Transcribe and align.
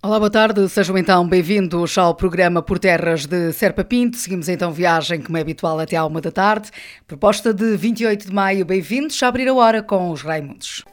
Olá, 0.00 0.16
boa 0.16 0.30
tarde. 0.30 0.68
Sejam 0.68 0.96
então 0.96 1.28
bem-vindos 1.28 1.98
ao 1.98 2.14
programa 2.14 2.62
Por 2.62 2.78
Terras 2.78 3.26
de 3.26 3.52
Serpa 3.52 3.82
Pinto. 3.82 4.16
Seguimos 4.16 4.48
então 4.48 4.70
viagem, 4.70 5.20
como 5.20 5.36
é 5.36 5.40
habitual, 5.40 5.80
até 5.80 5.96
à 5.96 6.06
uma 6.06 6.20
da 6.20 6.30
tarde. 6.30 6.70
Proposta 7.04 7.52
de 7.52 7.76
28 7.76 8.28
de 8.28 8.32
maio. 8.32 8.64
Bem-vindos 8.64 9.20
a 9.20 9.26
abrir 9.26 9.48
a 9.48 9.54
hora 9.54 9.82
com 9.82 10.12
os 10.12 10.22
Raimundos. 10.22 10.84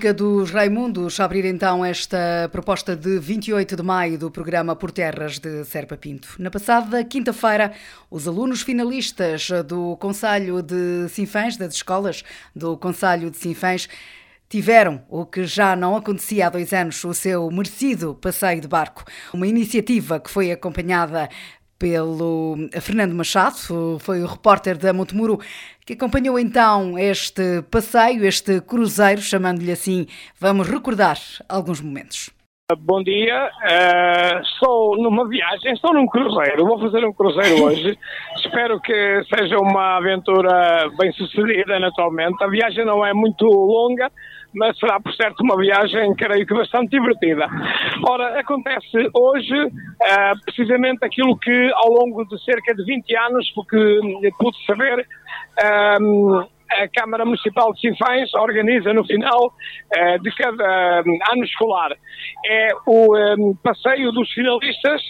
Música 0.00 0.14
dos 0.14 0.50
Raimundos 0.50 1.20
a 1.20 1.26
abrir 1.26 1.44
então 1.44 1.84
esta 1.84 2.48
proposta 2.50 2.96
de 2.96 3.18
28 3.18 3.76
de 3.76 3.82
maio 3.82 4.16
do 4.18 4.30
programa 4.30 4.74
Por 4.74 4.90
Terras 4.90 5.38
de 5.38 5.62
Serpa 5.66 5.94
Pinto. 5.94 6.36
Na 6.38 6.50
passada 6.50 7.04
quinta-feira, 7.04 7.70
os 8.10 8.26
alunos 8.26 8.62
finalistas 8.62 9.50
do 9.66 9.98
Conselho 9.98 10.62
de 10.62 11.06
Sinfãs, 11.10 11.58
das 11.58 11.74
escolas 11.74 12.24
do 12.56 12.78
Conselho 12.78 13.30
de 13.30 13.36
Sinfãs, 13.36 13.90
tiveram, 14.48 15.02
o 15.06 15.26
que 15.26 15.44
já 15.44 15.76
não 15.76 15.94
acontecia 15.94 16.46
há 16.46 16.48
dois 16.48 16.72
anos, 16.72 17.04
o 17.04 17.12
seu 17.12 17.50
merecido 17.50 18.14
passeio 18.14 18.62
de 18.62 18.68
barco. 18.68 19.04
Uma 19.34 19.46
iniciativa 19.46 20.18
que 20.18 20.30
foi 20.30 20.50
acompanhada 20.50 21.28
pelo 21.78 22.56
Fernando 22.82 23.14
Machado, 23.14 23.98
foi 24.00 24.22
o 24.22 24.26
repórter 24.26 24.76
da 24.76 24.92
Montemuro, 24.92 25.40
que 25.90 25.94
acompanhou 25.94 26.38
então 26.38 26.96
este 26.96 27.62
passeio, 27.62 28.24
este 28.24 28.60
cruzeiro, 28.60 29.20
chamando-lhe 29.20 29.72
assim. 29.72 30.06
Vamos 30.38 30.68
recordar 30.68 31.16
alguns 31.48 31.80
momentos. 31.80 32.30
Bom 32.78 33.02
dia, 33.02 33.50
uh, 33.50 34.40
estou 34.40 34.96
numa 35.02 35.28
viagem, 35.28 35.72
estou 35.72 35.92
num 35.92 36.06
cruzeiro, 36.06 36.64
vou 36.64 36.78
fazer 36.78 37.04
um 37.04 37.12
cruzeiro 37.12 37.64
hoje. 37.66 37.98
Espero 38.36 38.80
que 38.80 39.24
seja 39.34 39.58
uma 39.58 39.96
aventura 39.96 40.88
bem 40.96 41.10
sucedida, 41.10 41.80
naturalmente. 41.80 42.40
A 42.44 42.46
viagem 42.46 42.84
não 42.84 43.04
é 43.04 43.12
muito 43.12 43.44
longa, 43.44 44.12
mas 44.54 44.78
será 44.78 45.00
por 45.00 45.12
certo 45.14 45.40
uma 45.42 45.56
viagem, 45.56 46.14
creio 46.14 46.46
que 46.46 46.54
bastante 46.54 46.90
divertida. 46.90 47.48
Ora, 48.08 48.38
acontece 48.38 49.10
hoje 49.12 49.64
uh, 49.64 50.44
precisamente 50.44 51.04
aquilo 51.04 51.36
que 51.38 51.70
ao 51.74 51.88
longo 51.88 52.24
de 52.26 52.42
cerca 52.44 52.74
de 52.74 52.84
20 52.84 53.16
anos, 53.16 53.50
porque 53.54 53.76
pude 54.38 54.64
saber, 54.66 55.06
um, 55.62 56.46
a 56.70 56.88
Câmara 56.88 57.24
Municipal 57.24 57.72
de 57.72 57.80
Sinfães 57.80 58.32
organiza 58.34 58.92
no 58.94 59.04
final 59.04 59.46
uh, 59.46 60.22
de 60.22 60.30
cada 60.36 61.02
um, 61.04 61.18
ano 61.32 61.44
escolar. 61.44 61.90
É 62.46 62.68
o 62.86 63.16
um, 63.16 63.54
passeio 63.56 64.12
dos 64.12 64.30
finalistas 64.32 65.02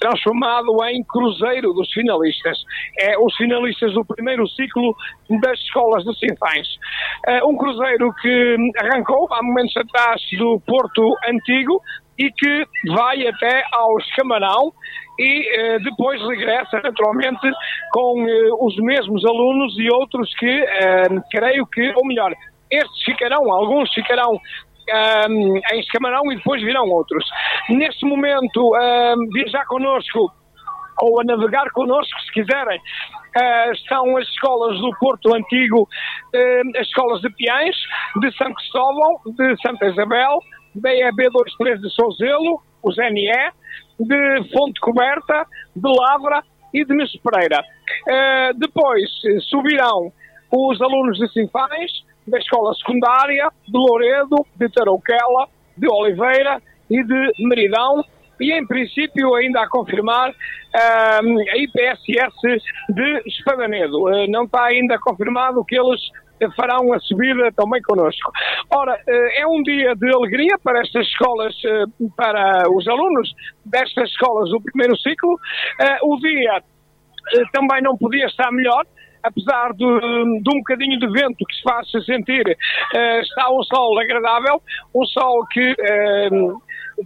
transformado 0.00 0.84
em 0.86 1.04
cruzeiro 1.04 1.72
dos 1.72 1.90
finalistas. 1.92 2.58
É 2.98 3.18
os 3.18 3.34
finalistas 3.36 3.92
do 3.94 4.04
primeiro 4.04 4.46
ciclo 4.48 4.94
das 5.40 5.58
escolas 5.60 6.04
de 6.04 6.18
Sinfães. 6.18 6.68
Uh, 7.28 7.48
um 7.48 7.56
cruzeiro 7.56 8.12
que 8.20 8.56
arrancou 8.78 9.32
há 9.32 9.42
momentos 9.42 9.76
atrás 9.76 10.20
do 10.36 10.60
Porto 10.66 11.16
Antigo, 11.28 11.80
e 12.18 12.30
que 12.30 12.66
vai 12.88 13.26
até 13.26 13.64
aos 13.72 14.04
Camarão 14.14 14.72
e 15.18 15.48
eh, 15.48 15.78
depois 15.80 16.20
regressa 16.22 16.80
naturalmente 16.82 17.50
com 17.92 18.26
eh, 18.28 18.50
os 18.60 18.76
mesmos 18.76 19.24
alunos 19.24 19.78
e 19.78 19.88
outros 19.92 20.32
que 20.34 20.46
eh, 20.46 21.08
creio 21.30 21.66
que, 21.66 21.92
ou 21.94 22.04
melhor, 22.06 22.32
estes 22.70 23.04
ficarão, 23.04 23.52
alguns 23.52 23.92
ficarão 23.92 24.40
um, 25.30 25.56
em 25.72 25.80
Escamarão 25.80 26.30
e 26.32 26.36
depois 26.36 26.62
virão 26.62 26.88
outros. 26.88 27.24
Neste 27.70 28.04
momento, 28.04 28.72
um, 28.74 29.28
viajar 29.32 29.64
connosco 29.66 30.30
ou 31.00 31.20
a 31.20 31.24
navegar 31.24 31.70
connosco, 31.72 32.20
se 32.20 32.32
quiserem, 32.32 32.78
uh, 32.78 33.72
estão 33.72 34.16
as 34.16 34.26
escolas 34.28 34.78
do 34.78 34.90
Porto 34.98 35.34
Antigo, 35.34 35.82
uh, 35.82 36.78
as 36.78 36.86
escolas 36.86 37.20
de 37.20 37.30
Piães, 37.30 37.76
de 38.20 38.36
São 38.36 38.52
Cristóvão, 38.54 39.20
de 39.26 39.56
Santa 39.60 39.86
Isabel, 39.86 40.38
da 40.74 40.90
EB23 40.90 41.80
de 41.80 41.90
Souzelo, 41.90 42.60
os 42.82 42.96
NE, 42.96 43.30
de 43.98 44.50
Fonte 44.52 44.80
Coberta, 44.80 45.46
de 45.74 45.88
Lavra 45.88 46.42
e 46.72 46.84
de 46.84 46.94
Mestre 46.94 47.20
Pereira. 47.20 47.62
Uh, 47.62 48.58
depois 48.58 49.08
subirão 49.48 50.12
os 50.50 50.80
alunos 50.80 51.18
de 51.18 51.28
Sinfães, 51.32 52.04
da 52.26 52.38
Escola 52.38 52.74
Secundária, 52.74 53.48
de 53.66 53.76
Louredo, 53.76 54.46
de 54.56 54.68
Tarouquela, 54.68 55.48
de 55.76 55.88
Oliveira 55.88 56.60
e 56.90 57.02
de 57.02 57.32
Meridão, 57.40 58.04
e 58.40 58.52
em 58.52 58.66
princípio 58.66 59.34
ainda 59.34 59.62
a 59.62 59.68
confirmar 59.68 60.30
uh, 60.30 60.34
a 61.52 61.56
IPSS 61.56 62.62
de 62.88 63.22
Espadanedo. 63.26 64.04
Uh, 64.04 64.28
não 64.28 64.44
está 64.44 64.64
ainda 64.64 64.98
confirmado 64.98 65.64
que 65.64 65.78
eles 65.78 66.00
farão 66.56 66.92
a 66.92 66.98
subida 67.00 67.50
também 67.52 67.80
connosco. 67.82 68.32
Ora, 68.70 68.98
eh, 69.06 69.42
é 69.42 69.46
um 69.46 69.62
dia 69.62 69.94
de 69.94 70.14
alegria 70.14 70.58
para 70.62 70.80
estas 70.80 71.06
escolas, 71.06 71.54
eh, 71.64 71.84
para 72.16 72.70
os 72.70 72.86
alunos 72.88 73.32
destas 73.64 74.10
escolas 74.10 74.50
do 74.50 74.60
primeiro 74.60 74.96
ciclo. 74.98 75.38
Eh, 75.80 75.98
o 76.02 76.16
dia 76.18 76.62
também 77.52 77.82
não 77.82 77.96
podia 77.96 78.26
estar 78.26 78.50
melhor 78.52 78.84
apesar 79.22 79.72
de, 79.72 79.78
de, 79.78 80.50
um 80.54 80.58
bocadinho 80.58 80.98
de 81.00 81.06
vento 81.06 81.46
que 81.48 81.56
se 81.56 81.62
faz 81.62 81.90
sentir, 82.04 82.44
está 83.22 83.50
um 83.50 83.62
sol 83.62 83.98
agradável, 83.98 84.60
um 84.94 85.02
sol 85.06 85.46
que 85.46 85.74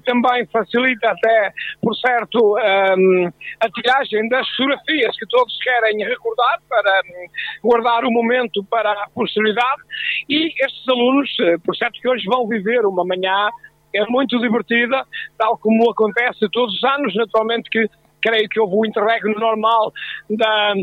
também 0.05 0.47
facilita 0.47 1.11
até, 1.11 1.53
por 1.83 1.95
certo, 1.97 2.57
um, 2.57 3.33
a 3.61 3.71
tiragem 3.71 4.29
das 4.29 4.49
fotografias 4.51 5.17
que 5.17 5.27
todos 5.27 5.57
querem 5.63 6.05
recordar 6.05 6.61
para 6.69 7.01
um, 7.01 7.69
guardar 7.69 8.05
o 8.05 8.11
momento 8.11 8.65
para 8.65 8.91
a 8.91 9.09
posterioridade 9.15 9.83
e 10.29 10.49
estes 10.65 10.89
alunos, 10.89 11.31
eh, 11.41 11.57
por 11.65 11.77
certo 11.77 12.01
que 12.01 12.09
hoje 12.09 12.25
vão 12.27 12.47
viver 12.47 12.85
uma 12.87 13.05
manhã 13.05 13.49
é 13.95 14.05
muito 14.07 14.39
divertida, 14.39 15.05
tal 15.39 15.57
como 15.59 15.91
acontece 15.91 16.49
todos 16.53 16.75
os 16.75 16.85
anos, 16.85 17.15
naturalmente 17.15 17.71
que 17.71 17.89
creio 18.21 18.49
que 18.49 18.61
houve 18.61 18.75
o 18.77 18.87
interregno 18.87 19.35
normal 19.39 19.93
da 20.29 20.75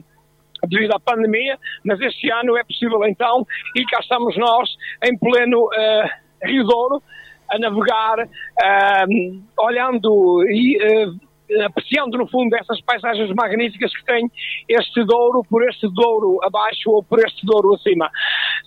devido 0.67 0.93
à 0.93 0.99
pandemia, 0.99 1.59
mas 1.83 1.99
este 2.01 2.31
ano 2.31 2.57
é 2.57 2.63
possível 2.63 3.05
então, 3.05 3.45
e 3.75 3.85
cá 3.85 3.99
estamos 3.99 4.35
nós 4.37 4.69
em 5.03 5.15
pleno 5.17 5.65
uh, 5.65 6.09
Rio 6.43 6.63
Douro, 6.63 7.03
a 7.49 7.59
navegar, 7.59 8.19
uh, 8.19 9.43
olhando 9.59 10.43
e 10.49 10.77
uh, 10.77 11.65
apreciando 11.65 12.17
no 12.17 12.27
fundo 12.27 12.55
essas 12.55 12.81
paisagens 12.81 13.31
magníficas 13.35 13.95
que 13.95 14.03
tem 14.05 14.29
este 14.67 15.03
Douro, 15.05 15.43
por 15.47 15.67
este 15.69 15.87
Douro 15.93 16.39
abaixo 16.43 16.89
ou 16.89 17.03
por 17.03 17.19
este 17.19 17.45
Douro 17.45 17.75
acima. 17.75 18.09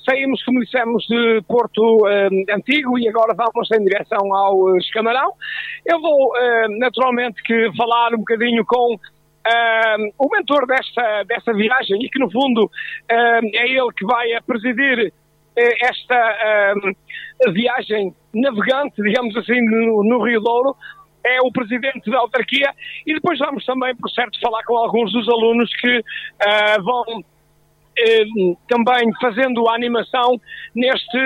Saímos, 0.09 0.43
como 0.45 0.61
dissemos, 0.61 1.05
de 1.09 1.43
Porto 1.49 2.07
Antigo 2.55 2.97
e 2.99 3.09
agora 3.09 3.35
vamos 3.35 3.69
em 3.73 3.85
direção 3.85 4.33
ao 4.33 4.77
Escamarão. 4.77 5.33
Eu 5.85 6.01
vou 6.01 6.33
naturalmente 6.79 7.43
que 7.43 7.69
falar 7.77 8.15
um 8.15 8.19
bocadinho 8.19 8.65
com 8.65 8.97
o 10.19 10.29
mentor 10.31 10.65
desta, 10.65 11.25
desta 11.25 11.53
viagem 11.53 12.01
e 12.01 12.09
que 12.09 12.21
no 12.21 12.31
fundo 12.31 12.71
é 13.11 13.69
ele 13.69 13.93
que 13.97 14.07
vai 14.07 14.29
presidir 14.47 15.13
uh, 15.59 15.77
esta 15.83 16.75
viagem 17.53 18.15
navegante, 18.35 19.03
digamos 19.03 19.37
assim, 19.37 19.61
no, 19.61 20.05
no, 20.05 20.25
Rio 20.25 20.41
Douro, 20.41 20.77
é 21.25 21.41
o 21.41 21.53
presidente 21.53 22.11
da 22.11 22.19
autarquia. 22.19 22.73
E 23.07 23.15
depois 23.15 23.39
vamos 23.39 23.65
também, 23.65 23.95
por 23.97 24.11
certo, 24.11 24.39
falar 24.41 24.63
com 24.65 24.77
alguns 24.77 25.13
dos 25.13 25.29
alunos 25.29 25.71
que 25.77 26.03
vão 26.83 27.23
também 28.69 29.11
fazendo 29.21 29.69
a 29.69 29.75
animação 29.75 30.41
neste, 30.75 31.19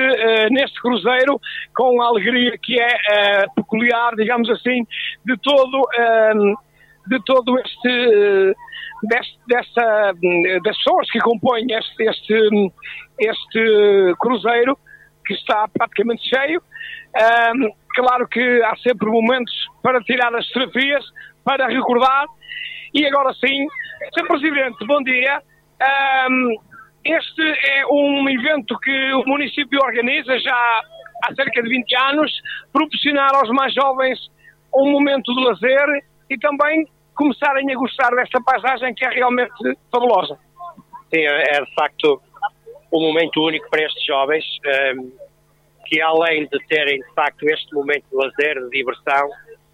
neste 0.50 0.80
cruzeiro 0.80 1.38
com 1.76 2.00
a 2.00 2.06
alegria 2.06 2.56
que 2.56 2.80
é 2.80 3.46
peculiar, 3.54 4.16
digamos 4.16 4.48
assim, 4.48 4.86
de 5.24 5.36
todo 5.36 5.86
de 7.06 7.18
todo 7.24 7.58
este 7.58 8.54
deste, 9.02 9.38
dessa, 9.48 10.12
das 10.64 10.76
pessoas 10.76 11.10
que 11.10 11.18
compõem 11.20 11.66
este, 11.70 12.04
este, 12.04 12.72
este 13.18 14.14
cruzeiro 14.18 14.78
que 15.26 15.34
está 15.34 15.68
praticamente 15.68 16.22
cheio. 16.28 16.62
Um, 17.14 17.70
claro 17.94 18.26
que 18.28 18.62
há 18.62 18.76
sempre 18.76 19.08
momentos 19.08 19.52
para 19.82 20.00
tirar 20.00 20.34
as 20.34 20.46
fotografias, 20.48 21.04
para 21.44 21.66
recordar. 21.68 22.26
E 22.94 23.06
agora 23.06 23.32
sim, 23.34 23.66
Sr. 24.14 24.26
Presidente, 24.26 24.86
bom 24.86 25.02
dia. 25.02 25.42
Um, 26.28 26.56
este 27.04 27.42
é 27.42 27.86
um 27.86 28.28
evento 28.28 28.78
que 28.78 29.12
o 29.14 29.24
município 29.26 29.80
organiza 29.82 30.38
já 30.38 30.82
há 31.24 31.34
cerca 31.34 31.62
de 31.62 31.68
20 31.68 31.96
anos, 31.96 32.32
proporcionar 32.72 33.34
aos 33.34 33.48
mais 33.50 33.74
jovens 33.74 34.18
um 34.74 34.90
momento 34.92 35.34
de 35.34 35.44
lazer 35.44 36.04
e 36.32 36.38
também 36.38 36.86
começarem 37.14 37.70
a 37.70 37.76
gostar 37.76 38.10
desta 38.10 38.40
paisagem 38.42 38.94
que 38.94 39.04
é 39.04 39.10
realmente 39.10 39.52
fabulosa. 39.90 40.38
Sim, 41.12 41.20
é, 41.20 41.56
é 41.56 41.60
de 41.62 41.74
facto 41.74 42.22
um 42.92 43.00
momento 43.00 43.40
único 43.42 43.68
para 43.70 43.82
estes 43.82 44.04
jovens, 44.04 44.44
ehm, 44.64 45.10
que 45.86 46.00
além 46.00 46.46
de 46.46 46.58
terem 46.68 47.00
de 47.00 47.14
facto 47.14 47.42
este 47.48 47.74
momento 47.74 48.04
de 48.10 48.16
lazer, 48.16 48.62
de 48.62 48.70
diversão, 48.70 49.28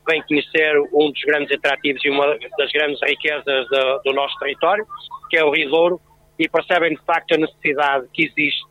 vêm 0.08 0.22
conhecer 0.22 0.78
um 0.92 1.12
dos 1.12 1.20
grandes 1.22 1.56
atrativos 1.56 2.04
e 2.04 2.10
uma 2.10 2.36
das 2.58 2.72
grandes 2.72 3.00
riquezas 3.02 3.68
do, 3.68 4.00
do 4.04 4.12
nosso 4.14 4.36
território, 4.38 4.86
que 5.30 5.36
é 5.36 5.44
o 5.44 5.50
Rio 5.50 5.70
Douro, 5.70 6.00
e 6.38 6.48
percebem 6.48 6.94
de 6.94 7.04
facto 7.04 7.34
a 7.34 7.38
necessidade 7.38 8.06
que 8.12 8.24
existe 8.24 8.66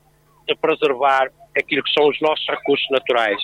de 0.48 0.56
preservar 0.56 1.30
aquilo 1.58 1.84
que 1.84 1.92
são 1.92 2.08
os 2.08 2.20
nossos 2.22 2.46
recursos 2.48 2.88
naturais. 2.90 3.42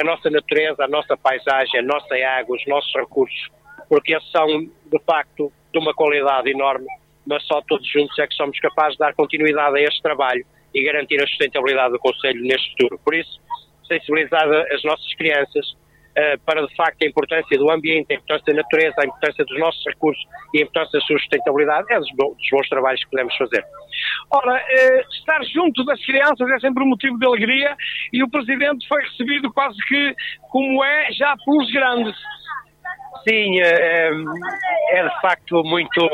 A 0.00 0.04
nossa 0.04 0.28
natureza, 0.30 0.84
a 0.84 0.88
nossa 0.88 1.16
paisagem, 1.16 1.80
a 1.80 1.82
nossa 1.82 2.14
água, 2.14 2.56
os 2.56 2.66
nossos 2.66 2.92
recursos 2.94 3.59
porque 3.90 4.14
esses 4.14 4.30
são, 4.30 4.46
de 4.46 4.98
facto, 5.04 5.52
de 5.72 5.78
uma 5.78 5.92
qualidade 5.92 6.48
enorme, 6.48 6.86
mas 7.26 7.44
só 7.44 7.60
todos 7.62 7.86
juntos 7.90 8.16
é 8.20 8.26
que 8.26 8.34
somos 8.34 8.58
capazes 8.60 8.92
de 8.92 8.98
dar 8.98 9.14
continuidade 9.14 9.78
a 9.78 9.82
este 9.82 10.00
trabalho 10.00 10.46
e 10.72 10.84
garantir 10.84 11.20
a 11.20 11.26
sustentabilidade 11.26 11.92
do 11.92 11.98
Conselho 11.98 12.40
neste 12.42 12.70
futuro. 12.70 13.00
Por 13.04 13.14
isso, 13.14 13.40
sensibilizar 13.88 14.48
as 14.72 14.82
nossas 14.84 15.12
crianças 15.16 15.66
uh, 15.70 16.38
para, 16.46 16.64
de 16.64 16.74
facto, 16.76 17.02
a 17.02 17.06
importância 17.06 17.58
do 17.58 17.68
ambiente, 17.68 18.12
a 18.12 18.14
importância 18.14 18.54
da 18.54 18.62
natureza, 18.62 18.94
a 18.98 19.04
importância 19.04 19.44
dos 19.44 19.58
nossos 19.58 19.84
recursos 19.84 20.24
e 20.54 20.58
a 20.58 20.62
importância 20.62 21.00
da 21.00 21.06
sua 21.06 21.18
sustentabilidade 21.18 21.92
é 21.92 21.98
dos 21.98 22.10
bons, 22.16 22.36
dos 22.36 22.48
bons 22.52 22.68
trabalhos 22.68 23.02
que 23.02 23.10
podemos 23.10 23.36
fazer. 23.36 23.64
Ora, 24.30 24.54
uh, 24.54 25.00
estar 25.12 25.44
junto 25.46 25.84
das 25.84 26.00
crianças 26.06 26.48
é 26.48 26.60
sempre 26.60 26.84
um 26.84 26.88
motivo 26.88 27.18
de 27.18 27.26
alegria 27.26 27.76
e 28.12 28.22
o 28.22 28.30
Presidente 28.30 28.86
foi 28.86 29.02
recebido 29.02 29.52
quase 29.52 29.76
que 29.88 30.14
como 30.48 30.84
é 30.84 31.12
já 31.12 31.34
pelos 31.44 31.70
grandes. 31.72 32.16
Sim, 33.28 33.60
é, 33.60 34.10
é 34.92 35.02
de 35.02 35.20
facto 35.20 35.62
muito, 35.64 36.08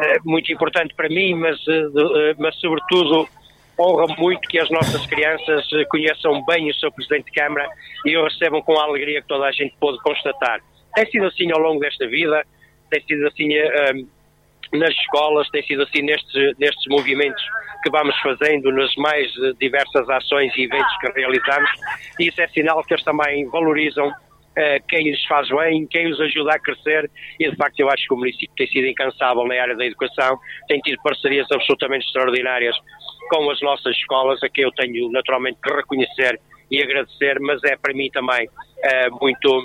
é, 0.00 0.16
muito 0.24 0.52
importante 0.52 0.94
para 0.94 1.08
mim, 1.08 1.34
mas, 1.34 1.58
mas 2.38 2.54
sobretudo 2.56 3.28
honra 3.78 4.06
muito 4.16 4.48
que 4.48 4.58
as 4.58 4.70
nossas 4.70 5.04
crianças 5.06 5.66
conheçam 5.90 6.44
bem 6.44 6.70
o 6.70 6.74
seu 6.74 6.92
Presidente 6.92 7.26
de 7.26 7.32
Câmara 7.32 7.68
e 8.04 8.16
o 8.16 8.24
recebam 8.24 8.62
com 8.62 8.78
a 8.78 8.84
alegria 8.84 9.20
que 9.20 9.28
toda 9.28 9.46
a 9.46 9.52
gente 9.52 9.74
pôde 9.80 9.98
constatar. 10.02 10.60
Tem 10.94 11.06
sido 11.10 11.26
assim 11.26 11.50
ao 11.50 11.58
longo 11.58 11.80
desta 11.80 12.06
vida, 12.06 12.44
tem 12.88 13.02
sido 13.02 13.26
assim 13.26 13.48
nas 14.72 14.90
escolas, 14.90 15.48
tem 15.50 15.62
sido 15.64 15.82
assim 15.82 16.02
nestes, 16.02 16.56
nestes 16.58 16.86
movimentos 16.88 17.42
que 17.82 17.90
vamos 17.90 18.16
fazendo, 18.20 18.72
nas 18.72 18.94
mais 18.96 19.30
diversas 19.58 20.08
ações 20.08 20.52
e 20.56 20.64
eventos 20.64 20.96
que 20.98 21.12
realizamos, 21.12 21.70
e 22.18 22.28
isso 22.28 22.40
é 22.40 22.48
sinal 22.48 22.82
que 22.82 22.94
eles 22.94 23.04
também 23.04 23.46
valorizam 23.50 24.10
quem 24.88 25.10
lhes 25.10 25.24
faz 25.26 25.48
bem, 25.48 25.86
quem 25.86 26.10
os 26.10 26.20
ajuda 26.20 26.52
a 26.52 26.58
crescer. 26.58 27.10
E 27.40 27.50
de 27.50 27.56
facto 27.56 27.78
eu 27.80 27.88
acho 27.88 28.06
que 28.06 28.14
o 28.14 28.16
município 28.16 28.54
tem 28.56 28.66
sido 28.68 28.86
incansável 28.86 29.44
na 29.46 29.60
área 29.60 29.76
da 29.76 29.84
educação, 29.84 30.38
tem 30.68 30.80
tido 30.80 31.00
parcerias 31.02 31.46
absolutamente 31.50 32.06
extraordinárias 32.06 32.76
com 33.30 33.50
as 33.50 33.60
nossas 33.60 33.96
escolas, 33.96 34.42
a 34.42 34.48
que 34.48 34.60
eu 34.60 34.70
tenho 34.72 35.10
naturalmente 35.10 35.58
que 35.62 35.72
reconhecer 35.72 36.40
e 36.70 36.82
agradecer, 36.82 37.38
mas 37.40 37.62
é 37.64 37.76
para 37.76 37.94
mim 37.94 38.10
também 38.10 38.46
uh, 38.46 39.18
muito 39.20 39.62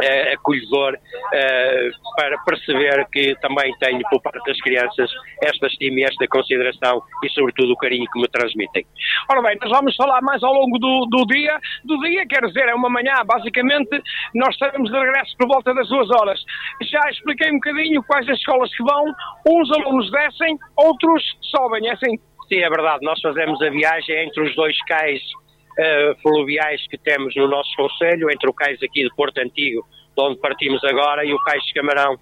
uh, 0.00 0.34
acolhedor 0.34 0.94
uh, 0.94 2.16
para 2.16 2.38
perceber 2.44 3.06
que 3.12 3.34
também 3.40 3.72
tenho 3.78 4.00
por 4.10 4.20
parte 4.22 4.44
das 4.46 4.60
crianças 4.60 5.10
esta 5.42 5.66
estima 5.66 6.00
e 6.00 6.04
esta 6.04 6.26
consideração 6.28 7.02
e 7.24 7.28
sobretudo 7.30 7.72
o 7.72 7.76
carinho 7.76 8.06
que 8.12 8.20
me 8.20 8.28
transmitem. 8.28 8.86
Ora 9.30 9.42
bem, 9.42 9.58
nós 9.60 9.70
vamos 9.70 9.94
falar 9.96 10.20
mais 10.22 10.42
ao 10.42 10.52
longo 10.52 10.78
do, 10.78 11.06
do 11.06 11.26
dia. 11.26 11.58
Do 11.84 11.98
dia, 12.00 12.26
quer 12.26 12.44
dizer, 12.46 12.68
é 12.68 12.74
uma 12.74 12.88
manhã, 12.88 13.14
basicamente 13.24 14.02
nós 14.34 14.50
estaremos 14.54 14.90
de 14.90 14.98
regresso 14.98 15.36
por 15.38 15.48
volta 15.48 15.74
das 15.74 15.88
duas 15.88 16.08
horas. 16.10 16.40
Já 16.82 17.00
expliquei 17.10 17.50
um 17.50 17.54
bocadinho 17.54 18.02
quais 18.04 18.28
as 18.28 18.38
escolas 18.38 18.74
que 18.74 18.82
vão, 18.82 19.04
uns 19.48 19.70
alunos 19.72 20.10
descem, 20.10 20.58
outros 20.76 21.22
sobem, 21.50 21.88
é 21.88 21.92
assim? 21.92 22.18
Sim, 22.48 22.58
é 22.58 22.68
verdade, 22.68 23.04
nós 23.04 23.20
fazemos 23.20 23.62
a 23.62 23.70
viagem 23.70 24.26
entre 24.26 24.42
os 24.42 24.54
dois 24.54 24.76
cais 24.84 25.22
uh, 25.78 26.20
fluviais 26.22 26.86
que 26.88 26.98
temos 26.98 27.34
no 27.36 27.48
nosso 27.48 27.74
Conselho, 27.76 28.30
entre 28.30 28.48
o 28.48 28.52
cais 28.52 28.82
aqui 28.82 29.04
de 29.04 29.14
Porto 29.14 29.38
Antigo, 29.38 29.86
de 30.16 30.22
onde 30.22 30.38
partimos 30.38 30.82
agora, 30.84 31.24
e 31.24 31.32
o 31.32 31.38
cais 31.38 31.62
de 31.64 31.72
Camarão, 31.74 32.18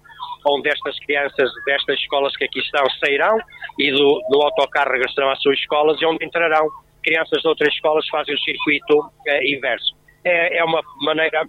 onde 0.47 0.69
estas 0.69 0.97
crianças 0.99 1.49
destas 1.65 1.99
escolas 1.99 2.35
que 2.35 2.45
aqui 2.45 2.59
estão 2.59 2.83
sairão 3.03 3.37
e 3.77 3.91
do, 3.91 4.21
do 4.29 4.41
autocarro 4.41 4.91
regressarão 4.91 5.29
às 5.29 5.41
suas 5.41 5.59
escolas 5.59 6.01
e 6.01 6.05
onde 6.05 6.25
entrarão 6.25 6.67
crianças 7.03 7.41
de 7.41 7.47
outras 7.47 7.73
escolas 7.73 8.07
fazem 8.09 8.33
o 8.33 8.39
circuito 8.39 8.99
uh, 8.99 9.43
inverso. 9.45 9.95
É, 10.23 10.57
é 10.57 10.63
uma 10.63 10.81
maneira 11.01 11.43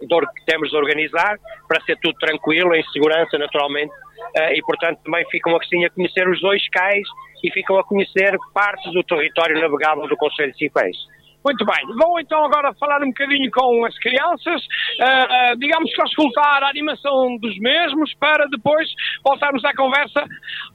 que 0.00 0.44
temos 0.46 0.70
de 0.70 0.76
organizar 0.76 1.38
para 1.68 1.80
ser 1.84 1.96
tudo 2.02 2.18
tranquilo, 2.18 2.74
em 2.74 2.82
segurança, 2.92 3.38
naturalmente, 3.38 3.92
uh, 3.92 4.52
e 4.52 4.60
portanto 4.62 5.00
também 5.04 5.24
ficam 5.30 5.56
assim 5.56 5.84
a 5.84 5.90
conhecer 5.90 6.28
os 6.28 6.40
dois 6.40 6.68
cais 6.70 7.06
e 7.42 7.50
ficam 7.50 7.78
a 7.78 7.84
conhecer 7.84 8.36
partes 8.54 8.92
do 8.92 9.02
território 9.02 9.60
navegável 9.60 10.06
do 10.06 10.16
Conselho 10.16 10.52
de 10.52 10.58
Cipés. 10.58 10.96
Muito 11.44 11.64
bem, 11.64 11.86
vou 11.98 12.20
então 12.20 12.44
agora 12.44 12.72
falar 12.74 13.02
um 13.02 13.08
bocadinho 13.08 13.50
com 13.50 13.84
as 13.84 13.98
crianças, 13.98 14.62
uh, 14.62 15.52
uh, 15.52 15.58
digamos 15.58 15.92
que 15.92 16.00
auscultar 16.00 16.62
a 16.62 16.68
animação 16.68 17.36
dos 17.38 17.58
mesmos 17.58 18.14
para 18.14 18.46
depois 18.46 18.88
voltarmos 19.24 19.64
à 19.64 19.74
conversa. 19.74 20.24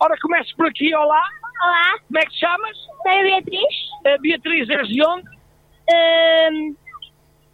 Ora, 0.01 0.15
começo 0.21 0.53
por 0.57 0.67
aqui, 0.67 0.93
olá. 0.93 1.24
Olá. 1.63 2.00
Como 2.05 2.19
é 2.19 2.21
que 2.21 2.31
te 2.31 2.39
chamas? 2.39 2.77
Sou 2.77 3.12
a 3.12 3.24
Beatriz. 3.24 3.75
Uh, 4.05 4.21
Beatriz, 4.21 4.69
és 4.69 4.88
de 4.89 5.05
onde? 5.05 5.27
Uh, 5.89 6.75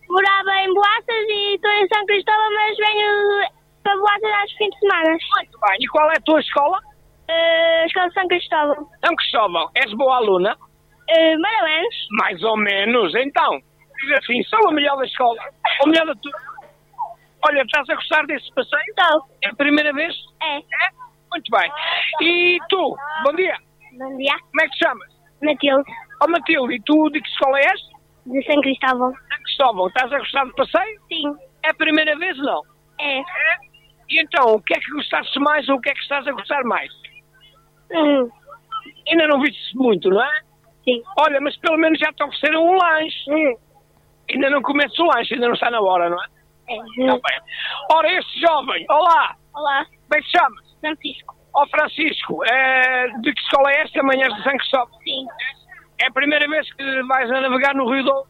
morava 0.09 0.51
em 0.61 0.73
Boaças 0.73 1.25
e 1.29 1.55
estou 1.55 1.71
em 1.71 1.87
São 1.87 2.05
Cristóvão, 2.07 2.53
mas 2.55 2.77
venho 2.77 3.47
para 3.83 3.95
Boaças 3.95 4.41
aos 4.41 4.51
fins 4.53 4.69
de 4.71 4.79
semana. 4.79 5.09
Muito 5.09 5.59
bem, 5.59 5.77
e 5.79 5.87
qual 5.87 6.11
é 6.11 6.17
a 6.17 6.21
tua 6.21 6.39
escola? 6.39 6.79
Uh, 7.29 7.85
escola 7.85 8.11
São 8.11 8.27
Cristóvão. 8.27 8.89
São 9.05 9.15
Cristóvão, 9.15 9.69
és 9.75 9.93
boa 9.93 10.17
aluna? 10.17 10.57
Uh, 11.09 11.39
mais 11.39 11.59
ou 11.59 11.65
menos. 11.67 11.95
Mais 12.11 12.43
ou 12.43 12.57
menos, 12.57 13.15
então. 13.15 13.61
Diz 13.99 14.11
assim, 14.19 14.43
sou 14.43 14.69
a 14.69 14.71
melhor 14.71 14.97
da 14.97 15.05
escola. 15.05 15.39
O 15.83 15.87
melhor 15.87 16.05
da 16.07 16.15
tua. 16.15 16.31
Olha, 17.45 17.61
estás 17.61 17.89
a 17.89 17.95
gostar 17.95 18.25
desse 18.25 18.53
passeio? 18.53 18.83
Estou. 18.89 19.25
É 19.43 19.49
a 19.49 19.55
primeira 19.55 19.91
vez? 19.93 20.13
É. 20.41 20.57
É? 20.57 20.89
Muito 21.31 21.51
bem. 21.51 21.71
E 22.21 22.57
tu, 22.69 22.95
bom 23.25 23.35
dia, 23.35 23.57
Bom 23.97 24.17
dia. 24.17 24.33
como 24.39 24.61
é 24.61 24.65
que 24.65 24.71
te 24.77 24.85
chamas? 24.85 25.09
Matilde, 25.41 25.91
Ó 26.21 26.27
Matilde, 26.27 26.75
e 26.75 26.81
tu 26.83 27.09
de 27.09 27.19
que 27.21 27.27
escola 27.29 27.59
és? 27.59 27.81
de 28.25 28.43
São 28.45 28.61
Cristóvão. 28.61 29.11
São 29.13 29.37
Cristóvão, 29.43 29.87
estás 29.87 30.13
a 30.13 30.19
gostar 30.19 30.45
do 30.45 30.55
passeio? 30.55 31.01
Sim. 31.11 31.35
É 31.63 31.69
a 31.71 31.73
primeira 31.73 32.17
vez 32.17 32.37
ou 32.39 32.45
não? 32.45 32.61
É. 32.99 33.19
É? 33.19 33.23
E 34.09 34.21
então, 34.21 34.53
o 34.53 34.61
que 34.61 34.73
é 34.73 34.79
que 34.79 34.91
gostaste 34.91 35.39
mais 35.39 35.67
ou 35.69 35.75
o 35.75 35.81
que 35.81 35.89
é 35.89 35.93
que 35.93 36.01
estás 36.01 36.25
a 36.27 36.31
gostar 36.31 36.63
mais? 36.63 36.91
Hum. 37.91 38.29
Ainda 39.09 39.27
não 39.27 39.41
viste 39.41 39.75
muito, 39.75 40.09
não 40.09 40.23
é? 40.23 40.41
Sim. 40.83 41.01
Olha, 41.17 41.39
mas 41.41 41.55
pelo 41.57 41.77
menos 41.77 41.99
já 41.99 42.11
te 42.11 42.23
ofereceram 42.23 42.65
um 42.65 42.77
lanche. 42.77 43.31
Hum. 43.31 43.55
Ainda 44.29 44.49
não 44.49 44.61
começo 44.61 45.01
o 45.03 45.07
lanche, 45.07 45.33
ainda 45.33 45.47
não 45.47 45.53
está 45.53 45.69
na 45.69 45.81
hora, 45.81 46.09
não 46.09 46.21
é? 46.21 46.27
É. 46.69 46.77
Tá 46.77 47.13
bem. 47.13 47.39
Ora, 47.91 48.11
este 48.13 48.39
jovem, 48.39 48.85
olá, 48.89 49.35
Olá, 49.53 49.85
como 49.85 50.15
é 50.15 50.21
que 50.21 50.27
te 50.27 50.37
chamas? 50.37 50.75
Francisco. 50.81 51.35
Ó 51.53 51.67
Francisco, 51.67 52.43
é, 52.45 53.07
de 53.19 53.33
que 53.33 53.41
escola 53.41 53.71
é 53.71 53.81
esta? 53.81 53.99
Amanhã 53.99 54.27
de 54.27 54.43
São 54.43 54.57
Cristóvão. 54.57 54.99
Sim. 55.03 55.27
É 56.01 56.07
a 56.07 56.11
primeira 56.11 56.47
vez 56.49 56.73
que 56.73 57.03
vais 57.03 57.31
a 57.31 57.41
navegar 57.41 57.75
no 57.75 57.89
Rio 57.89 58.03
Douro? 58.03 58.27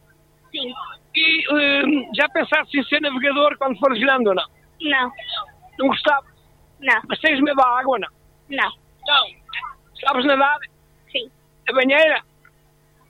Sim. 0.52 0.74
E 1.16 1.54
hum, 1.54 2.12
já 2.14 2.28
pensaste 2.30 2.78
em 2.78 2.84
ser 2.84 3.00
navegador 3.00 3.58
quando 3.58 3.80
fores 3.80 4.00
grande 4.00 4.28
ou 4.28 4.36
não? 4.36 4.46
Não. 4.82 5.12
Não 5.80 5.88
gostava? 5.88 6.26
Não. 6.80 7.02
Mas 7.08 7.20
tens 7.20 7.40
medo 7.40 7.56
da 7.56 7.68
água 7.80 7.94
ou 7.94 8.00
não? 8.00 8.10
Não. 8.50 8.72
Não. 9.08 9.26
Sabes 10.06 10.26
nadar? 10.26 10.60
Sim. 11.10 11.32
A 11.70 11.74
banheira? 11.74 12.22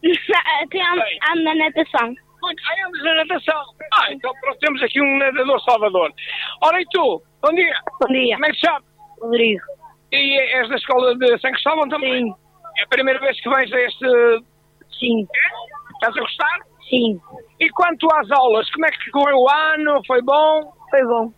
Até 0.62 0.79
ando 0.81 1.43
na 1.43 1.55
natação. 1.55 2.13
Muito 2.41 2.62
bem, 2.67 2.83
andas 2.83 3.03
na 3.03 3.15
natação. 3.15 3.63
Ah, 3.93 4.12
então 4.12 4.33
pronto, 4.41 4.60
temos 4.60 4.83
aqui 4.83 5.01
um 5.01 5.17
nadador 5.17 5.62
salvador. 5.62 6.13
Ora, 6.62 6.81
e 6.81 6.86
tu? 6.91 7.24
Bom 7.41 7.53
dia. 7.53 7.74
Bom 8.01 8.07
dia. 8.07 8.36
Como 8.36 8.45
é 8.45 8.50
que 8.50 8.55
te 8.55 8.65
chamas? 8.65 8.83
Rodrigo. 9.22 9.63
E 10.12 10.39
és 10.39 10.69
da 10.69 10.75
escola 10.75 11.15
de 11.15 11.39
São 11.39 11.51
Cristóvão 11.51 11.88
também? 11.88 12.24
Sim. 12.24 12.36
É 12.77 12.83
a 12.83 12.88
primeira 12.88 13.19
vez 13.19 13.39
que 13.39 13.50
vens 13.50 13.72
a 13.72 13.79
este... 13.79 14.43
Sim. 15.00 15.27
Estás 15.93 16.17
a 16.17 16.19
gostar? 16.19 16.60
Sim. 16.89 17.19
E 17.60 17.69
quanto 17.69 18.07
às 18.13 18.29
aulas, 18.31 18.69
como 18.72 18.86
é 18.86 18.91
que 18.91 19.12
correu 19.12 19.38
o 19.38 19.50
ano? 19.50 20.01
Foi 20.05 20.22
bom? 20.22 20.74
Foi 20.89 21.03
bom. 21.05 21.33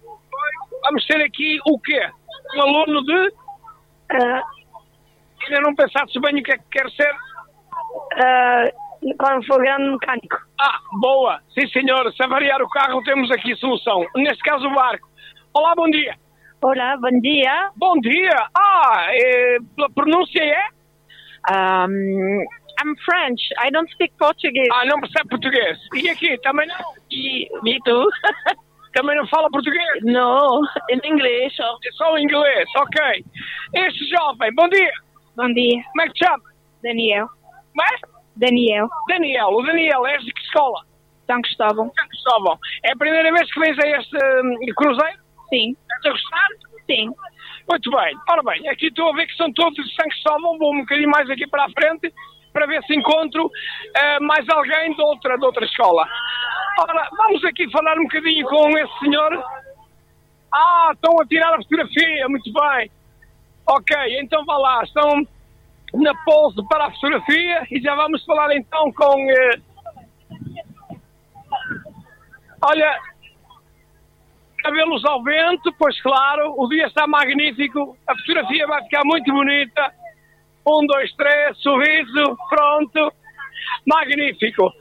Vamos 0.84 1.05
ter 1.05 1.22
aqui 1.22 1.60
o 1.67 1.79
quê? 1.79 2.10
Um 2.55 2.62
aluno 2.62 3.03
de... 3.03 3.27
Uh, 3.27 4.55
Ainda 5.45 5.62
não 5.62 5.75
pensaste 5.75 6.19
bem 6.19 6.39
o 6.39 6.43
que 6.43 6.51
é 6.51 6.57
que 6.57 6.69
quer 6.72 6.89
ser? 6.91 7.13
Uh, 8.15 9.15
quando 9.17 9.45
for 9.45 9.62
grande 9.62 9.91
mecânico. 9.91 10.38
Ah, 10.60 10.79
boa. 11.00 11.39
Sim, 11.53 11.67
senhor. 11.69 12.12
Se 12.13 12.24
avariar 12.24 12.62
o 12.62 12.69
carro, 12.69 13.03
temos 13.03 13.29
aqui 13.31 13.55
solução. 13.57 14.05
Neste 14.15 14.43
caso, 14.43 14.67
o 14.67 14.74
barco. 14.74 15.07
Olá, 15.53 15.74
bom 15.75 15.89
dia. 15.89 16.15
Olá, 16.62 16.98
bom 16.98 17.19
dia. 17.22 17.69
Bom 17.75 18.00
dia. 18.00 18.48
Ah, 18.57 19.05
é, 19.10 19.57
pela 19.75 19.89
pronúncia 19.89 20.43
é? 20.43 20.65
Um, 21.51 22.43
I'm 22.84 22.95
French. 23.05 23.41
I 23.63 23.69
don't 23.72 23.89
speak 23.91 24.13
Portuguese. 24.17 24.69
Ah, 24.72 24.86
não 24.86 25.00
percebe 25.00 25.29
português. 25.29 25.77
E 25.93 26.10
aqui, 26.10 26.38
também 26.39 26.67
não? 26.67 26.93
E 27.12 27.48
me 27.63 27.79
too. 27.84 28.05
Também 28.95 29.17
não 29.17 29.27
fala 29.27 29.50
português? 29.51 30.03
no, 30.03 30.62
in 30.89 31.01
English. 31.03 31.62
Oh. 31.62 31.77
É 31.86 31.91
só 31.91 32.17
inglês, 32.17 32.65
ok. 32.77 33.25
Este 33.74 34.07
jovem, 34.07 34.55
bom 34.55 34.69
dia. 34.69 34.91
Bom 35.36 35.53
dia, 35.53 35.84
Como 35.91 36.01
é 36.01 36.07
que 36.07 36.13
te 36.13 36.25
chama? 36.25 36.43
Daniel. 36.81 37.27
Como 37.75 37.88
é? 37.88 38.00
Daniel. 38.38 38.88
Daniel. 39.10 39.50
O 39.50 39.62
Daniel, 39.63 40.08
és 40.08 40.24
de 40.24 40.32
que 40.32 40.41
escola? 40.41 40.82
São 41.27 41.41
Cristóvão. 41.41 41.91
São 41.94 42.08
Cristóvão. 42.08 42.60
É 42.84 42.94
a 42.94 42.96
primeira 42.96 43.32
vez 43.32 43.51
que 43.53 43.60
vens 43.60 43.77
a 43.77 43.88
este 44.00 44.15
hum, 44.15 44.55
cruzeiro? 44.75 45.20
Sim, 45.50 45.75
Estás 45.82 46.05
a 46.05 46.10
gostar? 46.10 46.48
sim. 46.86 47.10
Muito 47.70 47.91
bem. 47.91 48.15
Ora 48.29 48.44
bem, 48.44 48.67
aqui 48.70 48.88
estou 48.88 49.10
a 49.10 49.15
ver 49.15 49.25
que 49.25 49.36
são 49.36 49.51
todos 49.53 49.75
de 49.75 49.96
São 49.96 50.08
Cristóvão. 50.08 50.58
Vou 50.58 50.74
um 50.74 50.79
bocadinho 50.79 51.10
mais 51.10 51.29
aqui 51.29 51.48
para 51.48 51.65
a 51.65 51.70
frente 51.70 52.13
para 52.53 52.67
ver 52.67 52.82
se 52.84 52.96
encontro 52.96 53.51
eh, 53.96 54.20
mais 54.22 54.48
alguém 54.48 54.94
de 54.96 55.01
outra, 55.01 55.38
de 55.38 55.46
outra 55.46 55.65
escola. 55.65 56.08
Ora, 56.79 57.10
vamos 57.17 57.44
aqui 57.44 57.70
falar 57.72 57.98
um 57.98 58.03
bocadinho 58.03 58.48
com 58.48 58.70
esse 58.77 59.00
senhor. 59.00 59.44
Ah, 60.53 60.91
estão 60.94 61.20
a 61.20 61.25
tirar 61.25 61.53
a 61.53 61.58
fotografia, 61.58 62.29
muito 62.29 62.53
bem. 62.53 62.89
Ok, 63.67 63.98
então 64.22 64.46
vá 64.46 64.58
lá, 64.58 64.84
estão 64.84 65.27
na 66.01 66.13
pose 66.23 66.65
para 66.67 66.85
a 66.85 66.91
fotografia 66.91 67.67
e 67.71 67.79
já 67.81 67.95
vamos 67.95 68.23
falar 68.25 68.55
então 68.55 68.91
com. 68.93 69.29
eh, 69.31 69.59
Olha, 72.61 72.97
cabelos 74.63 75.05
ao 75.05 75.21
vento, 75.23 75.71
pois 75.77 76.01
claro, 76.01 76.53
o 76.57 76.67
dia 76.67 76.87
está 76.87 77.05
magnífico, 77.05 77.95
a 78.07 78.15
fotografia 78.17 78.65
vai 78.67 78.83
ficar 78.83 79.01
muito 79.05 79.31
bonita. 79.31 79.93
Um, 80.67 80.85
dois, 80.87 81.13
três, 81.15 81.55
sorriso, 81.61 82.35
pronto, 82.49 83.13
magnífico. 83.85 84.71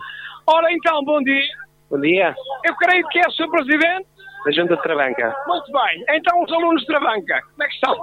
Ora 0.46 0.72
então, 0.72 1.04
bom 1.04 1.22
dia. 1.22 1.52
Bom 1.90 2.00
dia, 2.00 2.34
Eu 2.64 2.74
creio 2.76 3.06
que 3.08 3.18
é 3.18 3.28
o 3.28 3.30
Sr. 3.32 3.50
Presidente. 3.50 4.06
da 4.46 4.50
Junta 4.52 4.76
de 4.76 4.82
Travanca. 4.82 5.36
Muito 5.46 5.70
bem. 5.72 6.04
Então, 6.08 6.42
os 6.42 6.50
alunos 6.52 6.80
de 6.80 6.86
Travanca, 6.86 7.40
como 7.42 7.62
é 7.62 7.66
que 7.68 7.74
estão? 7.74 7.94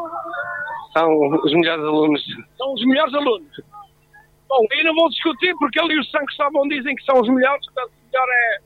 São 0.94 1.10
os 1.44 1.54
melhores 1.54 1.84
alunos. 1.84 2.22
São 2.58 2.74
os 2.74 2.86
melhores 2.86 3.14
alunos. 3.14 3.62
Bom, 4.48 4.66
eu 4.72 4.84
não 4.84 4.96
vou 4.96 5.10
discutir 5.10 5.56
porque 5.58 5.80
ali 5.80 5.98
os 5.98 6.10
São 6.12 6.26
Cristóvão 6.26 6.68
dizem 6.68 6.96
que 6.96 7.04
são 7.04 7.20
os 7.20 7.30
melhores, 7.30 7.66
portanto, 7.68 7.94
o 7.94 8.12
melhor 8.12 8.28
é. 8.30 8.58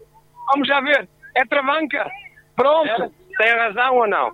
Vamos 0.52 0.68
já 0.68 0.82
ver. 0.82 1.10
É 1.36 1.46
Travanca. 1.46 2.10
Pronto. 2.56 3.14
Tem 3.38 3.52
razão 3.52 3.98
ou 3.98 4.08
não? 4.08 4.32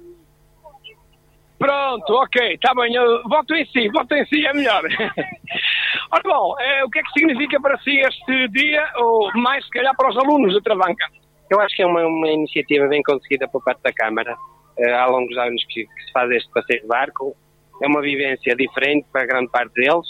Pronto, 1.61 2.13
ok, 2.13 2.53
está 2.53 2.73
bem. 2.73 2.95
Eu 2.95 3.21
voto 3.29 3.53
em 3.53 3.65
si, 3.67 3.87
voto 3.89 4.15
em 4.15 4.25
si 4.25 4.45
é 4.45 4.51
melhor. 4.53 4.81
Ora 6.11 6.23
bom, 6.23 6.55
eh, 6.59 6.83
o 6.83 6.89
que 6.89 6.99
é 6.99 7.03
que 7.03 7.11
significa 7.11 7.61
para 7.61 7.77
si 7.79 7.99
este 7.99 8.47
dia, 8.47 8.83
ou 8.95 9.31
mais 9.35 9.63
se 9.63 9.69
calhar 9.69 9.95
para 9.95 10.09
os 10.09 10.17
alunos 10.17 10.53
de 10.53 10.61
Travanca? 10.61 11.05
Eu 11.51 11.59
acho 11.61 11.75
que 11.75 11.83
é 11.83 11.85
uma, 11.85 12.03
uma 12.05 12.29
iniciativa 12.29 12.87
bem 12.87 13.03
conseguida 13.03 13.47
por 13.47 13.63
parte 13.63 13.83
da 13.83 13.93
Câmara. 13.93 14.35
Eh, 14.79 14.91
há 14.91 15.05
longos 15.05 15.37
anos 15.37 15.63
que, 15.69 15.85
que 15.85 16.03
se 16.03 16.11
faz 16.11 16.31
este 16.31 16.49
passeio 16.51 16.81
de 16.81 16.87
barco. 16.87 17.35
É 17.81 17.87
uma 17.87 18.01
vivência 18.01 18.55
diferente 18.55 19.05
para 19.11 19.25
grande 19.25 19.49
parte 19.49 19.73
deles. 19.73 20.07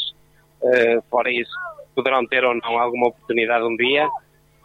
Eh, 0.64 1.00
fora 1.10 1.32
isso, 1.32 1.52
poderão 1.96 2.26
ter 2.28 2.44
ou 2.44 2.54
não 2.56 2.78
alguma 2.78 3.08
oportunidade 3.08 3.64
um 3.64 3.76
dia. 3.76 4.08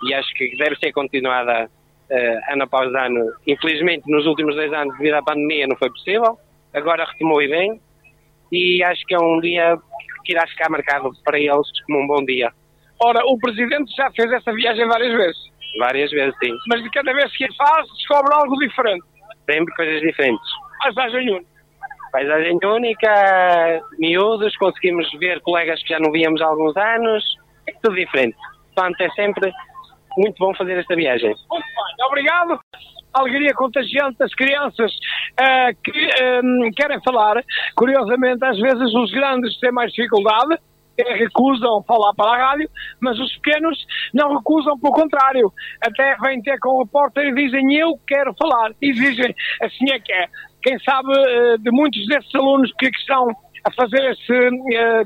E 0.05 0.15
acho 0.15 0.33
que 0.35 0.57
deve 0.57 0.77
ser 0.77 0.93
continuada 0.93 1.71
eh, 2.11 2.39
ano 2.53 2.65
após 2.65 2.93
ano. 2.95 3.33
Infelizmente, 3.47 4.11
nos 4.11 4.27
últimos 4.27 4.55
dois 4.55 4.73
anos, 4.73 4.97
devido 4.99 5.15
à 5.15 5.23
pandemia, 5.23 5.67
não 5.67 5.77
foi 5.77 5.91
possível. 5.91 6.39
Agora 6.75 7.05
retomou 7.05 7.41
e 7.43 7.49
bem. 7.49 7.81
E 8.53 8.83
acho 8.83 9.05
que 9.07 9.15
é 9.15 9.19
um 9.19 9.41
dia 9.41 9.77
que 10.25 10.33
irá 10.33 10.47
ficar 10.47 10.69
marcado 10.69 11.11
para 11.25 11.39
eles 11.39 11.67
como 11.87 12.01
um 12.01 12.07
bom 12.07 12.25
dia. 12.25 12.53
Ora, 13.01 13.25
o 13.27 13.39
Presidente 13.39 13.95
já 13.97 14.11
fez 14.11 14.31
essa 14.33 14.53
viagem 14.53 14.87
várias 14.87 15.17
vezes, 15.17 15.57
Várias 15.79 16.11
vezes, 16.11 16.35
sim. 16.43 16.53
mas 16.69 16.83
de 16.83 16.91
cada 16.91 17.13
vez 17.13 17.31
que 17.37 17.45
a 17.45 17.49
faz, 17.55 17.87
descobre 17.99 18.35
algo 18.35 18.57
diferente. 18.57 19.05
Sempre 19.45 19.75
coisas 19.75 20.01
diferentes. 20.01 20.49
Paisagem 20.83 21.31
única. 21.31 21.56
Paisagem 22.13 22.59
única, 22.63 23.81
miúdos, 23.99 24.57
conseguimos 24.57 25.11
ver 25.19 25.41
colegas 25.41 25.83
que 25.83 25.89
já 25.91 26.01
não 26.01 26.11
víamos 26.11 26.41
há 26.41 26.47
alguns 26.47 26.77
anos, 26.77 27.25
é 27.67 27.73
tudo 27.83 27.97
diferente. 27.97 28.37
Portanto, 28.75 29.01
é 29.01 29.11
sempre 29.11 29.53
muito 30.17 30.37
bom 30.39 30.55
fazer 30.55 30.79
esta 30.79 30.95
viagem. 30.95 31.35
Muito 31.51 31.67
bem, 31.67 32.07
obrigado. 32.07 32.61
Alegria 33.13 33.55
contagiante 33.55 34.19
das 34.19 34.35
crianças 34.35 34.93
eh, 35.39 35.73
que 35.83 36.11
ehm, 36.21 36.71
querem 36.77 37.01
falar. 37.03 37.43
Curiosamente, 37.75 38.45
às 38.45 38.59
vezes 38.59 38.95
os 38.95 39.11
grandes 39.11 39.59
têm 39.59 39.73
mais 39.73 39.91
dificuldade, 39.93 40.59
recusam 40.99 41.83
falar 41.83 42.15
para 42.15 42.31
a 42.31 42.49
rádio, 42.49 42.71
mas 43.01 43.19
os 43.19 43.35
pequenos 43.37 43.79
não 44.13 44.37
recusam, 44.37 44.79
pelo 44.79 44.93
contrário. 44.93 45.53
Até 45.81 46.17
vêm 46.17 46.43
ter 46.43 46.59
com 46.59 46.71
o 46.71 46.83
repórter 46.83 47.27
e 47.27 47.35
dizem 47.35 47.75
eu 47.75 47.99
quero 48.07 48.35
falar. 48.35 48.73
E 48.81 48.93
dizem 48.93 49.35
assim 49.63 49.91
é 49.93 49.99
que 49.99 50.13
é. 50.13 50.29
Quem 50.67 50.79
sabe 50.81 51.13
eh, 51.17 51.59
de 51.59 51.71
muitos 51.71 52.05
desses 52.09 52.35
alunos 52.35 52.73
que, 52.77 52.91
que 52.91 52.99
estão 52.99 53.29
a 53.65 53.71
fazer 53.73 54.11
esse, 54.11 54.33
eh, 54.75 55.03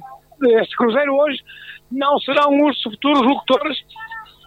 cruzeiro 0.75 1.15
hoje 1.15 1.39
não 1.93 2.19
serão 2.21 2.65
os 2.67 2.83
futuros 2.83 3.21
locutores 3.21 3.77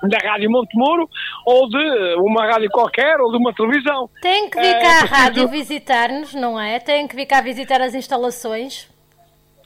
da 0.10 0.18
Rádio 0.28 0.50
Montemuro 0.50 1.08
ou 1.46 1.70
de 1.70 2.16
uma 2.18 2.46
rádio 2.48 2.70
qualquer 2.72 3.20
ou 3.22 3.32
de 3.32 3.38
uma 3.38 3.54
televisão. 3.54 4.10
Tem 4.22 4.50
que 4.50 4.60
vir 4.60 4.66
É, 4.66 4.80
cá 4.82 4.88
à 4.88 5.00
preciso- 5.02 5.14
rádio 5.14 5.48
visitar-nos, 5.50 6.34
não 6.34 6.60
é? 6.60 6.80
Tem 6.80 7.08
que 7.08 7.16
vir 7.16 7.26
cá 7.28 7.42
visitar 7.42 7.80
as 7.80 7.94
instalações. 7.94 8.92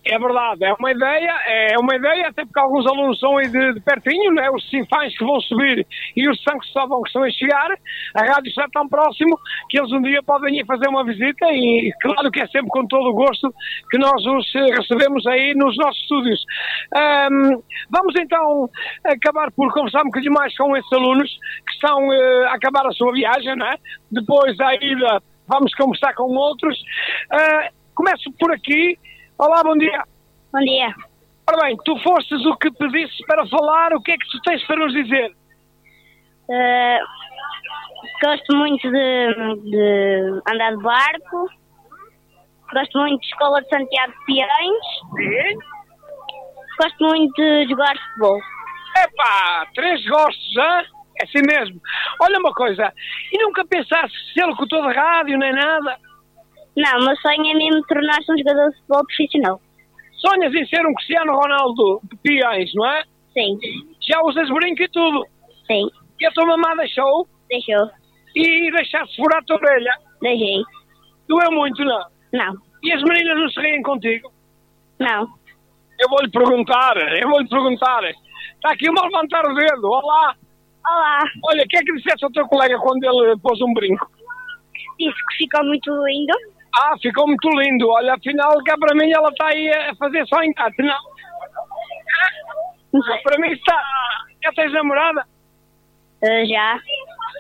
É 0.09 0.17
verdade, 0.17 0.63
é 0.63 0.73
uma 0.73 0.91
ideia, 0.91 1.31
é 1.47 1.77
uma 1.79 1.95
ideia, 1.95 2.27
até 2.27 2.45
porque 2.45 2.59
alguns 2.59 2.85
alunos 2.87 3.19
são 3.19 3.37
aí 3.37 3.47
de, 3.49 3.73
de 3.73 3.79
pertinho, 3.81 4.31
né? 4.33 4.49
os 4.49 4.69
sinfãs 4.69 5.17
que 5.17 5.23
vão 5.23 5.39
subir 5.41 5.85
e 6.15 6.29
os 6.29 6.41
santos 6.43 6.71
só 6.71 6.87
vão 6.87 7.01
que 7.01 7.09
estão 7.09 7.23
a 7.23 7.29
chegar, 7.29 7.71
a 8.15 8.23
rádio 8.23 8.49
está 8.49 8.67
tão 8.71 8.87
próximo 8.87 9.37
que 9.69 9.77
eles 9.77 9.91
um 9.91 10.01
dia 10.01 10.23
podem 10.23 10.59
ir 10.59 10.65
fazer 10.65 10.87
uma 10.87 11.03
visita 11.03 11.45
e 11.51 11.91
claro 12.01 12.31
que 12.31 12.41
é 12.41 12.47
sempre 12.47 12.69
com 12.69 12.87
todo 12.87 13.09
o 13.09 13.13
gosto 13.13 13.53
que 13.89 13.97
nós 13.97 14.25
os 14.25 14.55
eh, 14.55 14.75
recebemos 14.75 15.25
aí 15.27 15.53
nos 15.55 15.75
nossos 15.77 16.01
estúdios. 16.01 16.43
Ahm, 16.95 17.61
vamos 17.89 18.15
então 18.15 18.69
acabar 19.03 19.51
por 19.51 19.71
conversar 19.73 20.01
um 20.01 20.05
bocadinho 20.05 20.33
mais 20.33 20.55
com 20.55 20.75
esses 20.77 20.91
alunos 20.93 21.29
que 21.67 21.73
estão 21.73 22.13
eh, 22.13 22.47
a 22.47 22.53
acabar 22.53 22.85
a 22.87 22.91
sua 22.91 23.11
viagem, 23.11 23.55
né? 23.55 23.75
depois 24.11 24.55
da 24.57 24.73
ida 24.75 25.21
vamos 25.47 25.73
conversar 25.75 26.13
com 26.13 26.23
outros. 26.35 26.77
Ah, 27.31 27.69
começo 27.95 28.31
por 28.39 28.51
aqui. 28.51 28.97
Olá, 29.39 29.61
bom 29.63 29.77
dia. 29.77 30.03
Bom 30.51 30.59
dia. 30.61 30.95
Ora 31.47 31.67
bem, 31.67 31.77
tu 31.85 31.95
fostes 31.99 32.43
o 32.43 32.57
que 32.57 32.71
pediste 32.71 33.23
para 33.27 33.45
falar, 33.45 33.93
o 33.93 34.01
que 34.01 34.11
é 34.11 34.17
que 34.17 34.27
tu 34.31 34.41
tens 34.41 34.65
para 34.65 34.77
nos 34.77 34.91
dizer? 34.91 35.31
Eh, 36.49 36.99
gosto 38.23 38.55
muito 38.55 38.81
de, 38.89 39.61
de 39.69 40.41
andar 40.51 40.75
de 40.75 40.81
barco. 40.81 41.49
Gosto 42.73 42.97
muito 42.97 43.21
de 43.21 43.27
Escola 43.27 43.61
de 43.61 43.69
Santiago 43.69 44.11
de 44.11 44.25
Piães. 44.25 45.69
Gosto 46.81 47.03
muito 47.03 47.35
de 47.35 47.69
jogar 47.69 47.95
futebol. 47.95 48.41
Epá, 49.03 49.67
três 49.75 50.03
gostos, 50.07 50.57
hã? 50.57 50.81
É 51.21 51.25
assim 51.25 51.45
mesmo. 51.45 51.79
Olha 52.23 52.39
uma 52.39 52.53
coisa, 52.53 52.91
e 53.31 53.37
nunca 53.43 53.63
pensaste 53.67 54.17
ser 54.33 54.45
locutor 54.45 54.87
de 54.87 54.95
rádio 54.95 55.37
nem 55.37 55.53
nada? 55.53 56.06
Não, 56.77 56.99
o 57.01 57.05
meu 57.05 57.15
sonho 57.17 57.45
é 57.51 57.53
mesmo 57.55 57.81
tornar-se 57.87 58.31
um 58.31 58.37
jogador 58.37 58.69
de 58.69 58.75
futebol 58.77 59.05
profissional. 59.07 59.61
Sonhas 60.13 60.53
em 60.53 60.65
ser 60.67 60.85
um 60.85 60.93
Cristiano 60.93 61.33
Ronaldo 61.33 61.99
de 62.03 62.17
Piães, 62.17 62.71
não 62.75 62.85
é? 62.85 63.03
Sim, 63.33 63.57
Já 64.01 64.21
usas 64.23 64.49
brinco 64.49 64.81
e 64.83 64.89
tudo. 64.89 65.25
sim. 65.67 65.89
E 66.19 66.25
a 66.25 66.31
tua 66.31 66.45
mamã 66.45 66.75
deixou 66.77 67.27
Deixou. 67.49 67.89
e 68.35 68.71
deixaste 68.71 69.15
furar 69.17 69.39
a 69.39 69.43
tua 69.43 69.57
orelha. 69.57 69.91
Deixei. 70.21 70.63
Doeu 71.27 71.51
muito, 71.51 71.83
não? 71.85 72.05
Não, 72.33 72.53
E 72.83 72.91
as 72.93 73.01
meninas 73.03 73.37
não 73.37 73.49
se 73.49 73.59
riem 73.59 73.81
contigo? 73.83 74.31
não. 74.99 75.27
Eu 75.99 76.09
vou-lhe 76.09 76.29
perguntar, 76.29 76.95
eu 77.19 77.27
vou-lhe 77.27 77.49
perguntar. 77.49 78.03
Está 78.03 78.71
aqui 78.71 78.87
uma 78.87 79.01
a 79.01 79.05
levantar 79.05 79.43
o 79.49 79.55
dedo. 79.55 79.87
Olá. 79.87 80.35
Olá. 80.85 81.19
Olha, 81.45 81.63
o 81.63 81.67
que 81.67 81.75
é 81.75 81.81
que 81.81 81.91
disseste 81.93 82.23
ao 82.23 82.31
teu 82.31 82.47
colega 82.47 82.77
quando 82.77 83.03
ele 83.03 83.35
pôs 83.39 83.59
um 83.61 83.73
brinco? 83.73 84.07
Disse 84.99 85.15
que 85.27 85.37
ficou 85.37 85.65
muito 85.65 85.91
lindo. 86.05 86.33
Ah, 86.79 86.93
ficou 87.01 87.25
muito 87.27 87.49
lindo. 87.49 87.89
Olha, 87.89 88.13
afinal, 88.13 88.51
cá 88.63 88.77
para 88.77 88.93
mim 88.95 89.11
ela 89.11 89.29
está 89.29 89.47
aí 89.47 89.67
a 89.69 89.95
fazer 89.95 90.25
só 90.27 90.43
engate, 90.43 90.81
não? 90.83 90.93
Ah, 90.93 90.99
Para 93.23 93.39
mim 93.39 93.51
está. 93.51 93.81
Já 94.43 94.51
tens 94.53 94.71
namorada? 94.73 95.25
Eh, 96.23 96.45
já. 96.45 96.79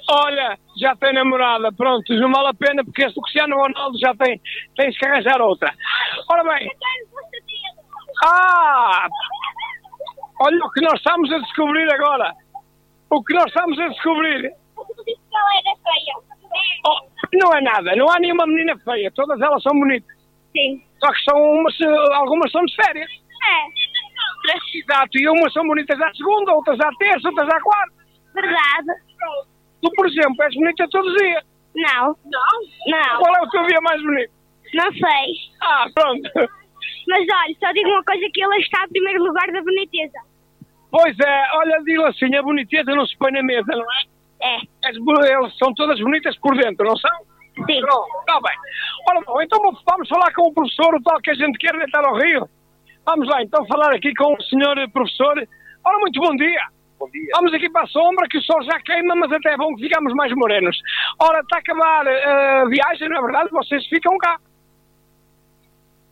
Olha, 0.09 0.57
já 0.79 0.95
tem 0.95 1.13
namorada. 1.13 1.71
Pronto, 1.71 2.11
não 2.13 2.31
vale 2.31 2.47
a 2.49 2.53
pena 2.53 2.83
porque 2.83 3.03
este 3.03 3.19
Cristiano 3.21 3.55
Ronaldo 3.55 3.97
já 3.99 4.15
tem. 4.15 4.41
Tens 4.75 4.97
que 4.97 5.05
arranjar 5.05 5.39
outra. 5.41 5.71
Ora 6.29 6.43
bem. 6.43 6.69
Ah! 8.25 9.07
Olha 10.39 10.65
o 10.65 10.71
que 10.71 10.81
nós 10.81 10.93
estamos 10.93 11.31
a 11.31 11.37
descobrir 11.39 11.91
agora. 11.91 12.33
O 13.09 13.23
que 13.23 13.33
nós 13.33 13.45
estamos 13.45 13.79
a 13.79 13.87
descobrir. 13.87 14.45
Ela 14.45 15.51
era 15.59 15.75
feia. 15.83 16.15
Oh, 16.85 16.99
não 17.33 17.53
é 17.53 17.61
nada, 17.61 17.95
não 17.95 18.09
há 18.09 18.19
nenhuma 18.19 18.47
menina 18.47 18.77
feia, 18.79 19.11
todas 19.11 19.39
elas 19.41 19.61
são 19.61 19.77
bonitas. 19.77 20.15
Sim. 20.55 20.81
Só 20.99 21.11
que 21.11 21.23
são 21.23 21.41
umas, 21.41 21.75
algumas 22.13 22.51
são 22.51 22.63
de 22.65 22.75
férias. 22.75 23.09
É. 23.11 24.77
Exato, 24.77 25.17
e 25.17 25.27
umas 25.27 25.51
são 25.51 25.67
bonitas 25.67 25.99
à 25.99 26.13
segunda, 26.13 26.53
outras 26.53 26.79
à 26.79 26.89
terça, 26.97 27.27
outras 27.27 27.49
à 27.49 27.59
quarta. 27.61 27.93
Verdade. 28.33 29.01
Tu, 29.81 29.89
por 29.95 30.07
exemplo, 30.07 30.43
és 30.43 30.55
bonita 30.55 30.87
todos 30.89 31.11
os 31.11 31.17
dias. 31.17 31.43
Não. 31.75 32.15
Não? 32.25 32.97
Não. 32.97 33.19
Qual 33.19 33.35
é 33.35 33.41
o 33.41 33.49
teu 33.49 33.65
dia 33.65 33.79
mais 33.81 34.01
bonito? 34.01 34.31
Não 34.73 34.91
sei. 34.91 35.33
Ah, 35.61 35.85
pronto. 35.93 36.29
Mas 37.07 37.19
olha, 37.21 37.55
só 37.59 37.71
digo 37.73 37.89
uma 37.89 38.03
coisa 38.03 38.25
que 38.33 38.43
ele 38.43 38.57
está 38.57 38.83
em 38.83 38.89
primeiro 38.89 39.23
lugar 39.23 39.51
da 39.51 39.61
boniteza. 39.61 40.19
Pois 40.91 41.19
é, 41.19 41.43
olha, 41.53 41.83
digo 41.83 42.03
assim, 42.05 42.33
a 42.35 42.41
boniteza 42.41 42.95
não 42.95 43.05
se 43.05 43.17
põe 43.17 43.31
na 43.31 43.43
mesa, 43.43 43.71
não 43.71 43.83
é? 43.83 44.16
É. 44.41 44.87
As 44.89 44.97
bo- 44.99 45.23
Elas 45.25 45.55
são 45.57 45.73
todas 45.73 45.99
bonitas 45.99 46.37
por 46.39 46.55
dentro, 46.55 46.85
não 46.87 46.95
são? 46.97 47.11
Sim. 47.65 47.81
Pronto, 47.81 48.07
está 48.19 48.39
bem. 48.39 48.57
Ora 49.09 49.21
bom, 49.25 49.41
então 49.41 49.59
vamos 49.85 50.07
falar 50.09 50.31
com 50.33 50.43
o 50.49 50.53
professor, 50.53 50.93
o 50.93 51.01
tal 51.01 51.19
que 51.21 51.31
a 51.31 51.33
gente 51.33 51.57
quer 51.57 51.75
deitar 51.75 52.05
ao 52.05 52.15
rio. 52.15 52.47
Vamos 53.05 53.27
lá, 53.27 53.41
então, 53.41 53.65
falar 53.65 53.95
aqui 53.95 54.13
com 54.13 54.33
o 54.33 54.41
senhor 54.43 54.75
professor. 54.91 55.41
Ora, 55.85 55.97
muito 55.99 56.19
bom 56.21 56.35
dia. 56.35 56.61
Bom 56.99 57.09
dia. 57.09 57.27
Vamos 57.35 57.53
aqui 57.53 57.69
para 57.69 57.83
a 57.83 57.87
sombra, 57.87 58.27
que 58.29 58.37
o 58.37 58.41
sol 58.41 58.61
já 58.63 58.79
queima, 58.81 59.15
mas 59.15 59.31
até 59.31 59.53
é 59.53 59.57
bom 59.57 59.73
que 59.75 59.83
ficamos 59.83 60.13
mais 60.13 60.31
morenos. 60.35 60.77
Ora, 61.19 61.39
está 61.39 61.57
a 61.57 61.59
acabar 61.59 62.05
eh, 62.07 62.61
a 62.61 62.65
viagem, 62.65 63.09
não 63.09 63.17
é 63.17 63.21
verdade? 63.21 63.49
Vocês 63.51 63.85
ficam 63.87 64.17
cá. 64.17 64.37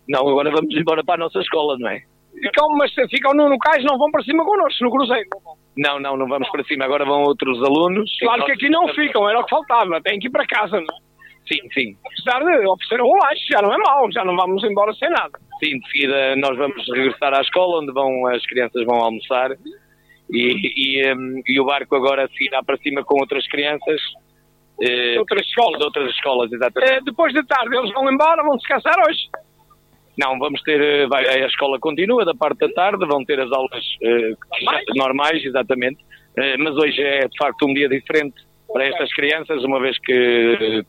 Não, 0.08 0.28
agora 0.28 0.52
vamos 0.52 0.74
embora 0.76 1.04
para 1.04 1.16
a 1.16 1.26
nossa 1.26 1.40
escola, 1.40 1.76
não 1.80 1.90
é? 1.90 2.02
Ficam, 2.34 2.70
mas 2.78 2.94
ficam 2.94 3.34
no, 3.34 3.50
no 3.50 3.58
cais, 3.60 3.84
não 3.84 3.98
vão 3.98 4.12
para 4.12 4.24
cima 4.24 4.46
connosco, 4.46 4.84
no 4.84 4.92
cruzeiro. 4.92 5.30
Não, 5.78 6.00
não, 6.00 6.16
não 6.18 6.28
vamos 6.28 6.50
para 6.50 6.64
cima. 6.64 6.86
Agora 6.86 7.06
vão 7.06 7.24
outros 7.24 7.62
alunos. 7.64 8.10
Claro 8.20 8.46
que 8.46 8.52
aqui 8.54 8.70
não 8.70 8.88
ficam, 8.90 9.30
era 9.30 9.40
o 9.40 9.44
que 9.44 9.50
faltava. 9.50 10.02
Têm 10.02 10.20
que 10.20 10.28
ir 10.28 10.32
para 10.32 10.46
casa, 10.48 10.78
não 10.78 10.96
é? 10.96 11.06
Sim, 11.48 11.60
sim. 11.74 11.96
Apesar 12.06 12.40
de 12.44 12.68
oferecer 12.68 13.02
um 13.02 13.12
lanche, 13.14 13.46
já 13.52 13.62
não 13.62 13.72
é 13.74 13.78
mau, 13.78 14.12
já 14.12 14.26
não 14.26 14.36
vamos 14.36 14.64
embora 14.64 14.92
sem 14.94 15.10
nada. 15.10 15.38
Sim, 15.64 15.78
de 15.80 15.92
seguida 15.92 16.36
nós 16.38 16.58
vamos 16.58 16.84
regressar 16.92 17.34
à 17.36 17.42
escola, 17.42 17.82
onde 17.82 17.92
vão, 17.94 18.26
as 18.28 18.44
crianças 18.48 18.84
vão 18.86 18.96
almoçar. 18.96 19.52
E, 20.32 21.02
e, 21.02 21.14
hum, 21.14 21.42
e 21.48 21.60
o 21.60 21.66
barco 21.66 21.96
agora 21.96 22.28
seguirá 22.30 22.64
para 22.64 22.78
cima 22.78 23.04
com 23.04 23.20
outras 23.20 23.46
crianças. 23.48 24.02
eh, 24.82 25.20
outras 25.20 25.46
escolas. 25.46 25.78
De 25.80 25.86
outras 25.86 26.10
escolas, 26.10 26.52
exatamente. 26.52 26.94
Eh, 26.94 27.00
depois 27.06 27.32
de 27.34 27.46
tarde 27.46 27.78
eles 27.78 27.92
vão 27.94 28.12
embora, 28.12 28.44
vão 28.44 28.58
descansar 28.58 28.96
hoje. 29.08 29.30
Não, 30.18 30.38
vamos 30.40 30.62
ter. 30.62 30.80
eh, 30.82 31.08
vai- 31.08 31.28
a 31.28 31.46
escola 31.46 31.80
continua 31.80 32.24
da 32.26 32.34
parte 32.34 32.60
da 32.60 32.70
tarde, 32.70 33.06
vão 33.06 33.24
ter 33.26 33.40
as 33.40 33.52
aulas 33.52 33.84
eh, 34.02 34.32
Normais? 34.96 35.44
exatamente. 35.44 36.04
Eh, 36.38 36.58
mas 36.58 36.76
hoje 36.76 37.02
é 37.02 37.28
de 37.28 37.38
facto 37.38 37.66
um 37.66 37.74
dia 37.74 37.88
diferente 37.90 38.36
para 38.72 38.86
estas 38.86 39.14
crianças, 39.14 39.64
uma 39.64 39.80
vez 39.80 39.98
que 40.00 40.84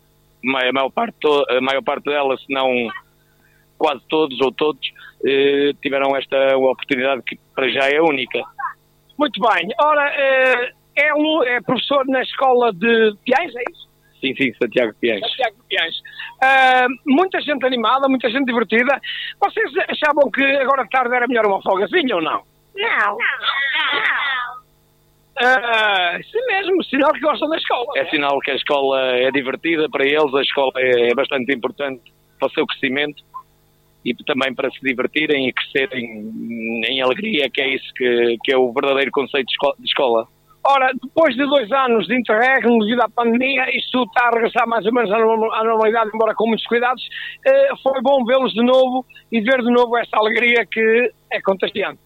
a 0.44 0.72
maior 0.72 0.90
parte, 0.90 1.16
a 1.50 1.60
maior 1.60 1.82
parte 1.82 2.04
delas, 2.04 2.40
se 2.40 2.52
não 2.52 2.88
quase 3.78 4.00
todos 4.08 4.40
ou 4.40 4.50
todos, 4.52 4.80
eh, 5.26 5.72
tiveram 5.82 6.16
esta 6.16 6.56
oportunidade 6.56 7.22
que 7.22 7.38
para 7.54 7.68
já 7.68 7.88
é 7.90 8.00
única. 8.00 8.42
Muito 9.18 9.40
bem. 9.40 9.68
Ora, 9.80 10.08
eh, 10.14 10.72
é, 10.96 11.60
professor 11.60 12.06
na 12.06 12.22
escola 12.22 12.72
de 12.72 13.14
Piães, 13.24 13.54
é 13.54 13.62
isso? 13.70 13.86
Sim, 14.20 14.34
sim, 14.34 14.52
Santiago 14.54 14.94
Piães. 15.00 15.20
Santiago 15.20 15.56
Piães. 15.68 15.94
Ah, 16.42 16.86
muita 17.06 17.40
gente 17.40 17.64
animada, 17.66 18.08
muita 18.08 18.30
gente 18.30 18.46
divertida. 18.46 19.00
Vocês 19.40 19.70
achavam 19.88 20.30
que 20.30 20.42
agora 20.42 20.84
de 20.84 20.90
tarde 20.90 21.14
era 21.14 21.28
melhor 21.28 21.46
uma 21.46 21.62
folgazinha 21.62 22.16
ou 22.16 22.22
não? 22.22 22.42
Não. 22.74 23.18
Não. 23.18 24.66
Ah, 25.38 26.18
sim 26.30 26.46
mesmo, 26.46 26.82
sinal 26.84 27.12
que 27.12 27.20
gostam 27.20 27.48
da 27.48 27.56
escola. 27.58 27.86
É 27.96 28.06
sinal 28.06 28.38
que 28.40 28.50
a 28.50 28.54
escola 28.54 29.00
é 29.16 29.30
divertida 29.30 29.88
para 29.90 30.04
eles, 30.04 30.34
a 30.34 30.40
escola 30.40 30.72
é, 30.76 31.10
é 31.10 31.14
bastante 31.14 31.54
importante 31.54 32.02
para 32.38 32.48
o 32.48 32.50
seu 32.52 32.66
crescimento 32.66 33.22
e 34.04 34.14
também 34.24 34.54
para 34.54 34.70
se 34.70 34.80
divertirem 34.80 35.48
e 35.48 35.52
crescerem 35.52 36.30
em 36.88 37.02
alegria, 37.02 37.50
que 37.50 37.60
é 37.60 37.74
isso 37.74 37.92
que, 37.94 38.36
que 38.44 38.52
é 38.52 38.56
o 38.56 38.72
verdadeiro 38.72 39.10
conceito 39.10 39.48
de 39.78 39.84
escola. 39.84 40.26
Ora, 40.68 40.90
depois 41.00 41.36
de 41.36 41.44
dois 41.46 41.70
anos 41.70 42.06
de 42.08 42.18
interregno 42.18 42.78
devido 42.80 43.00
à 43.02 43.08
pandemia, 43.08 43.64
isto 43.76 44.02
está 44.02 44.26
a 44.26 44.30
regressar 44.30 44.66
mais 44.66 44.84
ou 44.84 44.92
menos 44.92 45.12
à 45.12 45.18
norma- 45.18 45.54
à 45.56 45.62
normalidade, 45.62 46.10
embora 46.12 46.34
com 46.34 46.48
muitos 46.48 46.66
cuidados. 46.66 47.02
Eh, 47.46 47.68
foi 47.82 48.00
bom 48.02 48.24
vê-los 48.24 48.52
de 48.52 48.64
novo 48.64 49.06
e 49.30 49.40
ver 49.40 49.62
de 49.62 49.70
novo 49.70 49.96
esta 49.96 50.18
alegria 50.18 50.66
que 50.66 51.12
é 51.32 51.40
contagiante. 51.40 52.00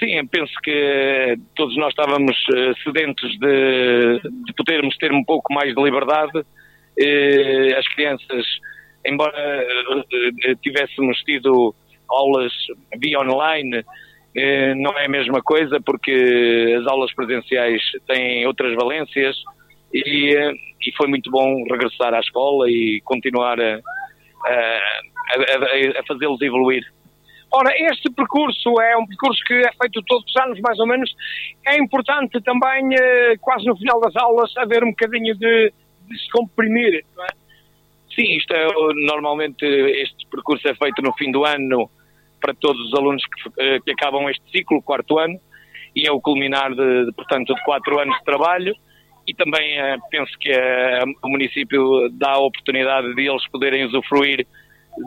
Sim, 0.00 0.26
penso 0.26 0.52
que 0.64 1.36
todos 1.54 1.76
nós 1.76 1.90
estávamos 1.90 2.36
eh, 2.54 2.72
sedentos 2.82 3.30
de, 3.38 4.20
de 4.46 4.52
podermos 4.56 4.96
ter 4.96 5.12
um 5.12 5.22
pouco 5.24 5.54
mais 5.54 5.72
de 5.72 5.80
liberdade. 5.80 6.44
Eh, 6.98 7.72
As 7.78 7.86
crianças, 7.94 8.44
embora 9.06 9.32
eh, 9.38 10.02
eh, 10.46 10.54
tivéssemos 10.60 11.18
tido 11.22 11.72
aulas 12.10 12.52
via 12.98 13.20
online, 13.20 13.76
eh, 13.78 13.84
não 14.76 14.92
é 14.98 15.06
a 15.06 15.08
mesma 15.08 15.42
coisa 15.42 15.80
porque 15.80 16.74
as 16.78 16.86
aulas 16.86 17.12
presenciais 17.14 17.80
têm 18.06 18.46
outras 18.46 18.74
valências 18.74 19.36
e, 19.94 20.34
eh, 20.36 20.52
e 20.86 20.92
foi 20.96 21.08
muito 21.08 21.30
bom 21.30 21.62
regressar 21.70 22.12
à 22.12 22.20
escola 22.20 22.68
e 22.70 23.00
continuar 23.04 23.58
a, 23.60 23.80
a- 24.44 24.80
a- 25.30 26.00
a- 26.00 26.04
fazê-los 26.06 26.40
evoluir. 26.42 26.82
Ora, 27.52 27.70
este 27.92 28.10
percurso 28.10 28.80
é 28.80 28.96
um 28.96 29.06
percurso 29.06 29.42
que 29.46 29.54
é 29.54 29.70
feito 29.80 30.02
todos 30.06 30.28
os 30.30 30.36
anos, 30.42 30.60
mais 30.60 30.78
ou 30.78 30.86
menos. 30.86 31.10
É 31.66 31.78
importante 31.78 32.40
também, 32.42 32.94
eh, 32.94 33.36
quase 33.40 33.64
no 33.64 33.76
final 33.76 34.00
das 34.00 34.14
aulas, 34.16 34.54
haver 34.58 34.84
um 34.84 34.90
bocadinho 34.90 35.34
de, 35.36 35.72
de 36.08 36.18
se 36.18 36.28
comprimir. 36.30 36.96
É? 36.96 37.26
Sim, 38.14 38.36
isto 38.36 38.52
é, 38.52 38.66
normalmente 39.06 39.64
este 39.64 40.26
percurso 40.30 40.66
é 40.68 40.74
feito 40.74 41.00
no 41.02 41.12
fim 41.14 41.30
do 41.30 41.44
ano 41.44 41.88
para 42.40 42.54
todos 42.54 42.80
os 42.86 42.94
alunos 42.94 43.22
que, 43.24 43.80
que 43.80 43.90
acabam 43.92 44.28
este 44.28 44.42
ciclo, 44.50 44.82
quarto 44.82 45.18
ano, 45.18 45.38
e 45.94 46.06
é 46.06 46.12
o 46.12 46.20
culminar 46.20 46.74
de, 46.74 47.06
de 47.06 47.12
portanto, 47.12 47.54
de 47.54 47.64
quatro 47.64 47.98
anos 47.98 48.16
de 48.18 48.24
trabalho 48.24 48.74
e 49.26 49.34
também 49.34 49.80
uh, 49.80 49.98
penso 50.10 50.32
que 50.38 50.50
uh, 50.50 51.04
o 51.24 51.28
município 51.28 52.08
dá 52.12 52.32
a 52.32 52.38
oportunidade 52.38 53.14
de 53.14 53.28
eles 53.28 53.46
poderem 53.50 53.84
usufruir 53.84 54.46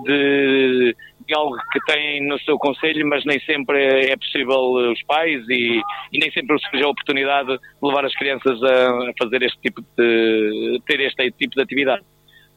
de, 0.04 0.96
de, 1.26 1.34
algo 1.34 1.56
que 1.72 1.80
têm 1.86 2.28
no 2.28 2.38
seu 2.40 2.58
conselho, 2.60 3.08
mas 3.08 3.26
nem 3.26 3.40
sempre 3.40 4.12
é 4.12 4.16
possível 4.18 4.92
os 4.92 5.02
pais 5.04 5.44
e, 5.50 5.82
e 6.12 6.20
nem 6.20 6.32
sempre 6.32 6.60
surge 6.60 6.84
a 6.84 6.90
oportunidade 6.90 7.48
de 7.48 7.60
levar 7.82 8.06
as 8.06 8.14
crianças 8.16 8.62
a, 8.62 8.90
a, 8.90 9.14
fazer 9.18 9.42
este 9.42 9.60
tipo 9.62 9.82
de 9.98 10.80
ter 10.86 11.00
este 11.00 11.32
tipo 11.32 11.56
de 11.56 11.62
atividade. 11.62 12.04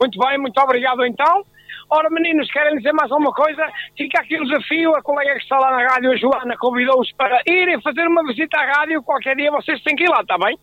Muito 0.01 0.19
bem, 0.19 0.37
muito 0.39 0.61
obrigado 0.61 1.05
então. 1.05 1.45
Ora, 1.95 2.09
meninos, 2.09 2.51
querem 2.51 2.79
dizer 2.79 2.93
mais 2.93 3.13
alguma 3.13 3.35
coisa? 3.35 3.71
Fica 3.95 4.19
aqui 4.23 4.41
o 4.41 4.45
desafio, 4.47 4.97
a 4.97 5.03
colega 5.03 5.35
que 5.35 5.43
está 5.43 5.59
lá 5.59 5.73
na 5.73 5.87
rádio, 5.87 6.11
a 6.11 6.17
Joana, 6.17 6.57
convidou-os 6.57 7.13
para 7.13 7.43
irem 7.47 7.79
fazer 7.83 8.07
uma 8.09 8.27
visita 8.27 8.59
à 8.59 8.65
rádio. 8.65 9.03
Qualquer 9.03 9.37
dia 9.37 9.51
vocês 9.51 9.83
têm 9.83 9.95
que 9.95 10.05
ir 10.05 10.09
lá, 10.09 10.23
está 10.23 10.39
bem? 10.39 10.57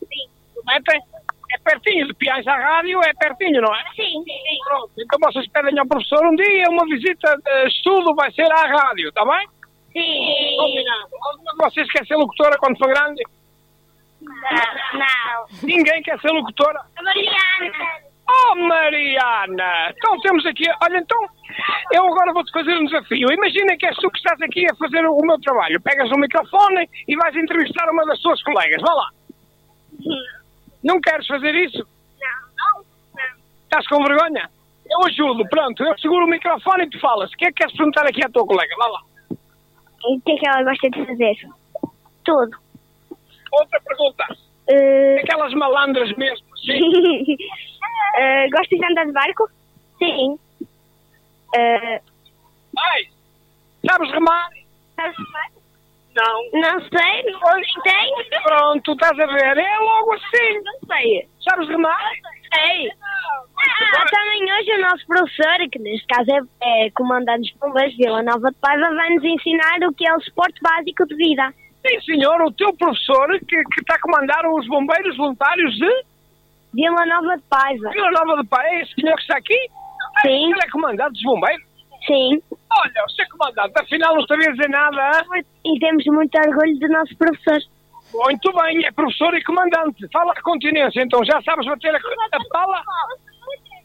Sim. 0.00 0.28
Metem? 0.66 1.00
É 1.52 1.58
pertinho, 1.60 2.08
de 2.08 2.14
Piais 2.14 2.44
à 2.48 2.56
rádio 2.56 3.00
é 3.04 3.14
pertinho, 3.14 3.62
não 3.62 3.72
é? 3.72 3.84
Sim, 3.94 4.24
sim. 4.24 4.58
Pronto, 4.64 4.90
então 4.98 5.18
vocês 5.22 5.46
pedem 5.48 5.78
ao 5.78 5.86
professor 5.86 6.26
um 6.26 6.34
dia, 6.34 6.68
uma 6.70 6.84
visita 6.86 7.36
de 7.36 7.68
estudo 7.68 8.12
vai 8.16 8.32
ser 8.32 8.50
à 8.50 8.66
rádio, 8.66 9.10
está 9.10 9.24
bem? 9.24 9.48
Sim. 9.92 10.56
Combinado. 10.58 11.08
Alguma 11.22 11.52
de 11.52 11.58
vocês 11.58 11.92
quer 11.92 12.04
ser 12.04 12.16
locutora 12.16 12.58
quando 12.58 12.76
for 12.78 12.88
grande? 12.88 13.22
Não, 14.20 14.98
não. 14.98 15.46
Ninguém 15.62 16.02
quer 16.02 16.18
ser 16.18 16.32
locutora? 16.32 16.80
A 16.96 17.02
Mariana. 17.02 18.07
Oh, 18.30 18.54
Mariana! 18.56 19.90
Então 19.96 20.20
temos 20.20 20.44
aqui, 20.44 20.64
olha, 20.82 20.98
então, 20.98 21.18
eu 21.92 22.04
agora 22.06 22.32
vou-te 22.32 22.52
fazer 22.52 22.76
um 22.76 22.84
desafio. 22.84 23.32
Imagina 23.32 23.76
que 23.76 23.86
és 23.86 23.96
tu 23.96 24.10
que 24.10 24.18
estás 24.18 24.40
aqui 24.42 24.66
a 24.70 24.74
fazer 24.76 25.06
o 25.06 25.20
meu 25.22 25.40
trabalho. 25.40 25.80
Pegas 25.80 26.10
o 26.10 26.18
microfone 26.18 26.88
e 27.06 27.16
vais 27.16 27.34
entrevistar 27.34 27.88
uma 27.90 28.04
das 28.04 28.20
tuas 28.20 28.42
colegas. 28.42 28.82
Vá 28.82 28.92
lá. 28.92 29.08
Não 30.84 31.00
queres 31.00 31.26
fazer 31.26 31.54
isso? 31.54 31.78
Não, 31.78 32.84
não. 33.14 33.36
Estás 33.64 33.86
com 33.88 34.04
vergonha? 34.04 34.50
Eu 34.90 35.06
ajudo, 35.06 35.48
pronto. 35.48 35.82
Eu 35.82 35.98
seguro 35.98 36.26
o 36.26 36.28
microfone 36.28 36.84
e 36.84 36.90
tu 36.90 37.00
falas. 37.00 37.32
O 37.32 37.36
que 37.36 37.46
é 37.46 37.48
que 37.48 37.54
queres 37.54 37.76
perguntar 37.76 38.06
aqui 38.06 38.24
à 38.24 38.28
tua 38.28 38.46
colega? 38.46 38.74
Vá 38.76 38.86
lá. 38.86 39.00
O 40.04 40.20
que 40.20 40.32
é 40.32 40.36
que 40.36 40.48
ela 40.48 40.62
gosta 40.62 40.90
de 40.90 41.06
fazer? 41.06 41.36
Tudo. 42.24 42.56
Outra 43.52 43.80
pergunta. 43.80 44.24
Uh, 44.70 45.20
Aquelas 45.22 45.52
malandras 45.54 46.14
mesmo. 46.16 46.46
Uh, 46.64 48.50
gosta 48.52 48.76
de 48.76 48.84
andar 48.84 49.06
de 49.06 49.12
barco? 49.12 49.48
Sim. 49.98 50.38
Uh, 51.56 52.00
Ai, 52.78 53.08
sabes 53.86 54.10
remar? 54.12 54.48
sabes 54.96 55.16
remar? 55.16 55.58
Não. 56.14 56.60
Não 56.60 56.80
sei, 56.80 57.32
não 57.32 57.82
tem. 57.82 58.42
Pronto, 58.42 58.92
estás 58.92 59.18
a 59.20 59.26
ver. 59.26 59.56
É 59.56 59.78
logo 59.78 60.14
assim. 60.14 60.62
Não 60.64 60.78
sei. 60.88 61.28
Sabes 61.44 61.68
remar? 61.68 62.10
Sei. 62.52 62.90
Ah, 63.60 64.04
também 64.10 64.52
hoje 64.52 64.72
o 64.72 64.80
nosso 64.80 65.06
professor, 65.06 65.68
que 65.70 65.78
neste 65.78 66.06
caso 66.06 66.30
é, 66.30 66.86
é 66.86 66.90
comandante 66.90 67.52
dos 67.52 67.60
bombeiros 67.60 67.94
de 67.96 68.04
Vila 68.04 68.22
Nova 68.22 68.50
de 68.50 68.56
Paiva, 68.58 68.94
vai 68.94 69.10
nos 69.10 69.24
ensinar 69.24 69.78
o 69.88 69.92
que 69.92 70.08
é 70.08 70.14
o 70.14 70.20
suporte 70.20 70.60
básico 70.60 71.06
de 71.06 71.14
vida. 71.16 71.54
Sim, 71.86 72.00
senhor. 72.00 72.40
O 72.42 72.52
teu 72.52 72.72
professor, 72.74 73.28
que, 73.40 73.62
que 73.64 73.80
está 73.80 73.94
a 73.94 74.00
comandar 74.00 74.46
os 74.46 74.66
bombeiros 74.66 75.16
voluntários 75.16 75.76
de 75.76 76.04
Vila 76.78 77.06
Nova 77.06 77.36
de 77.36 77.42
Paiva. 77.50 77.90
Vila 77.90 78.10
Nova 78.12 78.40
de 78.40 78.48
Pai. 78.48 78.64
É 78.68 78.82
esse 78.82 78.94
senhor 78.94 79.16
que 79.16 79.22
está 79.22 79.36
aqui? 79.36 79.58
Sim. 80.22 80.52
Ele 80.52 80.60
é 80.62 80.70
comandante 80.70 81.12
dos 81.14 81.22
bombeiros? 81.22 81.66
Sim. 82.06 82.40
Olha, 82.52 83.02
você 83.08 83.22
é 83.22 83.26
comandante. 83.26 83.72
Afinal 83.76 84.14
não 84.14 84.26
sabia 84.28 84.52
dizer 84.52 84.68
nada, 84.68 85.26
hein? 85.34 85.44
E 85.64 85.80
temos 85.80 86.04
muito 86.06 86.38
orgulho 86.38 86.78
do 86.78 86.88
nosso 86.88 87.16
professor. 87.16 87.58
Muito 88.14 88.52
bem, 88.52 88.86
é 88.86 88.92
professor 88.92 89.34
e 89.34 89.42
comandante. 89.42 90.06
Fala 90.12 90.32
a 90.32 90.42
continência, 90.42 91.02
então. 91.02 91.24
Já 91.24 91.42
sabes 91.42 91.66
bater 91.66 91.92
a, 91.92 91.98
a 91.98 92.44
pala? 92.50 92.80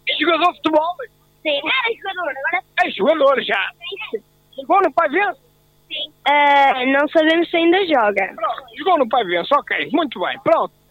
É 0.08 0.14
jogador 0.20 0.52
de 0.52 0.58
futebol? 0.58 0.96
Sim. 1.42 1.60
Era 1.66 1.96
jogador, 1.98 2.30
agora 2.30 2.64
É 2.84 2.92
jogador 2.92 3.42
já. 3.44 3.70
Jogou 4.56 4.82
no 4.84 4.94
Pai 4.94 5.10
Vence? 5.10 5.42
sim. 5.88 6.14
Ah, 6.26 6.86
não 6.86 7.08
sabemos 7.10 7.50
se 7.50 7.58
ainda 7.58 7.86
joga. 7.88 8.34
Pronto, 8.36 8.64
jogou 8.78 8.98
no 9.00 9.10
Pai 9.10 9.24
Vence, 9.26 9.50
ok. 9.54 9.90
Muito 9.92 10.20
bem, 10.20 10.40
pronto. 10.44 10.83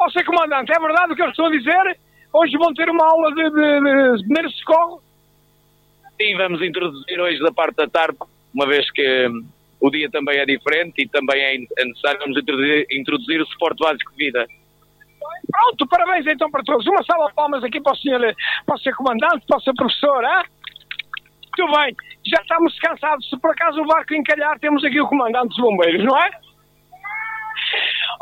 Ó, 0.00 0.08
Sr. 0.08 0.24
Comandante, 0.24 0.72
é 0.72 0.80
verdade 0.80 1.12
o 1.12 1.16
que 1.16 1.22
eu 1.22 1.28
estou 1.28 1.46
a 1.46 1.50
dizer? 1.50 1.98
Hoje 2.32 2.56
vão 2.56 2.72
ter 2.72 2.88
uma 2.88 3.06
aula 3.06 3.34
de, 3.34 3.42
de, 3.50 4.16
de 4.16 4.24
primeiros 4.24 4.58
socorros? 4.60 5.02
Sim, 6.18 6.36
vamos 6.38 6.62
introduzir 6.62 7.20
hoje 7.20 7.38
da 7.40 7.52
parte 7.52 7.76
da 7.76 7.86
tarde, 7.86 8.16
uma 8.54 8.66
vez 8.66 8.90
que 8.92 9.28
hum, 9.28 9.44
o 9.78 9.90
dia 9.90 10.10
também 10.10 10.38
é 10.38 10.46
diferente 10.46 11.02
e 11.02 11.08
também 11.08 11.38
é 11.38 11.54
é 11.54 11.84
necessário 11.84 12.18
vamos 12.20 12.38
introduzir, 12.38 12.86
introduzir 12.90 13.42
o 13.42 13.46
suporte 13.46 13.82
básico 13.84 14.10
de 14.12 14.24
vida. 14.24 14.46
Pronto, 15.50 15.86
parabéns 15.86 16.26
então 16.26 16.50
para 16.50 16.62
todos. 16.62 16.86
Uma 16.86 17.04
salva 17.04 17.28
de 17.28 17.34
palmas 17.34 17.62
aqui 17.62 17.80
para 17.80 17.92
o 17.92 17.96
senhor, 17.96 18.34
para 18.64 18.74
o 18.74 18.78
senhor 18.78 18.96
comandante, 18.96 19.44
para 19.46 19.58
o 19.58 19.60
senhor 19.60 19.76
professor, 19.76 20.24
hein? 20.24 20.44
Muito 21.58 21.76
bem, 21.76 21.96
já 22.24 22.40
estamos 22.40 22.78
cansados. 22.78 23.28
Se 23.28 23.38
por 23.38 23.50
acaso 23.50 23.82
o 23.82 23.86
barco 23.86 24.14
encalhar, 24.14 24.58
temos 24.60 24.82
aqui 24.82 24.98
o 24.98 25.08
comandante 25.08 25.48
dos 25.48 25.58
bombeiros, 25.58 26.02
não 26.04 26.16
é? 26.16 26.30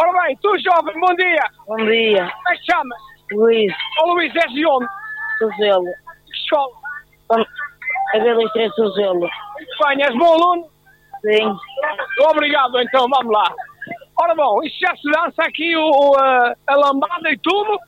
Ora 0.00 0.22
bem, 0.22 0.36
tu 0.42 0.56
jovem, 0.58 1.00
bom 1.00 1.14
dia. 1.14 1.44
Bom 1.66 1.76
dia, 1.76 2.30
Como 2.30 2.48
é 2.48 2.52
que 2.52 2.60
te 2.60 2.72
chamas? 2.72 2.98
Luís 3.32 3.72
Ó 4.00 4.12
Luís, 4.12 4.34
és 4.34 4.52
de 4.52 4.66
onde? 4.66 4.86
Suzelo. 5.38 5.84
Que 6.26 6.32
escola? 6.32 6.72
A 8.14 8.18
Vila 8.18 8.50
Três 8.52 8.74
Suzelo. 8.74 9.20
Muito 9.20 9.86
bem, 9.86 10.02
és 10.02 10.16
bom 10.16 10.32
aluno? 10.32 10.68
Sim. 11.20 11.56
Obrigado, 12.30 12.80
então, 12.80 13.06
vamos 13.08 13.32
lá. 13.32 13.52
Ora 14.20 14.34
bom, 14.34 14.62
isto 14.64 14.78
já 14.80 14.96
se 14.96 15.10
dança 15.10 15.42
aqui 15.42 15.76
o, 15.76 15.82
o, 15.82 16.16
a, 16.18 16.54
a 16.66 16.74
lambada 16.74 17.30
e 17.30 17.38
tudo. 17.38 17.78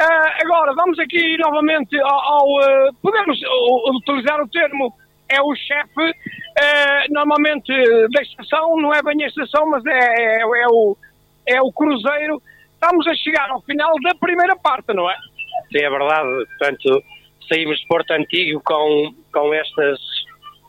Ah, 0.00 0.36
agora, 0.42 0.74
vamos 0.74 0.98
aqui 0.98 1.36
novamente 1.38 1.98
ao... 2.00 2.20
ao, 2.20 2.60
ah, 2.60 2.90
podemos 3.00 3.38
uh, 3.40 3.96
utilizar 3.96 4.40
o 4.40 4.48
termo, 4.48 4.92
é 5.32 5.42
o 5.42 5.54
chefe, 5.54 6.14
ah, 6.58 7.04
normalmente 7.10 7.72
da 8.10 8.22
estação, 8.22 8.76
não 8.76 8.92
é 8.92 9.02
bem 9.02 9.24
a 9.24 9.28
estação, 9.28 9.66
mas 9.68 9.84
é, 9.86 9.90
é, 9.90 10.40
é 10.40 10.66
o, 10.68 10.96
é 11.46 11.60
o 11.60 11.72
cruzeiro. 11.72 12.42
Estamos 12.74 13.06
a 13.06 13.14
chegar 13.14 13.50
ao 13.50 13.62
final 13.62 13.94
da 14.02 14.14
primeira 14.14 14.56
parte, 14.56 14.92
não 14.92 15.08
é? 15.10 15.16
Sim, 15.70 15.84
é 15.84 15.90
verdade. 15.90 16.28
Portanto, 16.58 17.02
saímos 17.48 17.78
de 17.78 17.86
Porto 17.86 18.10
Antigo 18.12 18.60
com, 18.64 19.14
com, 19.32 19.54
estas, 19.54 19.98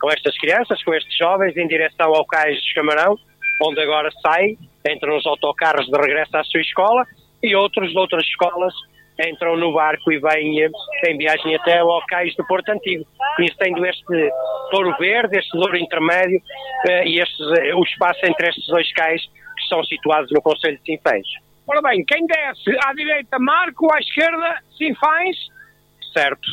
com 0.00 0.10
estas 0.10 0.36
crianças, 0.38 0.82
com 0.82 0.94
estes 0.94 1.16
jovens, 1.16 1.56
em 1.56 1.66
direção 1.66 2.14
ao 2.14 2.24
Cais 2.26 2.60
de 2.62 2.74
Camarão, 2.74 3.18
onde 3.62 3.80
agora 3.80 4.10
saem, 4.24 4.58
entram 4.88 5.14
nos 5.14 5.26
autocarros 5.26 5.86
de 5.86 5.98
regresso 5.98 6.36
à 6.36 6.44
sua 6.44 6.60
escola 6.60 7.04
e 7.42 7.54
outros 7.54 7.90
de 7.90 7.98
outras 7.98 8.24
escolas 8.24 8.74
entram 9.20 9.56
no 9.56 9.72
barco 9.72 10.10
e 10.10 10.18
vêm 10.18 10.68
em 11.06 11.18
viagem 11.18 11.54
até 11.54 11.78
ao 11.78 12.04
Cais 12.06 12.34
do 12.36 12.46
Porto 12.46 12.68
Antigo, 12.70 13.04
conhecendo 13.36 13.84
este 13.86 14.30
Douro 14.72 14.96
Verde, 14.98 15.38
este 15.38 15.56
Douro 15.56 15.76
Intermédio 15.76 16.40
eh, 16.86 17.06
e 17.06 17.20
estes, 17.20 17.46
eh, 17.58 17.74
o 17.74 17.82
espaço 17.82 18.20
entre 18.24 18.48
estes 18.48 18.66
dois 18.66 18.92
cais 18.92 19.22
que 19.22 19.62
estão 19.62 19.84
situados 19.84 20.30
no 20.32 20.42
Conselho 20.42 20.78
de 20.78 20.84
Sinfãs. 20.84 21.26
Ora 21.66 21.80
bem, 21.82 22.04
quem 22.04 22.26
desce 22.26 22.76
à 22.84 22.92
direita 22.92 23.38
Marco, 23.38 23.92
à 23.92 23.98
esquerda 23.98 24.58
Sinfães, 24.76 25.36
certo. 26.12 26.48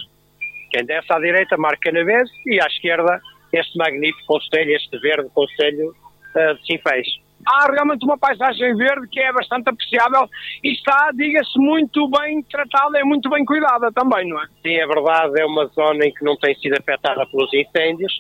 Quem 0.72 0.86
desce 0.86 1.12
à 1.12 1.20
direita, 1.20 1.58
Marco 1.58 1.82
Canavês, 1.82 2.30
e 2.46 2.62
à 2.62 2.66
esquerda, 2.68 3.20
este 3.52 3.78
magnífico 3.78 4.26
conselho, 4.26 4.72
este 4.76 4.98
verde 5.00 5.30
conselho 5.34 5.94
eh, 6.36 6.54
de 6.54 6.66
Sinfãs. 6.66 7.08
Há 7.46 7.72
realmente 7.72 8.06
uma 8.06 8.18
paisagem 8.18 8.76
verde 8.76 9.08
que 9.10 9.20
é 9.20 9.32
bastante 9.32 9.70
apreciável 9.70 10.30
e 10.64 10.74
está, 10.74 11.12
diga-se, 11.14 11.58
muito 11.58 12.10
bem 12.10 12.42
tratada 12.44 13.00
e 13.00 13.04
muito 13.04 13.30
bem 13.30 13.44
cuidada 13.46 13.92
também, 13.92 14.28
não 14.28 14.42
é? 14.42 14.48
Sim, 14.62 14.76
é 14.76 14.88
verdade, 14.88 15.40
é 15.40 15.46
uma 15.46 15.66
zona 15.68 16.06
em 16.06 16.14
que 16.14 16.24
não 16.24 16.36
tem 16.38 16.56
sido 16.56 16.74
afetada 16.74 17.26
pelos 17.28 17.54
incêndios, 17.54 18.14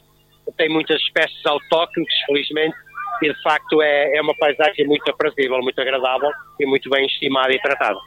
tem 0.57 0.69
muitas 0.69 1.01
espécies 1.01 1.45
autóctones, 1.45 2.13
felizmente, 2.25 2.75
e 3.21 3.33
de 3.33 3.41
facto 3.41 3.81
é, 3.81 4.17
é 4.17 4.21
uma 4.21 4.35
paisagem 4.35 4.87
muito 4.87 5.09
aprazível, 5.09 5.59
muito 5.59 5.79
agradável 5.79 6.31
e 6.59 6.65
muito 6.65 6.89
bem 6.89 7.05
estimada 7.05 7.53
e 7.53 7.59
tratada. 7.59 7.99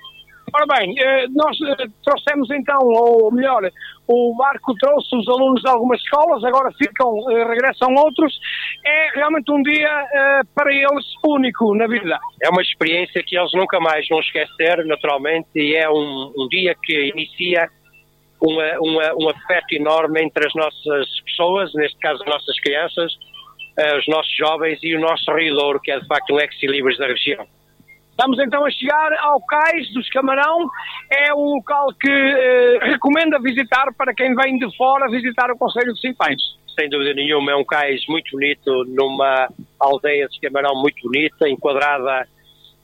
Ora 0.53 0.67
bem, 0.79 0.95
eh, 0.99 1.27
nós 1.31 1.57
eh, 1.61 1.87
trouxemos 2.05 2.51
então, 2.51 2.79
ou 2.81 3.33
melhor, 3.33 3.69
o 4.07 4.37
barco 4.37 4.75
trouxe 4.75 5.17
os 5.17 5.29
alunos 5.29 5.61
de 5.63 5.69
algumas 5.69 6.01
escolas, 6.01 6.45
agora 6.45 6.71
ficam, 6.73 7.31
eh, 7.31 7.45
regressam 7.45 7.95
outros. 7.95 8.39
É 8.85 9.09
realmente 9.15 9.51
um 9.51 9.63
dia 9.63 10.45
para 10.55 10.73
eles 10.73 11.05
único 11.25 11.75
na 11.75 11.87
vida. 11.87 12.19
É 12.43 12.49
uma 12.51 12.63
experiência 12.63 13.23
que 13.23 13.37
eles 13.37 13.51
nunca 13.55 13.81
mais 13.81 14.07
vão 14.09 14.21
esquecer, 14.21 14.85
naturalmente, 14.85 15.49
e 15.57 15.75
é 15.75 15.89
um, 15.89 16.33
um 16.37 16.49
dia 16.49 16.75
que 16.81 17.11
inicia 17.15 17.69
uma, 18.41 18.79
uma, 18.79 19.15
um 19.15 19.29
afeto 19.31 19.73
enorme 19.73 20.23
entre 20.23 20.47
as 20.47 20.55
nossas 20.55 21.21
pessoas, 21.25 21.73
neste 21.75 21.99
caso 21.99 22.23
as 22.23 22.29
nossas 22.29 22.61
crianças, 22.61 23.13
os 23.99 24.07
nossos 24.07 24.37
jovens 24.37 24.79
e 24.83 24.95
o 24.95 25.01
nosso 25.01 25.33
Rio 25.33 25.55
Douro, 25.55 25.81
que 25.81 25.91
é 25.91 25.99
de 25.99 26.07
facto 26.07 26.33
um 26.33 26.39
ex-libris 26.39 26.99
da 26.99 27.07
região. 27.07 27.47
Estamos 28.15 28.39
então 28.39 28.65
a 28.65 28.71
chegar 28.71 29.13
ao 29.19 29.45
Cais 29.45 29.93
dos 29.93 30.09
Camarão, 30.09 30.71
é 31.11 31.35
um 31.35 31.57
local 31.57 31.89
que 32.01 32.09
eh, 32.09 32.79
recomendo 32.83 33.43
visitar 33.43 33.93
para 33.99 34.15
quem 34.15 34.37
vem 34.37 34.57
de 34.57 34.77
fora 34.77 35.11
visitar 35.11 35.51
o 35.51 35.59
Conselho 35.59 35.93
de 35.93 36.01
Sinfãs. 36.01 36.41
sem 36.79 36.89
dúvida 36.89 37.13
nenhuma, 37.13 37.51
é 37.51 37.57
um 37.57 37.65
cais 37.65 38.07
muito 38.09 38.31
bonito, 38.31 38.85
numa 38.87 39.49
aldeia 39.81 40.29
de 40.29 40.35
Escamarão 40.35 40.81
muito 40.81 41.03
bonita, 41.03 41.49
enquadrada 41.49 42.29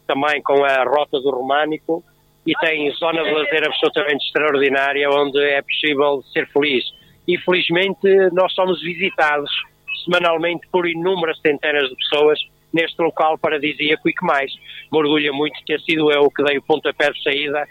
também 0.05 0.43
com 0.43 0.65
a 0.65 0.83
rota 0.83 1.21
do 1.21 1.31
Românico 1.31 2.03
e 2.45 2.53
tem 2.55 2.91
zona 2.95 3.23
de 3.23 3.31
lazer 3.31 3.65
absolutamente 3.69 4.27
extraordinária, 4.27 5.09
onde 5.11 5.41
é 5.41 5.63
possível 5.63 6.25
ser 6.33 6.49
feliz. 6.49 6.85
E 7.29 7.39
felizmente 7.39 8.09
nós 8.33 8.53
somos 8.53 8.83
visitados 8.83 9.49
semanalmente 10.05 10.67
por 10.73 10.89
inúmeras 10.89 11.39
centenas 11.41 11.89
de 11.89 11.95
pessoas 11.95 12.41
neste 12.73 13.01
local 13.03 13.39
paradisíaco 13.39 14.09
e 14.09 14.13
que 14.13 14.25
mais 14.25 14.53
me 14.93 14.99
orgulha 14.99 15.33
muito 15.33 15.63
ter 15.65 15.81
sido 15.81 16.11
eu 16.13 16.31
que 16.31 16.43
dei 16.45 16.59
o 16.59 16.63
pontapé 16.63 17.11
de 17.11 17.23
saída, 17.23 17.67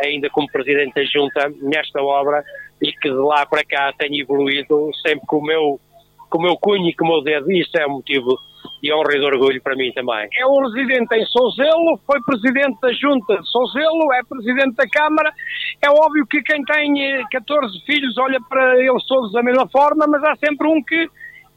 ainda 0.00 0.28
como 0.30 0.50
Presidente 0.50 0.94
da 0.94 1.04
Junta, 1.04 1.52
nesta 1.62 2.02
obra 2.02 2.44
e 2.80 2.92
que 2.92 3.08
de 3.08 3.16
lá 3.16 3.46
para 3.46 3.64
cá 3.64 3.92
tenho 3.98 4.20
evoluído 4.20 4.90
sempre 5.06 5.26
com 5.26 5.38
o 5.38 5.44
meu, 5.44 5.80
com 6.28 6.38
o 6.38 6.42
meu 6.42 6.56
cunho 6.56 6.88
e 6.88 6.94
com 6.94 7.04
o 7.04 7.08
meu 7.08 7.22
dedo. 7.22 7.50
Isso 7.50 7.76
é 7.78 7.86
um 7.86 7.94
motivo 7.96 8.36
de 8.82 8.92
honra 8.92 9.14
e 9.14 9.20
de 9.20 9.24
orgulho 9.24 9.62
para 9.62 9.76
mim 9.76 9.92
também. 9.92 10.28
É 10.36 10.46
um 10.46 10.60
residente 10.66 11.14
em 11.14 11.24
Souzelo, 11.26 12.00
foi 12.04 12.20
Presidente 12.22 12.80
da 12.80 12.92
Junta 12.92 13.38
de 13.38 13.48
Souzelo, 13.48 14.12
é 14.12 14.22
Presidente 14.24 14.74
da 14.74 14.88
Câmara. 14.88 15.32
É 15.80 15.88
óbvio 15.88 16.26
que 16.26 16.42
quem 16.42 16.62
tem 16.64 17.24
14 17.30 17.80
filhos 17.86 18.18
olha 18.18 18.40
para 18.48 18.78
eles 18.78 19.06
todos 19.06 19.32
da 19.32 19.42
mesma 19.42 19.68
forma, 19.68 20.06
mas 20.08 20.22
há 20.24 20.36
sempre 20.36 20.66
um 20.66 20.82
que 20.82 21.08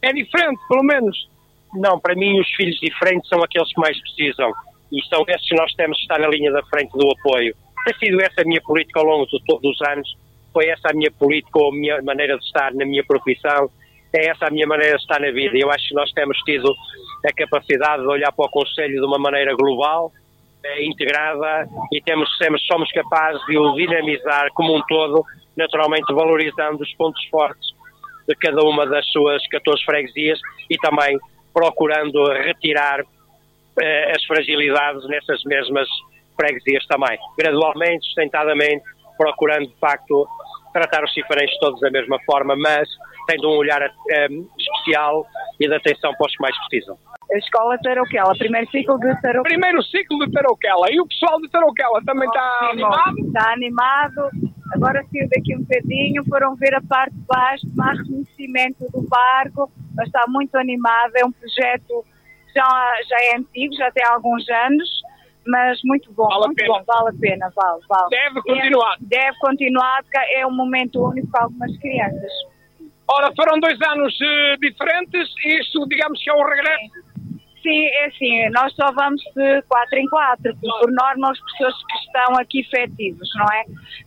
é 0.03 0.13
diferente, 0.13 0.59
pelo 0.67 0.83
menos. 0.83 1.34
Não, 1.75 1.99
para 1.99 2.15
mim 2.15 2.39
os 2.39 2.49
filhos 2.55 2.77
diferentes 2.79 3.27
são 3.29 3.43
aqueles 3.43 3.71
que 3.73 3.79
mais 3.79 3.99
precisam 4.01 4.51
e 4.91 5.01
são 5.07 5.23
esses 5.27 5.47
que 5.47 5.55
nós 5.55 5.73
temos 5.73 5.97
que 5.97 6.03
estar 6.03 6.19
na 6.19 6.27
linha 6.27 6.51
da 6.51 6.63
frente 6.65 6.91
do 6.91 7.11
apoio. 7.11 7.55
Tem 7.85 7.93
sido 7.97 8.21
essa 8.21 8.41
a 8.41 8.45
minha 8.45 8.61
política 8.61 8.99
ao 8.99 9.05
longo 9.05 9.25
do, 9.25 9.59
dos 9.59 9.81
anos, 9.89 10.07
foi 10.53 10.67
essa 10.67 10.89
a 10.89 10.93
minha 10.93 11.11
política 11.11 11.59
ou 11.59 11.69
a 11.69 11.75
minha 11.75 12.01
maneira 12.01 12.37
de 12.37 12.45
estar 12.45 12.73
na 12.73 12.85
minha 12.85 13.03
profissão, 13.03 13.69
é 14.13 14.27
essa 14.27 14.47
a 14.47 14.51
minha 14.51 14.65
maneira 14.65 14.95
de 14.95 15.01
estar 15.01 15.19
na 15.19 15.31
vida. 15.31 15.57
Eu 15.57 15.69
acho 15.69 15.89
que 15.89 15.95
nós 15.95 16.09
temos 16.11 16.37
tido 16.39 16.73
a 17.25 17.33
capacidade 17.33 18.01
de 18.01 18.07
olhar 18.07 18.31
para 18.31 18.45
o 18.45 18.49
Conselho 18.49 18.99
de 18.99 19.05
uma 19.05 19.19
maneira 19.19 19.53
global, 19.55 20.11
eh, 20.63 20.85
integrada 20.85 21.67
e 21.91 22.01
temos, 22.01 22.29
somos 22.71 22.91
capazes 22.91 23.43
de 23.45 23.57
o 23.57 23.73
dinamizar 23.73 24.47
como 24.53 24.75
um 24.75 24.81
todo, 24.87 25.23
naturalmente 25.57 26.13
valorizando 26.13 26.81
os 26.81 26.93
pontos 26.95 27.23
fortes 27.25 27.75
de 28.27 28.35
cada 28.35 28.61
uma 28.61 28.85
das 28.87 29.05
suas 29.11 29.45
14 29.47 29.83
freguesias 29.83 30.39
e 30.69 30.77
também 30.77 31.17
procurando 31.55 32.21
retirar 32.33 32.99
eh, 33.81 34.11
as 34.13 34.23
fragilidades 34.25 35.07
nessas 35.07 35.41
mesmas 35.45 35.87
freguesias 36.35 36.85
também. 36.85 37.17
Gradualmente, 37.37 38.05
sustentadamente, 38.07 38.83
procurando 39.17 39.67
de 39.67 39.79
facto 39.79 40.27
tratar 40.73 41.05
os 41.05 41.13
cifarenses 41.13 41.57
todos 41.59 41.79
da 41.79 41.89
mesma 41.89 42.19
forma, 42.25 42.53
mas 42.57 42.89
tendo 43.27 43.49
um 43.49 43.55
olhar 43.55 43.81
eh, 43.81 44.27
especial 44.59 45.25
e 45.57 45.67
de 45.67 45.73
atenção 45.73 46.13
para 46.15 46.27
os 46.27 46.35
que 46.35 46.41
mais 46.41 46.57
precisam. 46.67 46.97
A 47.31 47.37
escola 47.37 47.77
Tarouquela, 47.81 48.35
primeiro 48.37 48.69
ciclo 48.69 48.99
de 48.99 49.21
Tarouquela. 49.21 49.43
Primeiro 49.43 49.81
ciclo 49.83 50.19
de 50.19 50.31
Tarouquela. 50.31 50.91
E 50.91 50.99
o 50.99 51.07
pessoal 51.07 51.41
de 51.41 51.49
Tarouquela 51.49 52.03
também 52.05 52.27
está 52.27 52.69
animado? 52.71 53.19
Está 53.19 53.53
animado. 53.53 54.29
Agora 54.73 55.03
saiu 55.11 55.27
daqui 55.29 55.55
um 55.55 55.61
bocadinho, 55.61 56.23
foram 56.25 56.55
ver 56.55 56.75
a 56.75 56.81
parte 56.81 57.15
de 57.15 57.25
baixo, 57.25 57.65
mais 57.75 57.97
reconhecimento 57.99 58.85
do 58.91 59.01
barco, 59.07 59.71
mas 59.95 60.07
está 60.07 60.25
muito 60.27 60.55
animado. 60.57 61.11
É 61.15 61.25
um 61.25 61.31
projeto 61.31 62.05
que 62.47 62.53
já, 62.53 62.93
já 63.07 63.17
é 63.31 63.37
antigo, 63.37 63.73
já 63.75 63.91
tem 63.91 64.05
alguns 64.05 64.47
anos, 64.49 64.89
mas 65.45 65.79
muito 65.83 66.11
bom, 66.13 66.27
vale 66.27 66.45
muito 66.47 66.65
bom, 66.65 66.83
vale 66.85 67.09
a 67.09 67.19
pena, 67.19 67.51
vale, 67.55 67.81
vale. 67.87 68.09
Deve 68.09 68.41
continuar. 68.41 68.97
Deve, 68.99 69.09
deve 69.09 69.39
continuar, 69.39 70.03
porque 70.03 70.17
é 70.35 70.45
um 70.45 70.55
momento 70.55 71.03
único 71.03 71.27
para 71.29 71.43
algumas 71.43 71.77
crianças. 71.77 72.31
Ora, 73.07 73.31
foram 73.35 73.59
dois 73.59 73.79
anos 73.81 74.15
uh, 74.19 74.57
diferentes, 74.59 75.29
isso 75.45 75.87
digamos 75.87 76.21
que 76.23 76.29
é 76.29 76.33
o 76.33 76.43
regresso 76.43 77.05
Sim, 77.65 77.83
é 77.83 78.05
assim, 78.05 78.49
nós 78.51 78.71
só 78.75 78.91
vamos 78.91 79.19
de 79.35 79.61
quatro 79.63 79.97
em 79.97 80.07
quatro, 80.07 80.55
por 80.61 80.91
norma 80.91 81.31
as 81.31 81.39
pessoas 81.39 81.73
que 81.73 81.97
estão 82.05 82.37
aqui 82.37 82.59
efetivos, 82.59 83.27
não 83.33 83.45
é? 83.45 83.63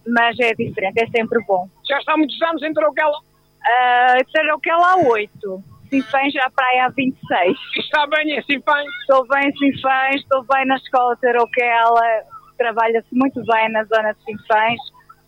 Mas 0.07 0.39
é 0.39 0.55
diferente, 0.55 1.03
é 1.03 1.07
sempre 1.09 1.45
bom. 1.45 1.69
Já 1.85 1.99
está 1.99 2.13
há 2.13 2.17
muitos 2.17 2.41
anos 2.41 2.63
em 2.63 2.73
Tarouquela? 2.73 3.19
Uh, 3.19 4.33
Tarouquela 4.33 4.93
há 4.93 4.97
oito. 5.09 5.61
Sinfãs 5.89 6.37
à 6.37 6.51
praia 6.51 6.87
há 6.87 6.89
26. 6.91 7.59
Está 7.77 8.07
bem 8.07 8.39
em 8.39 8.43
Sinfãs? 8.43 8.87
Estou 9.01 9.27
bem 9.29 9.49
em 9.49 9.57
Sinfãs, 9.57 10.17
estou 10.17 10.45
bem 10.45 10.67
na 10.67 10.77
escola 10.77 11.17
Tarouquela, 11.17 12.03
trabalha-se 12.57 13.09
muito 13.13 13.43
bem 13.45 13.71
na 13.71 13.85
zona 13.85 14.13
de 14.13 14.25
Sinfãs, 14.25 14.79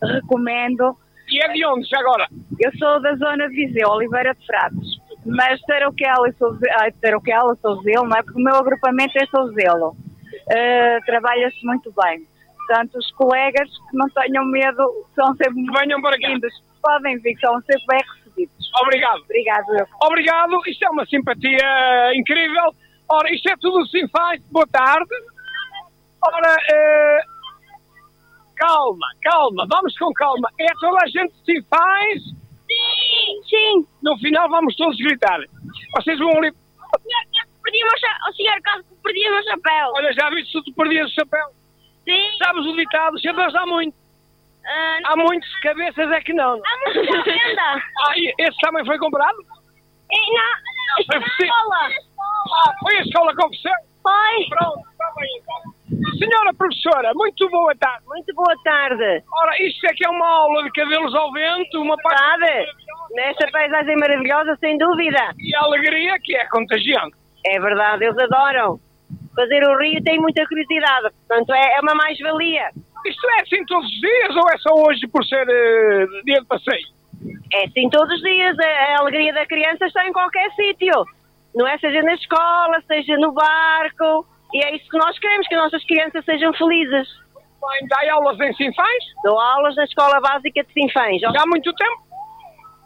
recomendo. 0.03 0.95
E 1.29 1.43
é 1.43 1.47
de 1.49 1.65
onde 1.65 1.87
já 1.87 1.99
agora? 1.99 2.27
Eu 2.59 2.71
sou 2.77 3.01
da 3.01 3.15
zona 3.15 3.47
de 3.49 3.55
Viseu, 3.55 3.89
Oliveira 3.89 4.33
de 4.35 4.45
Frades. 4.45 5.01
Mas 5.25 5.61
Tarouquela 5.61 6.29
e 6.29 6.33
Souzelo, 6.33 6.93
Tarouquela, 7.01 7.55
Souzelo, 7.61 8.07
não 8.07 8.17
é? 8.17 8.23
Porque 8.23 8.39
o 8.39 8.43
meu 8.43 8.55
agrupamento 8.55 9.17
é 9.17 9.25
Souzelo. 9.27 9.89
Uh, 9.89 11.05
Trabalha-se 11.05 11.65
muito 11.65 11.93
bem. 12.03 12.25
Portanto, 12.57 12.95
os 12.95 13.11
colegas 13.11 13.69
que 13.69 13.97
não 13.97 14.07
tenham 14.09 14.45
medo 14.45 15.05
são 15.15 15.35
sempre 15.35 15.53
muito 15.53 15.79
Venham 15.79 16.01
para 16.01 16.17
vindos. 16.17 16.53
Podem 16.81 17.19
vir, 17.19 17.37
são 17.39 17.59
sempre 17.61 17.85
bem 17.87 17.99
recebidos. 17.99 18.20
Obrigado. 18.81 19.21
Obrigado. 19.21 19.73
Eu. 19.77 19.85
Obrigado. 20.03 20.61
Isto 20.67 20.85
é 20.85 20.89
uma 20.89 21.05
simpatia 21.05 22.15
incrível. 22.15 22.73
Ora, 23.09 23.33
isto 23.33 23.49
é 23.49 23.55
tudo 23.59 23.79
assim 23.79 24.07
faz. 24.07 24.41
Boa 24.51 24.67
tarde. 24.67 25.13
Ora, 26.23 26.55
uh, 26.55 27.21
calma, 28.55 29.07
calma. 29.21 29.67
Vamos 29.69 29.97
com 29.97 30.13
calma. 30.13 30.49
É 30.59 30.67
toda 30.79 31.03
a 31.03 31.07
gente 31.07 31.33
se 31.43 31.61
faz 31.63 32.41
Sim, 32.71 33.41
sim. 33.49 33.87
No 34.01 34.17
final 34.17 34.49
vamos 34.49 34.75
todos 34.75 34.97
gritar. 34.97 35.39
Vocês 35.95 36.17
vão 36.19 36.29
ali. 36.37 36.51
Perdi 37.63 37.83
o 37.83 37.87
meu 37.87 37.99
chapéu. 37.99 38.29
O 38.29 38.33
senhor 38.33 38.61
perdi 39.03 39.27
o 39.27 39.31
meu 39.31 39.43
chapéu. 39.43 39.91
Olha, 39.95 40.13
já 40.13 40.29
viste 40.29 40.51
se 40.51 40.63
tu 40.63 40.73
perdias 40.73 41.11
o 41.11 41.13
chapéu? 41.13 41.47
Sim. 42.05 42.37
Sabes 42.37 42.65
o 42.65 42.75
ditado? 42.75 43.21
Chapéus 43.21 43.55
há 43.55 43.65
muito. 43.65 43.95
Uh, 44.61 45.01
há 45.05 45.15
muitos 45.15 45.59
cabeças 45.61 46.11
é 46.11 46.21
que 46.21 46.33
não. 46.33 46.53
Há 46.53 46.77
muitos 46.85 47.15
à 47.15 47.23
venda. 47.23 47.61
ah, 48.07 48.13
esse 48.37 48.57
também 48.61 48.85
foi 48.85 48.97
comprado? 48.99 49.37
E, 50.11 50.33
não, 50.33 50.43
não, 50.87 51.05
foi 51.05 51.19
na 51.19 51.27
escola. 51.27 51.89
Ah, 52.19 52.73
foi 52.81 52.97
a 52.97 53.01
escola 53.01 53.35
com 53.35 53.47
você? 53.49 53.69
Foi. 54.03 54.47
Pronto, 54.49 54.79
está 54.91 55.11
bem 55.15 55.29
então. 55.39 55.81
Senhora 56.17 56.53
professora, 56.53 57.11
muito 57.15 57.49
boa 57.49 57.75
tarde. 57.75 58.05
Muito 58.05 58.33
boa 58.33 58.55
tarde. 58.63 59.23
Ora, 59.31 59.63
isto 59.63 59.85
é 59.87 59.93
que 59.93 60.05
é 60.05 60.09
uma 60.09 60.27
aula 60.27 60.63
de 60.63 60.71
cabelos 60.71 61.13
ao 61.15 61.31
vento, 61.31 61.81
uma 61.81 61.97
parte... 61.97 62.65
Nesta 63.13 63.51
paisagem 63.51 63.97
maravilhosa, 63.97 64.55
sem 64.59 64.77
dúvida. 64.77 65.33
E 65.37 65.55
a 65.55 65.63
alegria 65.63 66.17
que 66.23 66.35
é 66.35 66.47
contagiante. 66.47 67.15
É 67.45 67.59
verdade, 67.59 68.05
eles 68.05 68.17
adoram. 68.17 68.79
Fazer 69.35 69.63
o 69.63 69.77
rio 69.77 70.01
tem 70.03 70.19
muita 70.19 70.45
curiosidade, 70.45 71.09
portanto 71.27 71.53
é, 71.53 71.77
é 71.77 71.79
uma 71.81 71.95
mais-valia. 71.95 72.69
Isto 73.05 73.29
é 73.29 73.41
assim 73.41 73.65
todos 73.65 73.85
os 73.85 74.01
dias 74.01 74.35
ou 74.35 74.49
é 74.49 74.57
só 74.57 74.73
hoje 74.73 75.07
por 75.07 75.25
ser 75.25 75.43
uh, 75.43 76.23
dia 76.25 76.41
de 76.41 76.45
passeio? 76.45 76.87
É 77.53 77.65
assim 77.65 77.89
todos 77.89 78.13
os 78.15 78.21
dias. 78.21 78.57
A, 78.59 78.67
a 78.67 78.99
alegria 78.99 79.33
da 79.33 79.45
criança 79.45 79.85
está 79.85 80.07
em 80.07 80.13
qualquer 80.13 80.49
sítio. 80.51 81.05
Não 81.55 81.67
é 81.67 81.77
seja 81.77 82.01
na 82.01 82.13
escola, 82.13 82.81
seja 82.87 83.17
no 83.17 83.33
barco, 83.33 84.25
e 84.53 84.63
é 84.63 84.75
isso 84.75 84.89
que 84.89 84.97
nós 84.97 85.17
queremos, 85.19 85.47
que 85.47 85.55
as 85.55 85.63
nossas 85.63 85.85
crianças 85.85 86.23
sejam 86.23 86.53
felizes. 86.53 87.07
Bem, 87.35 87.87
dá 87.87 88.13
aulas 88.13 88.39
em 88.39 88.53
Sinfãs? 88.53 89.03
Dou 89.23 89.39
aulas 89.39 89.75
na 89.75 89.83
Escola 89.83 90.19
Básica 90.19 90.63
de 90.63 90.73
Sinfãs. 90.73 91.21
Já 91.21 91.29
há 91.29 91.45
muito 91.45 91.71
tempo? 91.73 92.01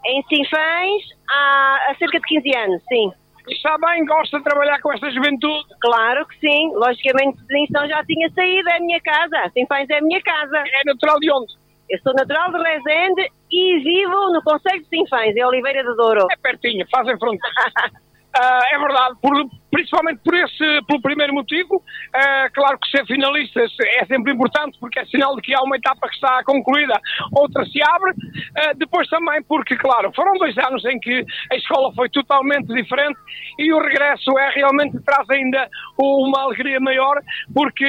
Em 0.04 0.22
Sinfãs 0.24 1.02
há, 1.30 1.86
há 1.88 1.94
cerca 1.98 2.20
de 2.20 2.26
15 2.26 2.56
anos, 2.56 2.82
sim. 2.88 3.12
E 3.48 3.54
está 3.54 3.76
bem, 3.78 4.04
gosta 4.04 4.38
de 4.38 4.44
trabalhar 4.44 4.80
com 4.80 4.92
esta 4.92 5.10
juventude? 5.10 5.64
Claro 5.80 6.26
que 6.26 6.38
sim. 6.40 6.72
Logicamente, 6.74 7.38
Definição 7.42 7.86
já 7.88 8.04
tinha 8.04 8.28
saído, 8.30 8.68
é 8.68 8.76
a 8.76 8.80
minha 8.80 9.00
casa. 9.00 9.50
Sinfãs 9.52 9.88
é 9.88 9.98
a 9.98 10.02
minha 10.02 10.20
casa. 10.22 10.58
É 10.58 10.84
natural 10.84 11.18
de 11.20 11.30
onde? 11.30 11.54
Eu 11.88 11.98
sou 12.00 12.12
natural 12.14 12.50
de 12.50 12.58
Rezende 12.58 13.30
e 13.52 13.78
vivo 13.78 14.32
no 14.32 14.42
Conselho 14.42 14.82
de 14.82 14.88
Sinfãs, 14.88 15.36
em 15.36 15.44
Oliveira 15.44 15.84
de 15.84 15.94
Douro. 15.96 16.26
É 16.30 16.36
pertinho, 16.36 16.84
fazem 16.90 17.16
fronteira. 17.18 17.56
Uh, 18.36 18.74
é 18.74 18.78
verdade, 18.78 19.16
por, 19.22 19.32
principalmente 19.70 20.20
por 20.22 20.34
esse, 20.34 20.82
pelo 20.86 21.00
primeiro 21.00 21.32
motivo. 21.32 21.76
Uh, 21.76 22.52
claro 22.52 22.78
que 22.78 22.90
ser 22.90 23.06
finalista 23.06 23.60
é 23.60 24.04
sempre 24.04 24.32
importante 24.32 24.76
porque 24.78 24.98
é 24.98 25.06
sinal 25.06 25.34
de 25.36 25.40
que 25.40 25.54
há 25.54 25.62
uma 25.62 25.76
etapa 25.76 26.06
que 26.06 26.14
está 26.14 26.44
concluída, 26.44 27.00
outra 27.32 27.64
se 27.64 27.80
abre. 27.82 28.10
Uh, 28.10 28.76
depois 28.76 29.08
também 29.08 29.42
porque, 29.44 29.74
claro, 29.76 30.12
foram 30.14 30.34
dois 30.34 30.56
anos 30.58 30.84
em 30.84 31.00
que 31.00 31.24
a 31.50 31.56
escola 31.56 31.90
foi 31.94 32.10
totalmente 32.10 32.66
diferente 32.66 33.18
e 33.58 33.72
o 33.72 33.78
regresso 33.78 34.38
é 34.38 34.50
realmente 34.50 35.02
traz 35.02 35.28
ainda 35.30 35.66
uma 35.98 36.42
alegria 36.42 36.78
maior 36.78 37.16
porque 37.54 37.86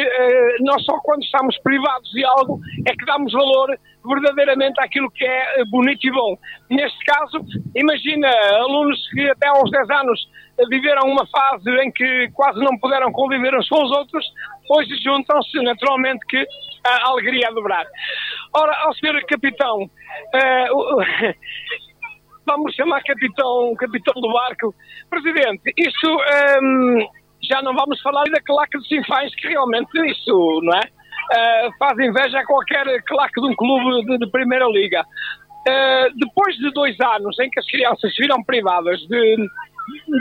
nós 0.62 0.84
só 0.86 0.98
quando 1.00 1.24
estamos 1.24 1.58
privados 1.60 2.10
de 2.12 2.24
algo 2.24 2.60
é 2.88 2.94
que 2.94 3.06
damos 3.06 3.34
valor 3.34 3.78
verdadeiramente 4.08 4.80
àquilo 4.80 5.12
que 5.12 5.26
é 5.26 5.66
bonito 5.70 6.08
e 6.08 6.12
bom. 6.12 6.38
Neste 6.70 7.04
caso, 7.06 7.40
imagina 7.76 8.30
alunos 8.62 8.98
que 9.10 9.30
até 9.30 9.48
aos 9.48 9.70
10 9.70 9.90
anos 9.90 10.28
viveram 10.70 11.08
uma 11.10 11.26
fase 11.28 11.70
em 11.82 11.92
que 11.92 12.30
quase 12.34 12.60
não 12.60 12.78
puderam 12.80 13.12
conviver 13.12 13.56
uns 13.56 13.70
com 13.70 13.84
os 13.84 13.92
outros, 13.92 14.26
hoje 14.70 14.96
juntam-se 15.04 15.62
naturalmente 15.62 16.26
que 16.28 16.46
a 16.86 17.08
alegria 17.10 17.48
a 17.48 17.52
dobrar. 17.52 17.86
Ora, 18.56 18.76
ao 18.84 18.94
senhor 18.96 19.22
capitão, 19.26 19.84
uh, 19.84 21.04
vamos 22.46 22.74
chamar 22.74 23.04
capitão, 23.04 23.76
capitão 23.76 24.22
do 24.22 24.32
barco. 24.32 24.74
Presidente, 25.10 25.74
isso 25.78 26.18
um, 26.64 27.08
já 27.44 27.62
não 27.62 27.74
vamos 27.76 28.02
falar 28.02 28.24
da 28.26 28.42
claque 28.42 28.80
de 28.80 28.88
Sinfãs, 28.88 29.34
que 29.36 29.48
realmente 29.48 29.92
isso, 30.10 30.62
não 30.64 30.78
é? 30.78 30.82
Uh, 31.28 31.78
faz 31.78 32.00
inveja 32.00 32.40
a 32.40 32.46
qualquer 32.46 32.86
claque 33.04 33.42
de 33.42 33.48
um 33.48 33.56
clube 33.56 34.06
de, 34.06 34.18
de 34.18 34.32
Primeira 34.32 34.66
Liga. 34.66 35.02
Uh, 35.02 36.18
depois 36.18 36.56
de 36.56 36.72
dois 36.72 36.96
anos 37.02 37.38
em 37.40 37.50
que 37.50 37.60
as 37.60 37.70
crianças 37.70 38.16
viram 38.18 38.42
privadas 38.44 39.00
de, 39.02 39.36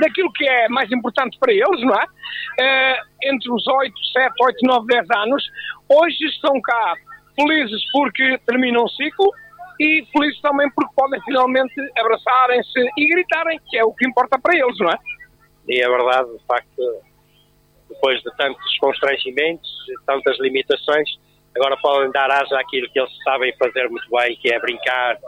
daquilo 0.00 0.32
que 0.32 0.46
é 0.46 0.68
mais 0.68 0.90
importante 0.92 1.38
para 1.38 1.52
eles, 1.52 1.80
não 1.82 1.94
é? 1.94 2.04
Uh, 2.04 3.06
entre 3.24 3.50
os 3.52 3.66
8, 3.66 3.92
7, 4.12 4.34
8, 4.40 4.56
9, 4.62 4.86
10 4.86 5.10
anos, 5.10 5.44
hoje 5.88 6.24
estão 6.26 6.60
cá 6.60 6.94
felizes 7.34 7.82
porque 7.92 8.38
terminam 8.46 8.84
o 8.84 8.88
ciclo 8.88 9.30
e 9.78 10.06
felizes 10.12 10.40
também 10.40 10.68
porque 10.70 10.92
podem 10.96 11.20
finalmente 11.22 11.74
abraçarem-se 11.98 12.90
e 12.96 13.08
gritarem, 13.08 13.60
que 13.68 13.76
é 13.76 13.84
o 13.84 13.92
que 13.92 14.06
importa 14.06 14.38
para 14.38 14.56
eles, 14.56 14.78
não 14.78 14.90
é? 14.90 14.98
E 15.68 15.82
é 15.82 15.88
verdade, 15.88 16.32
de 16.32 16.44
facto, 16.46 17.02
depois 17.88 18.20
de 18.22 18.36
tantos 18.36 18.78
constrangimentos, 18.78 19.68
tantas 20.06 20.38
limitações, 20.40 21.08
agora 21.56 21.76
podem 21.78 22.10
dar 22.12 22.30
asa 22.30 22.58
àquilo 22.58 22.88
que 22.90 22.98
eles 22.98 23.12
sabem 23.24 23.54
fazer 23.58 23.88
muito 23.90 24.08
bem, 24.10 24.36
que 24.36 24.52
é 24.52 24.58
brincar, 24.58 25.18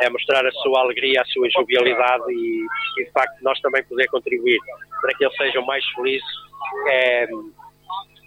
é 0.00 0.10
mostrar 0.10 0.46
a 0.46 0.50
sua 0.52 0.80
alegria, 0.80 1.20
a 1.20 1.24
sua 1.26 1.48
jovialidade 1.50 2.24
e, 2.30 2.66
e 2.98 3.04
de 3.04 3.10
facto 3.12 3.36
nós 3.42 3.60
também 3.60 3.84
poder 3.84 4.06
contribuir 4.08 4.58
para 5.00 5.12
que 5.16 5.24
eles 5.24 5.36
sejam 5.36 5.64
mais 5.66 5.84
felizes, 5.94 6.28
é, 6.88 7.26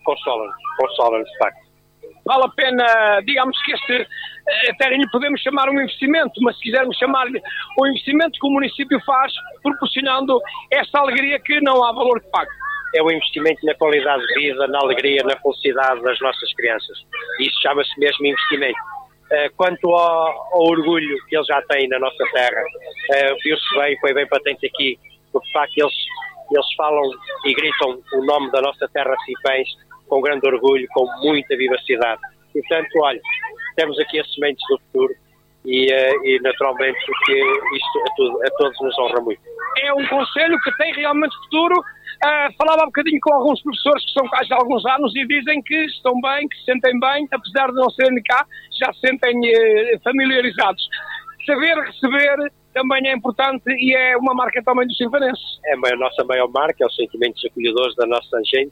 consola-nos, 0.03 0.55
consola 0.77 1.23
de 1.23 1.37
facto 1.37 1.63
vale 2.25 2.45
a 2.45 2.49
pena, 2.49 3.21
digamos 3.25 3.61
que 3.63 3.73
este, 3.73 3.93
eh, 3.93 4.71
até 4.71 4.89
lhe 4.89 5.09
podemos 5.11 5.41
chamar 5.41 5.69
um 5.69 5.81
investimento, 5.81 6.33
mas 6.41 6.55
se 6.57 6.63
quisermos 6.63 6.97
chamar-lhe 6.97 7.41
o 7.77 7.87
investimento 7.87 8.39
que 8.39 8.47
o 8.47 8.51
município 8.51 8.99
faz, 9.05 9.31
proporcionando 9.61 10.39
essa 10.71 10.99
alegria 10.99 11.39
que 11.39 11.59
não 11.61 11.83
há 11.83 11.91
valor 11.91 12.21
que 12.21 12.29
pague. 12.29 12.51
É 12.95 13.01
o 13.01 13.07
um 13.07 13.11
investimento 13.11 13.65
na 13.65 13.73
qualidade 13.75 14.25
de 14.27 14.33
vida, 14.35 14.67
na 14.67 14.79
alegria, 14.79 15.23
na 15.23 15.35
felicidade 15.37 16.01
das 16.03 16.19
nossas 16.19 16.53
crianças. 16.53 16.97
Isso 17.39 17.59
chama-se 17.61 17.99
mesmo 17.99 18.25
investimento. 18.25 18.79
Eh, 19.31 19.49
quanto 19.55 19.89
ao, 19.89 20.53
ao, 20.53 20.63
orgulho 20.63 21.17
que 21.27 21.35
eles 21.35 21.47
já 21.47 21.61
têm 21.63 21.87
na 21.87 21.97
nossa 21.97 22.23
terra, 22.33 22.61
uh, 22.61 23.35
viu-se 23.43 23.75
bem, 23.79 23.97
foi 23.99 24.13
bem 24.13 24.27
patente 24.27 24.67
aqui, 24.67 24.99
porque 25.31 25.47
de 25.47 25.53
facto 25.53 25.77
eles, 25.77 25.93
eles 26.51 26.73
falam 26.75 27.09
e 27.45 27.53
gritam 27.53 27.99
o 28.13 28.25
nome 28.25 28.51
da 28.51 28.61
nossa 28.61 28.87
terra 28.89 29.15
Cipães 29.25 29.67
com 30.07 30.21
grande 30.21 30.45
orgulho, 30.47 30.87
com 30.93 31.07
muita 31.23 31.55
vivacidade. 31.57 32.21
Portanto, 32.51 32.89
olha, 33.01 33.19
temos 33.75 33.97
aqui 33.99 34.19
as 34.19 34.31
sementes 34.35 34.63
do 34.69 34.77
futuro 34.79 35.15
e, 35.65 35.91
uh, 35.91 36.25
e 36.25 36.39
naturalmente 36.41 36.99
que 37.25 37.33
isto 37.33 37.99
a, 37.99 38.15
tudo, 38.15 38.43
a, 38.45 38.49
todos 38.51 38.81
nos 38.81 38.99
honra 38.99 39.21
muito. 39.21 39.41
É 39.83 39.93
um 39.93 40.07
conselho 40.07 40.59
que 40.61 40.77
tem 40.77 40.93
realmente 40.93 41.35
futuro. 41.43 41.75
Uh, 41.79 42.53
falava 42.57 42.83
um 42.83 42.85
bocadinho 42.85 43.19
com 43.21 43.33
alguns 43.33 43.61
professores 43.61 44.05
que 44.05 44.11
são 44.13 44.29
cá 44.29 44.43
já 44.43 44.55
há 44.55 44.59
alguns 44.59 44.85
anos 44.85 45.13
e 45.15 45.27
dizem 45.27 45.61
que 45.61 45.75
estão 45.85 46.13
bem, 46.21 46.47
que 46.47 46.57
se 46.57 46.65
sentem 46.65 46.97
bem, 46.99 47.27
apesar 47.31 47.67
de 47.67 47.75
não 47.75 47.89
serem 47.89 48.21
cá, 48.23 48.45
já 48.79 48.93
se 48.93 48.99
sentem 49.01 49.35
uh, 49.37 49.99
familiarizados. 50.03 50.87
Saber 51.45 51.75
receber 51.77 52.51
também 52.73 53.07
é 53.07 53.13
importante 53.13 53.63
e 53.67 53.95
é 53.95 54.15
uma 54.15 54.33
marca 54.33 54.63
também 54.63 54.87
do 54.87 54.93
Silvanense. 54.93 55.41
É 55.65 55.73
a 55.73 55.97
nossa 55.97 56.23
maior 56.23 56.49
marca, 56.49 56.83
é 56.83 56.87
os 56.87 56.95
sentimentos 56.95 57.43
acolhedores 57.45 57.95
da 57.95 58.05
nossa 58.05 58.41
gente 58.45 58.71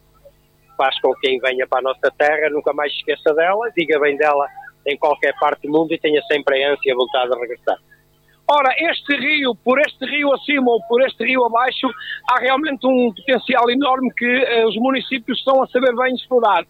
faz 0.78 1.00
com 1.00 1.14
que 1.16 1.28
quem 1.28 1.40
venha 1.40 1.68
para 1.68 1.80
a 1.80 1.84
nossa 1.84 2.12
terra 2.18 2.50
nunca 2.50 2.74
mais 2.74 2.92
esqueça 2.94 3.34
dela, 3.36 3.70
diga 3.78 4.00
bem 4.00 4.18
dela 4.18 4.48
em 4.88 4.98
qualquer 4.98 5.32
parte 5.40 5.68
do 5.68 5.72
mundo 5.72 5.94
e 5.94 6.00
tenha 6.00 6.20
sempre 6.24 6.64
a 6.64 6.74
ânsia 6.74 6.94
a 6.94 6.96
vontade 6.96 7.30
de 7.30 7.40
regressar. 7.40 7.78
Ora, 8.50 8.74
este 8.78 9.16
rio, 9.16 9.56
por 9.56 9.80
este 9.80 10.06
rio 10.06 10.34
acima 10.34 10.72
ou 10.72 10.82
por 10.88 11.02
este 11.02 11.24
rio 11.24 11.46
abaixo, 11.46 11.88
há 12.30 12.40
realmente 12.40 12.86
um 12.86 13.14
potencial 13.14 13.70
enorme 13.70 14.12
que 14.14 14.26
uh, 14.26 14.68
os 14.68 14.76
municípios 14.76 15.38
estão 15.40 15.64
a 15.64 15.68
saber 15.68 15.96
bem 15.96 16.14
explorar. 16.16 16.66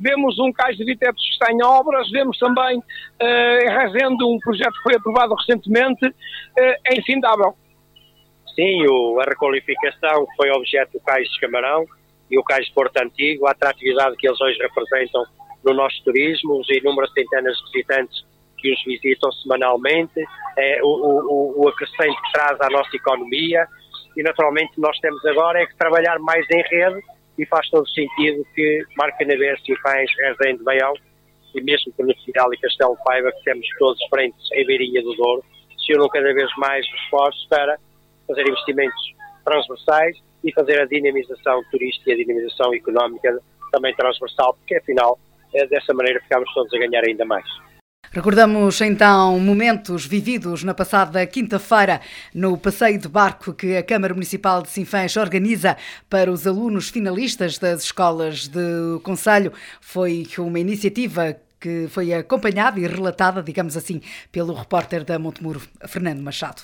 Vemos 0.00 0.38
um 0.38 0.52
cais 0.52 0.76
de 0.76 0.84
Vitetos 0.84 1.22
que 1.22 1.32
está 1.32 1.52
em 1.52 1.62
obras, 1.62 2.10
vemos 2.10 2.38
também 2.38 2.78
uh, 2.78 3.58
em 3.62 3.68
Rezende 3.68 4.24
um 4.24 4.38
projeto 4.38 4.72
que 4.72 4.82
foi 4.82 4.94
aprovado 4.94 5.34
recentemente, 5.34 6.06
uh, 6.06 6.74
é 6.86 6.98
infindável. 6.98 7.54
Sim, 8.54 8.86
o, 8.88 9.20
a 9.20 9.24
requalificação 9.24 10.26
foi 10.36 10.50
objeto 10.50 10.92
do 10.92 11.00
cais 11.00 11.28
de 11.28 11.40
Camarão, 11.40 11.84
e 12.30 12.38
o 12.38 12.44
Cais 12.44 12.66
de 12.66 12.72
Porto 12.72 12.96
Antigo, 12.98 13.46
a 13.46 13.52
atratividade 13.52 14.16
que 14.16 14.26
eles 14.26 14.40
hoje 14.40 14.58
representam 14.58 15.24
no 15.64 15.74
nosso 15.74 16.02
turismo, 16.04 16.60
os 16.60 16.68
inúmeras 16.70 17.12
centenas 17.12 17.56
de 17.56 17.72
visitantes 17.72 18.24
que 18.56 18.72
os 18.72 18.84
visitam 18.84 19.30
semanalmente, 19.32 20.24
é, 20.56 20.80
o, 20.82 20.86
o, 20.86 21.64
o 21.64 21.68
acrescente 21.68 22.16
que 22.22 22.32
traz 22.32 22.60
à 22.60 22.68
nossa 22.70 22.94
economia 22.96 23.66
e 24.16 24.22
naturalmente 24.22 24.72
nós 24.78 24.98
temos 24.98 25.24
agora 25.26 25.62
é 25.62 25.66
que 25.66 25.76
trabalhar 25.76 26.18
mais 26.20 26.44
em 26.50 26.62
rede 26.62 27.00
e 27.38 27.44
faz 27.46 27.68
todo 27.68 27.86
sentido 27.88 28.46
que 28.54 28.82
Marca 28.96 29.24
Naves, 29.24 29.62
Cifães, 29.64 30.10
Rezende, 30.18 30.64
Baião 30.64 30.94
e 31.54 31.60
mesmo 31.60 31.92
Penafiel 31.92 32.52
e 32.52 32.58
Castelo 32.58 32.96
Paiva, 33.04 33.30
que 33.32 33.44
temos 33.44 33.66
todos 33.78 34.02
frentes 34.08 34.40
em 34.52 34.66
Beirinha 34.66 35.02
do 35.02 35.14
Douro, 35.14 35.44
se 35.78 35.94
unam 35.94 36.08
cada 36.08 36.32
vez 36.32 36.50
mais 36.56 36.84
esforços 36.86 37.46
para 37.48 37.78
fazer 38.26 38.48
investimentos 38.48 39.14
transversais 39.44 40.16
e 40.42 40.52
fazer 40.52 40.80
a 40.80 40.86
dinamização 40.86 41.62
turística 41.70 42.10
e 42.10 42.14
a 42.14 42.16
dinamização 42.16 42.74
económica 42.74 43.38
também 43.70 43.94
transversal, 43.94 44.54
porque 44.54 44.76
afinal, 44.76 45.18
é 45.54 45.66
dessa 45.66 45.92
maneira 45.92 46.20
ficamos 46.20 46.52
todos 46.54 46.72
a 46.72 46.78
ganhar 46.78 47.04
ainda 47.04 47.24
mais. 47.24 47.44
Recordamos 48.12 48.80
então 48.80 49.38
momentos 49.40 50.06
vividos 50.06 50.62
na 50.62 50.72
passada 50.72 51.26
quinta-feira 51.26 52.00
no 52.32 52.56
passeio 52.56 52.98
de 52.98 53.08
barco 53.08 53.52
que 53.52 53.76
a 53.76 53.82
Câmara 53.82 54.14
Municipal 54.14 54.62
de 54.62 54.70
Sinfãs 54.70 55.16
organiza 55.16 55.76
para 56.08 56.30
os 56.30 56.46
alunos 56.46 56.88
finalistas 56.88 57.58
das 57.58 57.82
escolas 57.82 58.48
do 58.48 59.00
Conselho. 59.02 59.52
Foi 59.80 60.26
uma 60.38 60.58
iniciativa 60.58 61.36
que 61.60 61.88
foi 61.88 62.12
acompanhada 62.14 62.78
e 62.78 62.86
relatada, 62.86 63.42
digamos 63.42 63.76
assim, 63.76 64.00
pelo 64.30 64.54
repórter 64.54 65.04
da 65.04 65.18
Montemuro, 65.18 65.60
Fernando 65.86 66.22
Machado. 66.22 66.62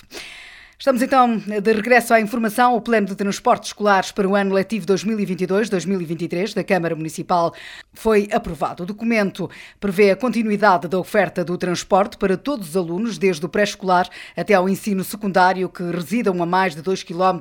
Estamos 0.77 1.01
então 1.03 1.37
de 1.37 1.71
regresso 1.71 2.13
à 2.13 2.19
informação. 2.19 2.75
O 2.75 2.81
Plano 2.81 3.07
de 3.07 3.15
Transportes 3.15 3.69
Escolares 3.69 4.11
para 4.11 4.27
o 4.27 4.35
ano 4.35 4.53
letivo 4.53 4.87
2022-2023 4.87 6.53
da 6.55 6.63
Câmara 6.63 6.95
Municipal 6.95 7.53
foi 7.93 8.27
aprovado. 8.31 8.83
O 8.83 8.85
documento 8.85 9.49
prevê 9.79 10.11
a 10.11 10.15
continuidade 10.15 10.87
da 10.87 10.97
oferta 10.97 11.45
do 11.45 11.57
transporte 11.57 12.17
para 12.17 12.35
todos 12.35 12.69
os 12.69 12.75
alunos, 12.77 13.19
desde 13.19 13.45
o 13.45 13.49
pré-escolar 13.49 14.09
até 14.35 14.55
ao 14.55 14.67
ensino 14.67 15.03
secundário, 15.03 15.69
que 15.69 15.83
residam 15.83 16.41
a 16.41 16.45
mais 16.45 16.75
de 16.75 16.81
2 16.81 17.03
km 17.03 17.39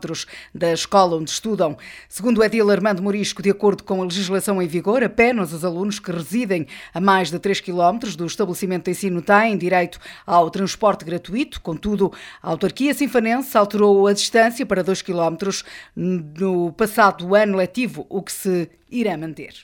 da 0.55 0.73
escola 0.73 1.17
onde 1.17 1.31
estudam. 1.31 1.77
Segundo 2.09 2.45
Edil 2.45 2.71
Armando 2.71 3.03
Morisco, 3.03 3.43
de 3.43 3.51
acordo 3.51 3.83
com 3.83 4.03
a 4.03 4.05
legislação 4.05 4.61
em 4.61 4.69
vigor, 4.69 5.03
apenas 5.03 5.53
os 5.53 5.65
alunos 5.65 5.99
que 5.99 6.13
residem 6.13 6.67
a 6.93 7.01
mais 7.01 7.31
de 7.31 7.39
3 7.39 7.61
km 7.61 7.99
do 8.17 8.27
estabelecimento 8.27 8.85
de 8.85 8.91
ensino 8.91 9.23
têm 9.23 9.57
direito 9.57 9.99
ao 10.27 10.51
transporte 10.51 11.05
gratuito. 11.05 11.61
Contudo, 11.61 12.13
a 12.41 12.51
autarquia 12.51 12.93
sinfanense 12.93 13.22
Alterou 13.55 14.07
a 14.07 14.13
distância 14.13 14.67
para 14.67 14.83
2 14.83 15.03
km 15.03 15.37
no 15.95 16.73
passado 16.73 17.35
ano 17.35 17.57
letivo, 17.57 18.07
o 18.09 18.23
que 18.23 18.33
se 18.33 18.69
irá 18.91 19.17
manter. 19.17 19.55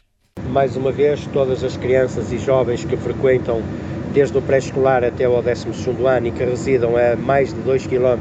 Mais 0.51 0.77
uma 0.77 0.93
vez, 0.93 1.27
todas 1.33 1.65
as 1.65 1.77
crianças 1.77 2.33
e 2.33 2.39
jovens 2.39 2.85
que 2.85 2.97
frequentam 2.97 3.63
desde 4.13 4.39
o 4.39 4.43
pré-escolar 4.43 5.05
até 5.05 5.25
ao 5.25 5.43
12 5.43 5.67
ano 6.07 6.27
e 6.29 6.31
que 6.31 6.45
residam 6.45 6.95
a 6.97 7.17
mais 7.17 7.53
de 7.53 7.61
2 7.61 7.87
km 7.87 8.19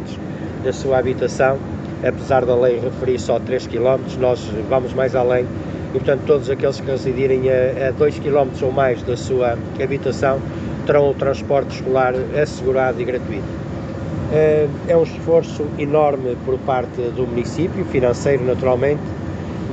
da 0.63 0.73
sua 0.73 0.97
habitação, 0.97 1.60
apesar 2.04 2.45
da 2.45 2.56
lei 2.56 2.80
referir 2.80 3.19
só 3.19 3.39
3 3.39 3.67
km, 3.67 4.00
nós 4.19 4.39
vamos 4.67 4.93
mais 4.93 5.15
além 5.15 5.45
e, 5.89 6.00
portanto, 6.00 6.23
todos 6.26 6.50
aqueles 6.50 6.80
que 6.80 6.89
residirem 6.89 7.43
a, 7.50 7.91
2 7.91 8.19
km 8.19 8.50
ou 8.63 8.71
mais 8.71 9.02
da 9.04 9.15
sua 9.15 9.58
habitação 9.82 10.41
terão 10.86 11.12
o 11.12 11.13
transporte 11.13 11.76
escolar 11.76 12.13
assegurado 12.41 13.02
e 13.02 13.06
gratuito. 13.06 13.66
Eh, 14.31 14.67
é 14.89 14.97
um 14.97 15.03
esforço 15.03 15.65
enorme 15.79 16.35
por 16.43 16.57
parte 16.59 17.01
do 17.15 17.25
município, 17.25 17.85
financeiro 17.85 18.43
naturalmente, 18.43 19.01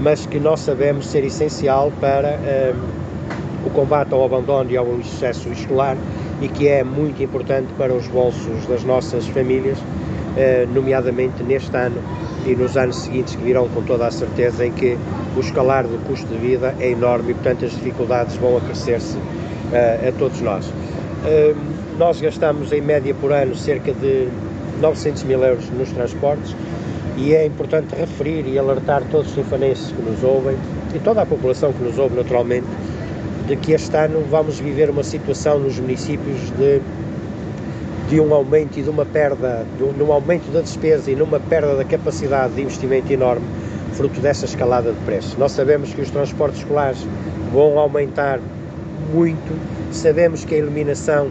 mas 0.01 0.27
que 0.27 0.39
nós 0.39 0.61
sabemos 0.61 1.07
ser 1.09 1.25
essencial 1.25 1.93
para 2.01 2.29
eh, 2.29 2.73
o 3.67 3.71
combate 3.71 4.15
ao 4.15 4.25
abandono 4.25 4.71
e 4.71 4.77
ao 4.77 4.87
excesso 5.01 5.49
escolar 5.49 5.97
e 6.41 6.49
que 6.49 6.69
é 6.69 6.85
muito 6.85 7.21
importante 7.21 7.73
para 7.77 7.93
os 7.93 8.07
bolsos 8.07 8.65
das 8.67 8.85
nossas 8.85 9.27
famílias, 9.27 9.79
eh, 10.37 10.69
nomeadamente 10.73 11.43
neste 11.43 11.77
ano 11.77 12.01
e 12.47 12.55
nos 12.55 12.77
anos 12.77 12.97
seguintes 13.03 13.35
que 13.35 13.43
virão 13.43 13.69
com 13.69 13.83
toda 13.83 14.07
a 14.07 14.11
certeza 14.13 14.65
em 14.65 14.71
que 14.71 14.97
o 15.37 15.41
escalar 15.41 15.85
do 15.85 15.99
custo 16.07 16.27
de 16.29 16.37
vida 16.39 16.77
é 16.79 16.91
enorme 16.91 17.33
e 17.33 17.35
portanto 17.35 17.65
as 17.65 17.73
dificuldades 17.73 18.37
vão 18.37 18.57
acrescer-se 18.57 19.19
a 19.73 20.13
todos 20.17 20.41
nós. 20.41 20.71
Nós 21.99 22.21
gastamos 22.21 22.73
em 22.73 22.81
média 22.81 23.15
por 23.15 23.33
ano 23.33 23.55
cerca 23.55 23.93
de 23.93 24.29
900 24.81 25.23
mil 25.25 25.43
euros 25.45 25.69
nos 25.71 25.91
transportes 25.91 26.55
e 27.17 27.35
é 27.35 27.47
importante 27.47 27.95
referir 27.95 28.47
e 28.47 28.59
alertar 28.59 29.03
todos 29.11 29.29
os 29.29 29.35
sinfanenses 29.35 29.93
que 29.93 30.03
nos 30.03 30.23
ouvem 30.25 30.57
e 30.95 30.99
toda 30.99 31.23
a 31.23 31.27
população 31.27 31.73
que 31.73 31.83
nos 31.85 31.97
ouve 31.99 32.17
naturalmente 32.17 32.67
de 33.47 33.57
que 33.57 33.73
este 33.73 33.97
ano 33.97 34.25
vamos 34.29 34.59
viver 34.59 34.91
uma 34.91 35.05
situação 35.05 35.59
nos 35.61 35.79
municípios 35.79 36.51
de 36.59 36.81
de 38.09 38.21
um 38.21 38.35
aumento 38.35 38.79
e 38.79 38.83
de 38.83 38.91
uma 38.91 39.07
perda, 39.07 39.65
de 39.79 39.83
um, 39.83 40.07
um 40.07 40.13
aumento 40.13 40.51
da 40.53 40.61
despesa 40.61 41.11
e 41.11 41.17
numa 41.17 41.41
perda 41.41 41.75
da 41.75 41.85
capacidade 41.85 42.55
de 42.55 42.63
investimento 42.63 43.11
enorme, 43.13 43.47
fruto 43.93 44.21
dessa 44.21 44.45
escalada 44.45 44.93
de 44.93 44.99
preços. 45.01 45.37
Nós 45.39 45.53
sabemos 45.53 45.93
que 45.93 46.03
os 46.03 46.11
transportes 46.11 46.59
escolares 46.59 46.99
vão 47.53 47.79
aumentar 47.79 48.41
muito, 49.13 49.59
sabemos 49.91 50.45
que 50.45 50.55
a 50.55 50.59
iluminação, 50.59 51.31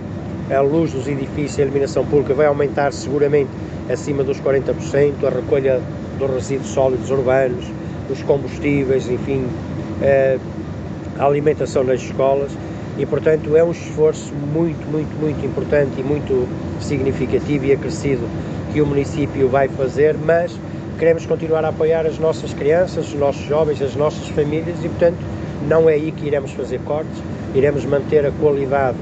a 0.51 0.61
luz 0.61 0.91
dos 0.91 1.07
edifícios, 1.07 1.59
a 1.59 1.63
iluminação 1.63 2.05
pública 2.05 2.33
vai 2.33 2.45
aumentar 2.45 2.91
seguramente 2.91 3.49
acima 3.89 4.23
dos 4.23 4.39
40%, 4.41 5.25
a 5.25 5.29
recolha 5.29 5.81
dos 6.17 6.29
resíduos 6.29 6.69
sólidos 6.69 7.09
urbanos, 7.09 7.65
os 8.09 8.21
combustíveis, 8.23 9.09
enfim, 9.09 9.45
eh, 10.01 10.37
a 11.17 11.25
alimentação 11.25 11.83
nas 11.83 12.01
escolas. 12.01 12.51
E, 12.97 13.05
portanto, 13.05 13.55
é 13.55 13.63
um 13.63 13.71
esforço 13.71 14.33
muito, 14.53 14.85
muito, 14.91 15.19
muito 15.19 15.43
importante 15.45 15.99
e 15.99 16.03
muito 16.03 16.47
significativo 16.79 17.65
e 17.65 17.71
acrescido 17.71 18.27
que 18.71 18.81
o 18.81 18.85
município 18.85 19.47
vai 19.49 19.67
fazer, 19.67 20.15
mas 20.15 20.55
queremos 20.99 21.25
continuar 21.25 21.65
a 21.65 21.69
apoiar 21.69 22.05
as 22.05 22.19
nossas 22.19 22.53
crianças, 22.53 23.07
os 23.07 23.15
nossos 23.15 23.45
jovens, 23.45 23.81
as 23.81 23.95
nossas 23.95 24.27
famílias 24.29 24.77
e, 24.83 24.89
portanto, 24.89 25.17
não 25.67 25.89
é 25.89 25.93
aí 25.93 26.11
que 26.11 26.27
iremos 26.27 26.51
fazer 26.51 26.79
cortes, 26.81 27.17
iremos 27.55 27.83
manter 27.85 28.25
a 28.25 28.31
qualidade 28.31 28.97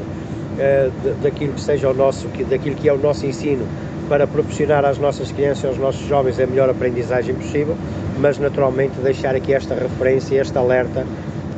daquilo 1.22 1.54
que 1.54 1.62
seja 1.62 1.90
o 1.90 1.94
nosso, 1.94 2.28
daquilo 2.50 2.76
que 2.76 2.90
é 2.90 2.94
o 2.94 2.98
nosso 2.98 3.26
ensino 3.26 3.66
para 4.10 4.28
proporcionar 4.28 4.84
às 4.84 4.98
nossas 4.98 5.32
crianças 5.32 5.66
aos 5.66 5.78
nossos 5.78 6.06
jovens 6.06 6.40
a 6.40 6.46
melhor 6.46 6.70
aprendizagem 6.70 7.34
possível, 7.34 7.78
mas 8.20 8.38
naturalmente 8.38 9.00
deixar 9.02 9.36
aqui 9.36 9.54
esta 9.54 9.74
referência, 9.74 10.42
este 10.42 10.58
alerta 10.58 11.06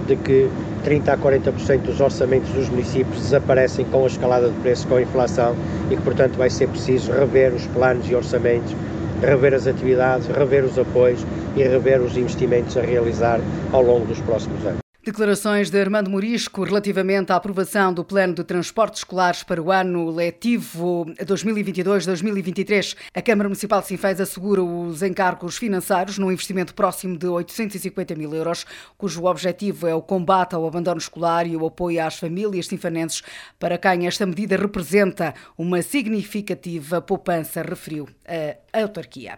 de 0.08 0.16
que 0.18 0.50
30 0.84 1.14
a 1.14 1.18
40% 1.18 1.82
dos 1.82 2.00
orçamentos 2.00 2.50
dos 2.52 2.70
municípios 2.70 3.22
desaparecem 3.22 3.86
com 3.86 4.04
a 4.04 4.08
escalada 4.08 4.50
de 4.50 4.60
preços, 4.60 4.86
com 4.86 4.98
a 4.98 5.02
inflação 5.02 5.56
e 5.90 5.96
que, 5.96 6.02
portanto, 6.02 6.36
vai 6.38 6.50
ser 6.50 6.68
preciso 6.68 7.12
rever 7.12 7.54
os 7.54 7.66
planos 7.68 8.10
e 8.10 8.14
orçamentos, 8.14 8.76
rever 9.22 9.54
as 9.54 9.66
atividades, 9.66 10.28
rever 10.28 10.64
os 10.64 10.78
apoios 10.78 11.26
e 11.56 11.64
rever 11.64 12.02
os 12.02 12.18
investimentos 12.18 12.78
a 12.78 12.82
realizar 12.82 13.40
ao 13.72 13.82
longo 13.82 14.06
dos 14.06 14.20
próximos 14.22 14.66
anos. 14.66 14.83
Declarações 15.06 15.70
de 15.70 15.82
Armando 15.82 16.10
Morisco 16.10 16.64
relativamente 16.64 17.30
à 17.34 17.36
aprovação 17.36 17.94
do 17.94 18.06
Plano 18.06 18.34
de 18.34 18.42
Transportes 18.42 19.02
Escolares 19.02 19.44
para 19.44 19.62
o 19.62 19.70
ano 19.70 20.10
letivo 20.10 21.06
2022-2023. 21.20 22.96
A 23.14 23.22
Câmara 23.22 23.50
Municipal 23.50 23.82
de 23.82 23.88
Sinfãs 23.88 24.22
assegura 24.22 24.64
os 24.64 25.04
encargos 25.04 25.58
financeiros 25.58 26.18
num 26.18 26.32
investimento 26.32 26.74
próximo 26.74 27.18
de 27.18 27.28
850 27.28 28.16
mil 28.16 28.34
euros, 28.34 28.66
cujo 28.98 29.26
objetivo 29.26 29.88
é 29.88 29.94
o 29.94 30.02
combate 30.02 30.56
ao 30.56 30.66
abandono 30.66 31.00
escolar 31.00 31.46
e 31.46 31.58
o 31.58 31.66
apoio 31.66 32.02
às 32.02 32.18
famílias 32.18 32.68
sinfanenses, 32.68 33.22
para 33.60 33.78
quem 33.78 34.08
esta 34.08 34.26
medida 34.26 34.56
representa 34.56 35.34
uma 35.58 35.82
significativa 35.82 37.02
poupança, 37.02 37.62
referiu 37.62 38.08
a 38.72 38.80
autarquia. 38.80 39.38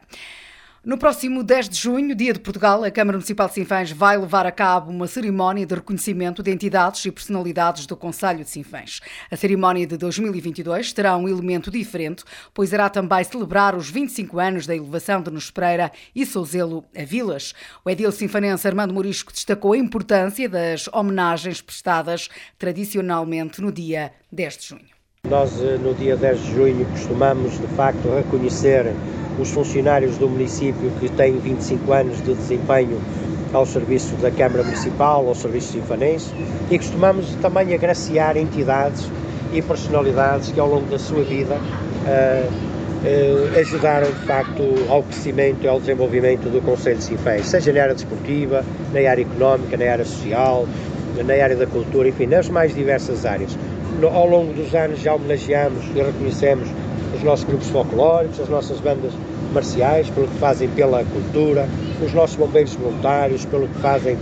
No 0.85 0.99
próximo 0.99 1.43
10 1.43 1.69
de 1.69 1.77
junho, 1.77 2.13
dia 2.13 2.31
de 2.31 2.39
Portugal, 2.39 2.83
a 2.83 2.91
Câmara 2.91 3.17
Municipal 3.17 3.47
de 3.47 3.55
Sinfãs 3.55 3.91
vai 3.91 4.15
levar 4.19 4.45
a 4.45 4.51
cabo 4.51 4.91
uma 4.91 5.07
cerimónia 5.07 5.65
de 5.65 5.73
reconhecimento 5.73 6.43
de 6.43 6.51
entidades 6.51 7.03
e 7.05 7.11
personalidades 7.11 7.87
do 7.87 7.97
Conselho 7.97 8.43
de 8.43 8.51
Sinfãs. 8.51 8.99
A 9.31 9.35
cerimónia 9.35 9.87
de 9.87 9.97
2022 9.97 10.93
terá 10.93 11.17
um 11.17 11.27
elemento 11.27 11.71
diferente, 11.71 12.23
pois 12.53 12.71
irá 12.71 12.87
também 12.87 13.23
celebrar 13.23 13.75
os 13.75 13.89
25 13.89 14.37
anos 14.37 14.67
da 14.67 14.75
elevação 14.75 15.23
de 15.23 15.31
Nos 15.31 15.49
Pereira 15.49 15.91
e 16.13 16.23
Souzelo 16.23 16.85
a 16.95 17.03
Vilas. 17.03 17.55
O 17.83 17.89
edil 17.89 18.11
sinfanense 18.11 18.67
Armando 18.67 18.93
Morisco 18.93 19.33
destacou 19.33 19.73
a 19.73 19.77
importância 19.79 20.47
das 20.47 20.87
homenagens 20.93 21.63
prestadas 21.63 22.29
tradicionalmente 22.59 23.59
no 23.59 23.71
dia 23.71 24.11
10 24.31 24.57
de 24.59 24.67
junho. 24.67 24.95
Nós, 25.27 25.59
eh, 25.59 25.79
no 25.79 25.95
dia 25.95 26.15
10 26.15 26.43
de 26.43 26.53
junho, 26.53 26.85
costumamos, 26.91 27.59
de 27.59 27.65
facto, 27.69 28.07
reconhecer 28.15 28.93
os 29.39 29.51
funcionários 29.51 30.17
do 30.17 30.29
município 30.29 30.91
que 30.99 31.09
têm 31.09 31.37
25 31.37 31.91
anos 31.91 32.17
de 32.23 32.33
desempenho 32.33 32.99
ao 33.53 33.65
serviço 33.65 34.15
da 34.17 34.31
Câmara 34.31 34.63
Municipal, 34.63 35.27
ao 35.27 35.35
serviço 35.35 35.73
sinfanense 35.73 36.31
e 36.69 36.77
costumamos 36.77 37.35
também 37.41 37.73
agraciar 37.73 38.37
entidades 38.37 39.09
e 39.53 39.61
personalidades 39.61 40.51
que 40.51 40.59
ao 40.59 40.67
longo 40.67 40.87
da 40.87 40.99
sua 40.99 41.23
vida 41.23 41.55
uh, 41.55 42.47
uh, 42.47 43.59
ajudaram 43.59 44.07
de 44.07 44.25
facto 44.25 44.63
ao 44.89 45.03
crescimento 45.03 45.63
e 45.63 45.67
ao 45.67 45.79
desenvolvimento 45.79 46.49
do 46.49 46.61
Conselho 46.61 46.97
de 46.97 47.03
Sinfãs, 47.03 47.45
seja 47.45 47.71
na 47.71 47.83
área 47.83 47.93
desportiva, 47.93 48.63
na 48.93 49.09
área 49.09 49.21
económica, 49.21 49.77
na 49.77 49.91
área 49.91 50.05
social, 50.05 50.67
na 51.23 51.33
área 51.33 51.55
da 51.55 51.67
cultura, 51.67 52.09
enfim, 52.09 52.25
nas 52.25 52.49
mais 52.49 52.75
diversas 52.75 53.25
áreas. 53.25 53.57
No, 54.01 54.07
ao 54.07 54.27
longo 54.27 54.51
dos 54.51 54.75
anos 54.75 54.99
já 54.99 55.13
homenageamos 55.13 55.83
e 55.95 56.01
reconhecemos 56.01 56.67
os 57.15 57.23
nossos 57.23 57.45
grupos 57.45 57.67
folclóricos, 57.69 58.39
as 58.39 58.49
nossas 58.49 58.79
bandas 58.79 59.11
marciais, 59.53 60.09
pelo 60.09 60.27
que 60.27 60.37
fazem 60.37 60.67
pela 60.69 61.03
cultura, 61.05 61.67
os 62.03 62.13
nossos 62.13 62.35
bombeiros 62.35 62.75
voluntários, 62.75 63.45
pelo 63.45 63.67
que 63.67 63.79
fazem 63.79 64.17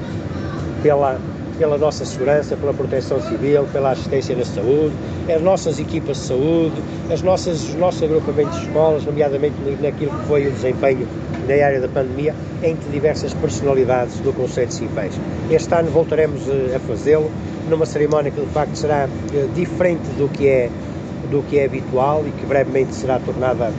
pela, 0.82 1.20
pela 1.58 1.78
nossa 1.78 2.06
segurança, 2.06 2.56
pela 2.56 2.74
proteção 2.74 3.20
civil, 3.22 3.66
pela 3.72 3.92
assistência 3.92 4.36
na 4.36 4.46
saúde, 4.46 4.94
as 5.34 5.42
nossas 5.42 5.80
equipas 5.80 6.18
de 6.18 6.24
saúde, 6.24 6.76
as 7.12 7.22
nossas, 7.22 7.64
os 7.64 7.76
nossos 7.76 8.04
agrupamentos 8.04 8.60
de 8.60 8.68
escolas, 8.68 9.06
nomeadamente 9.06 9.56
naquilo 9.82 10.12
que 10.12 10.26
foi 10.28 10.48
o 10.48 10.52
desempenho 10.52 11.08
na 11.48 11.66
área 11.66 11.80
da 11.80 11.88
pandemia, 11.88 12.36
entre 12.62 12.90
diversas 12.92 13.34
personalidades 13.34 14.20
do 14.20 14.32
Conselho 14.34 14.68
de 14.68 14.74
Sinfãs. 14.76 15.14
Este 15.50 15.74
ano 15.74 15.90
voltaremos 15.90 16.48
eh, 16.48 16.76
a 16.76 16.80
fazê-lo 16.80 17.30
numa 17.70 17.86
cerimónia 17.86 18.32
que 18.32 18.40
de 18.40 18.48
facto 18.48 18.76
será 18.76 19.10
eh, 19.34 19.48
diferente 19.54 20.08
do 20.18 20.30
que 20.30 20.48
é 20.48 20.70
do 21.34 21.42
que 21.42 21.58
é 21.58 21.66
habitual 21.66 22.24
e 22.28 22.32
que 22.32 22.46
brevemente 22.46 22.94
será 22.94 23.20
tornada, 23.20 23.74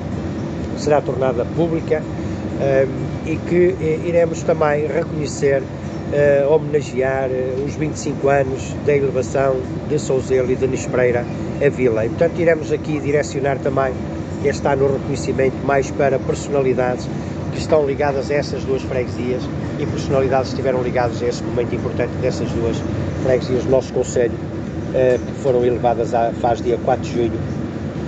será 0.76 1.00
tornada 1.00 1.44
pública 1.56 2.02
um, 2.02 3.30
e 3.30 3.36
que 3.36 3.74
eh, 3.80 4.00
iremos 4.04 4.42
também 4.42 4.86
reconhecer, 4.86 5.62
uh, 5.62 6.52
homenagear 6.52 7.30
uh, 7.30 7.64
os 7.64 7.74
25 7.76 8.28
anos 8.28 8.74
da 8.84 8.94
elevação 8.94 9.56
de 9.88 9.98
Souzelo 9.98 10.50
e 10.50 10.56
de 10.56 10.66
Nespreira 10.66 11.24
a 11.64 11.68
vila. 11.68 12.04
E, 12.04 12.08
portanto, 12.08 12.38
iremos 12.38 12.72
aqui 12.72 13.00
direcionar 13.00 13.58
também 13.58 13.94
este 14.44 14.66
ano 14.66 14.86
o 14.86 14.92
reconhecimento 14.92 15.56
mais 15.64 15.90
para 15.92 16.18
personalidades 16.18 17.08
que 17.52 17.58
estão 17.60 17.86
ligadas 17.86 18.30
a 18.30 18.34
essas 18.34 18.62
duas 18.64 18.82
freguesias 18.82 19.42
e 19.78 19.86
personalidades 19.86 20.48
que 20.48 20.56
estiveram 20.56 20.82
ligadas 20.82 21.22
a 21.22 21.26
esse 21.26 21.42
momento 21.42 21.74
importante 21.74 22.12
dessas 22.20 22.50
duas 22.50 22.76
freguesias 23.22 23.64
do 23.64 23.70
nosso 23.70 23.92
Conselho 23.92 24.34
eh, 24.34 24.53
que 25.18 25.42
foram 25.42 25.64
elevadas, 25.64 26.14
a, 26.14 26.32
faz 26.34 26.62
dia 26.62 26.78
4 26.78 27.04
de 27.04 27.12
junho, 27.12 27.40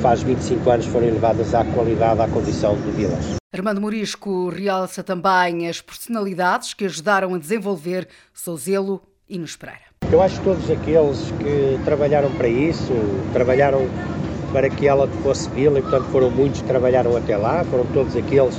faz 0.00 0.22
25 0.22 0.70
anos, 0.70 0.86
foram 0.86 1.06
elevadas 1.06 1.54
à 1.54 1.64
qualidade, 1.64 2.20
à 2.20 2.28
condição 2.28 2.76
de 2.76 2.90
vilas. 2.92 3.36
Armando 3.52 3.80
Morisco 3.80 4.48
realça 4.50 5.02
também 5.02 5.68
as 5.68 5.80
personalidades 5.80 6.74
que 6.74 6.84
ajudaram 6.84 7.34
a 7.34 7.38
desenvolver 7.38 8.06
Souzelo 8.32 9.02
e 9.28 9.38
nos 9.38 9.56
Pereira. 9.56 9.80
Eu 10.12 10.22
acho 10.22 10.38
que 10.38 10.44
todos 10.44 10.70
aqueles 10.70 11.32
que 11.38 11.84
trabalharam 11.84 12.30
para 12.32 12.48
isso, 12.48 12.92
trabalharam 13.32 13.88
para 14.52 14.70
que 14.70 14.86
ela 14.86 15.08
fosse 15.22 15.50
vila 15.50 15.78
e, 15.78 15.82
portanto, 15.82 16.04
foram 16.12 16.30
muitos 16.30 16.60
que 16.60 16.68
trabalharam 16.68 17.16
até 17.16 17.36
lá, 17.36 17.64
foram 17.64 17.84
todos 17.86 18.14
aqueles 18.16 18.54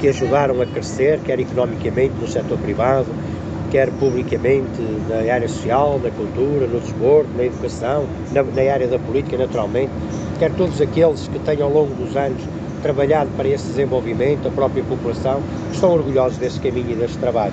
que 0.00 0.08
ajudaram 0.08 0.60
a 0.60 0.66
crescer, 0.66 1.20
quer 1.20 1.38
economicamente 1.38 2.14
no 2.20 2.26
setor 2.26 2.58
privado, 2.58 3.06
quer 3.70 3.90
publicamente 3.92 4.80
na 5.08 5.32
área 5.32 5.48
social, 5.48 6.00
na 6.02 6.10
cultura, 6.10 6.66
no 6.66 6.80
desporto, 6.80 7.30
na 7.36 7.44
educação, 7.44 8.04
na, 8.32 8.42
na 8.42 8.72
área 8.72 8.88
da 8.88 8.98
política, 8.98 9.36
naturalmente, 9.36 9.92
quer 10.38 10.52
todos 10.52 10.80
aqueles 10.80 11.28
que 11.28 11.38
tenham 11.40 11.68
ao 11.68 11.72
longo 11.72 11.94
dos 11.94 12.16
anos 12.16 12.42
trabalhado 12.82 13.30
para 13.36 13.48
esse 13.48 13.66
desenvolvimento, 13.66 14.48
a 14.48 14.50
própria 14.50 14.82
população, 14.82 15.40
estão 15.72 15.92
orgulhosos 15.92 16.38
desse 16.38 16.58
caminho 16.60 16.92
e 16.92 16.94
desse 16.94 17.18
trabalho. 17.18 17.52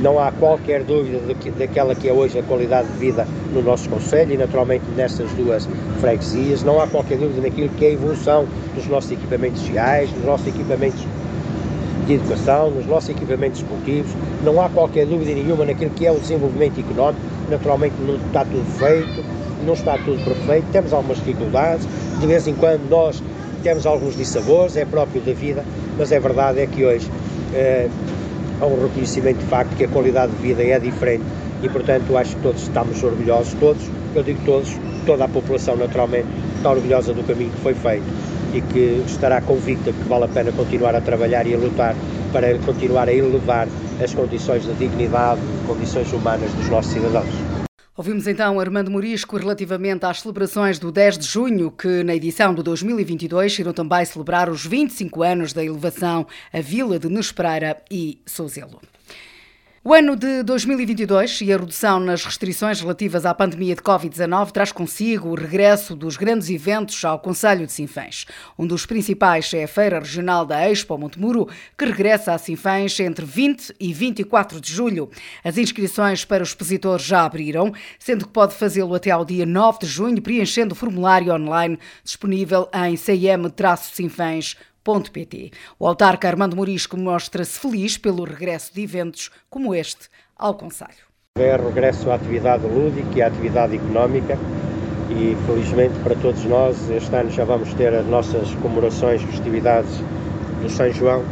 Não 0.00 0.18
há 0.20 0.30
qualquer 0.30 0.84
dúvida 0.84 1.20
daquela 1.58 1.92
que 1.92 2.08
é 2.08 2.12
hoje 2.12 2.38
a 2.38 2.42
qualidade 2.44 2.86
de 2.88 2.98
vida 2.98 3.26
no 3.52 3.60
nosso 3.60 3.88
Conselho 3.88 4.32
e, 4.32 4.36
naturalmente, 4.36 4.84
nessas 4.96 5.28
duas 5.32 5.68
freguesias. 6.00 6.62
Não 6.62 6.80
há 6.80 6.86
qualquer 6.86 7.18
dúvida 7.18 7.40
naquilo 7.42 7.68
que 7.70 7.84
é 7.84 7.88
a 7.88 7.92
evolução 7.92 8.46
dos 8.76 8.86
nossos 8.86 9.10
equipamentos 9.10 9.60
sociais, 9.60 10.08
dos 10.12 10.24
nossos 10.24 10.46
equipamentos 10.46 11.04
de 12.08 12.14
educação, 12.14 12.70
nos 12.70 12.86
nossos 12.86 13.10
equipamentos 13.10 13.60
esportivos, 13.60 14.10
não 14.42 14.60
há 14.60 14.68
qualquer 14.70 15.06
dúvida 15.06 15.32
nenhuma 15.34 15.66
naquilo 15.66 15.90
que 15.90 16.06
é 16.06 16.10
o 16.10 16.18
desenvolvimento 16.18 16.80
económico, 16.80 17.20
naturalmente 17.50 17.94
não 18.00 18.16
está 18.16 18.44
tudo 18.46 18.64
feito, 18.78 19.24
não 19.66 19.74
está 19.74 19.98
tudo 19.98 20.24
perfeito, 20.24 20.66
temos 20.72 20.92
algumas 20.94 21.18
dificuldades, 21.18 21.86
de 22.18 22.26
vez 22.26 22.48
em 22.48 22.54
quando 22.54 22.88
nós 22.88 23.22
temos 23.62 23.84
alguns 23.84 24.16
dissabores, 24.16 24.76
é 24.76 24.86
próprio 24.86 25.20
da 25.20 25.32
vida, 25.32 25.62
mas 25.98 26.10
é 26.10 26.18
verdade 26.18 26.60
é 26.60 26.66
que 26.66 26.82
hoje 26.82 27.10
é, 27.54 27.88
há 28.60 28.66
um 28.66 28.82
reconhecimento 28.82 29.38
de 29.38 29.46
facto 29.46 29.76
que 29.76 29.84
a 29.84 29.88
qualidade 29.88 30.32
de 30.32 30.38
vida 30.38 30.62
é 30.62 30.78
diferente 30.78 31.24
e 31.62 31.68
portanto 31.68 32.16
acho 32.16 32.36
que 32.36 32.42
todos 32.42 32.62
estamos 32.62 33.02
orgulhosos, 33.02 33.54
todos, 33.60 33.82
eu 34.14 34.22
digo 34.22 34.40
todos, 34.46 34.74
toda 35.04 35.24
a 35.24 35.28
população 35.28 35.76
naturalmente 35.76 36.26
está 36.56 36.70
orgulhosa 36.70 37.12
do 37.12 37.22
caminho 37.24 37.50
que 37.50 37.60
foi 37.60 37.74
feito 37.74 38.04
e 38.54 38.60
que 38.60 39.02
estará 39.06 39.40
convicta 39.40 39.92
que 39.92 40.08
vale 40.08 40.24
a 40.24 40.28
pena 40.28 40.52
continuar 40.52 40.94
a 40.94 41.00
trabalhar 41.00 41.46
e 41.46 41.54
a 41.54 41.58
lutar 41.58 41.94
para 42.32 42.58
continuar 42.58 43.08
a 43.08 43.12
elevar 43.12 43.68
as 44.02 44.14
condições 44.14 44.64
de 44.64 44.72
dignidade, 44.74 45.40
condições 45.66 46.12
humanas 46.12 46.52
dos 46.52 46.68
nossos 46.68 46.92
cidadãos. 46.92 47.58
Ouvimos 47.96 48.28
então 48.28 48.60
Armando 48.60 48.92
Morisco 48.92 49.36
relativamente 49.36 50.06
às 50.06 50.20
celebrações 50.20 50.78
do 50.78 50.92
10 50.92 51.18
de 51.18 51.26
junho, 51.26 51.70
que 51.72 52.04
na 52.04 52.14
edição 52.14 52.54
de 52.54 52.62
2022 52.62 53.58
irão 53.58 53.72
também 53.72 54.04
celebrar 54.04 54.48
os 54.48 54.64
25 54.64 55.20
anos 55.22 55.52
da 55.52 55.64
elevação 55.64 56.24
à 56.52 56.60
Vila 56.60 56.96
de 56.96 57.08
Nespereira 57.08 57.82
e 57.90 58.20
Souzelo. 58.24 58.80
O 59.88 59.94
ano 59.94 60.14
de 60.14 60.42
2022 60.42 61.40
e 61.40 61.50
a 61.50 61.56
redução 61.56 61.98
nas 61.98 62.22
restrições 62.22 62.78
relativas 62.78 63.24
à 63.24 63.32
pandemia 63.32 63.74
de 63.74 63.80
Covid-19 63.80 64.50
traz 64.50 64.70
consigo 64.70 65.30
o 65.30 65.34
regresso 65.34 65.96
dos 65.96 66.14
grandes 66.14 66.50
eventos 66.50 67.02
ao 67.06 67.18
Conselho 67.18 67.64
de 67.64 67.72
Sinfãs. 67.72 68.26
Um 68.58 68.66
dos 68.66 68.84
principais 68.84 69.50
é 69.54 69.64
a 69.64 69.66
Feira 69.66 69.98
Regional 69.98 70.44
da 70.44 70.70
Expo 70.70 70.98
Montemuro, 70.98 71.48
que 71.74 71.86
regressa 71.86 72.34
a 72.34 72.38
Sinfãs 72.38 73.00
entre 73.00 73.24
20 73.24 73.76
e 73.80 73.90
24 73.94 74.60
de 74.60 74.70
julho. 74.70 75.08
As 75.42 75.56
inscrições 75.56 76.22
para 76.22 76.42
os 76.42 76.50
expositores 76.50 77.06
já 77.06 77.24
abriram, 77.24 77.72
sendo 77.98 78.26
que 78.26 78.32
pode 78.32 78.54
fazê-lo 78.56 78.94
até 78.94 79.10
ao 79.10 79.24
dia 79.24 79.46
9 79.46 79.78
de 79.78 79.86
junho, 79.86 80.20
preenchendo 80.20 80.74
o 80.74 80.76
formulário 80.76 81.32
online 81.32 81.78
disponível 82.04 82.68
em 82.74 82.94
cm-sinfãs.com 82.94 84.67
o 85.78 85.86
autarca 85.86 86.26
Armando 86.28 86.56
Morisco 86.56 86.96
mostra-se 86.96 87.60
feliz 87.60 87.98
pelo 87.98 88.24
regresso 88.24 88.72
de 88.72 88.82
eventos 88.82 89.30
como 89.50 89.74
este 89.74 90.08
ao 90.34 90.54
Conselho. 90.54 91.06
É 91.38 91.56
regresso 91.56 92.10
à 92.10 92.14
atividade 92.14 92.66
lúdica 92.66 93.18
e 93.18 93.20
à 93.20 93.26
atividade 93.26 93.76
económica 93.76 94.38
e 95.10 95.36
felizmente 95.44 95.92
para 96.02 96.14
todos 96.16 96.42
nós 96.44 96.88
este 96.88 97.14
ano 97.14 97.30
já 97.30 97.44
vamos 97.44 97.74
ter 97.74 97.92
as 97.92 98.06
nossas 98.06 98.54
comemorações, 98.54 99.20
festividades 99.24 99.90
do 100.62 100.70
São 100.70 100.90
João 100.90 101.22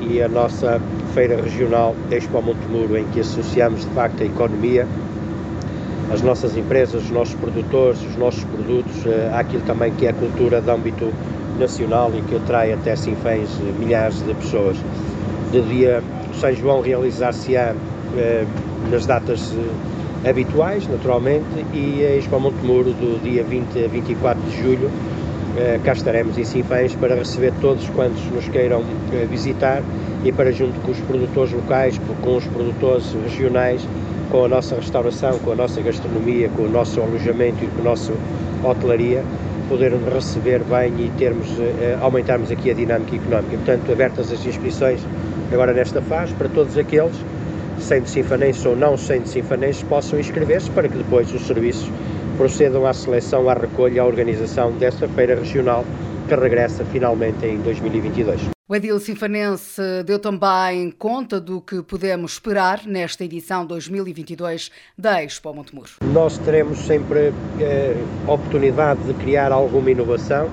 e 0.00 0.20
a 0.20 0.28
nossa 0.28 0.80
feira 1.14 1.40
regional 1.40 1.94
Expo 2.10 2.42
Montemuro 2.42 2.98
em 2.98 3.04
que 3.10 3.20
associamos 3.20 3.82
de 3.82 3.90
facto 3.90 4.24
a 4.24 4.26
economia, 4.26 4.88
as 6.12 6.20
nossas 6.22 6.56
empresas, 6.56 7.04
os 7.04 7.10
nossos 7.10 7.36
produtores, 7.36 8.02
os 8.02 8.16
nossos 8.16 8.42
produtos, 8.42 9.06
eh, 9.06 9.30
àquilo 9.32 9.62
também 9.62 9.94
que 9.94 10.06
é 10.06 10.10
a 10.10 10.14
cultura 10.14 10.60
de 10.60 10.68
âmbito 10.68 11.12
nacional 11.58 12.10
e 12.14 12.22
que 12.22 12.36
atrai 12.36 12.72
até 12.72 12.96
Sinfãs 12.96 13.48
milhares 13.78 14.22
de 14.22 14.34
pessoas. 14.34 14.76
De 15.52 15.62
dia 15.62 16.02
São 16.40 16.52
João 16.52 16.80
realizar-se-á 16.80 17.74
eh, 18.16 18.44
nas 18.90 19.06
datas 19.06 19.54
eh, 19.54 20.28
habituais, 20.28 20.86
naturalmente, 20.88 21.44
e 21.72 22.04
a 22.04 22.16
Expo 22.16 22.40
Montemuro 22.40 22.92
do 22.92 23.22
dia 23.22 23.44
20 23.44 23.84
a 23.84 23.88
24 23.88 24.42
de 24.42 24.62
julho. 24.62 24.90
Eh, 25.56 25.80
cá 25.82 25.92
estaremos 25.92 26.38
em 26.38 26.44
Sinfãs 26.44 26.94
para 26.94 27.14
receber 27.14 27.52
todos 27.60 27.88
quantos 27.90 28.22
nos 28.26 28.48
queiram 28.48 28.82
eh, 29.12 29.26
visitar 29.28 29.82
e 30.24 30.32
para, 30.32 30.52
junto 30.52 30.78
com 30.80 30.92
os 30.92 31.00
produtores 31.00 31.52
locais, 31.52 32.00
com 32.22 32.36
os 32.36 32.46
produtores 32.46 33.12
regionais, 33.24 33.86
com 34.30 34.44
a 34.44 34.48
nossa 34.48 34.76
restauração, 34.76 35.38
com 35.38 35.52
a 35.52 35.56
nossa 35.56 35.80
gastronomia, 35.80 36.48
com 36.50 36.62
o 36.62 36.68
nosso 36.68 37.00
alojamento 37.00 37.64
e 37.64 37.66
com 37.68 37.80
a 37.80 37.84
nossa 37.84 38.12
hotelaria, 38.62 39.24
poder 39.68 39.92
receber 40.12 40.62
bem 40.64 40.92
e 40.98 41.10
termos, 41.18 41.46
uh, 41.50 41.98
aumentarmos 42.00 42.50
aqui 42.50 42.70
a 42.70 42.74
dinâmica 42.74 43.16
económica. 43.16 43.56
Portanto, 43.56 43.92
abertas 43.92 44.32
as 44.32 44.44
inscrições 44.44 45.00
agora 45.52 45.72
nesta 45.72 46.00
fase 46.02 46.32
para 46.34 46.48
todos 46.48 46.76
aqueles, 46.76 47.16
sendo 47.78 48.06
sinfanenses 48.06 48.64
ou 48.66 48.74
não 48.74 48.96
sendo 48.96 49.26
sinfanenses, 49.26 49.82
possam 49.82 50.18
inscrever-se 50.18 50.70
para 50.70 50.88
que 50.88 50.96
depois 50.96 51.32
os 51.32 51.46
serviços 51.46 51.90
procedam 52.36 52.86
à 52.86 52.92
seleção, 52.92 53.48
à 53.48 53.54
recolha, 53.54 54.02
à 54.02 54.06
organização 54.06 54.72
desta 54.72 55.08
feira 55.08 55.34
regional 55.34 55.84
que 56.28 56.34
regressa 56.34 56.84
finalmente 56.84 57.46
em 57.46 57.58
2022. 57.58 58.57
O 58.70 58.76
Edil 58.76 59.00
Sinfanense 59.00 59.80
deu 60.04 60.18
também 60.18 60.90
conta 60.90 61.40
do 61.40 61.58
que 61.58 61.82
podemos 61.82 62.32
esperar 62.32 62.82
nesta 62.84 63.24
edição 63.24 63.64
2022 63.64 64.70
da 64.98 65.24
Expo 65.24 65.54
Montemuro. 65.54 65.88
Nós 66.12 66.36
teremos 66.36 66.78
sempre 66.80 67.32
eh, 67.58 67.96
oportunidade 68.26 69.02
de 69.04 69.14
criar 69.14 69.52
alguma 69.52 69.90
inovação, 69.90 70.50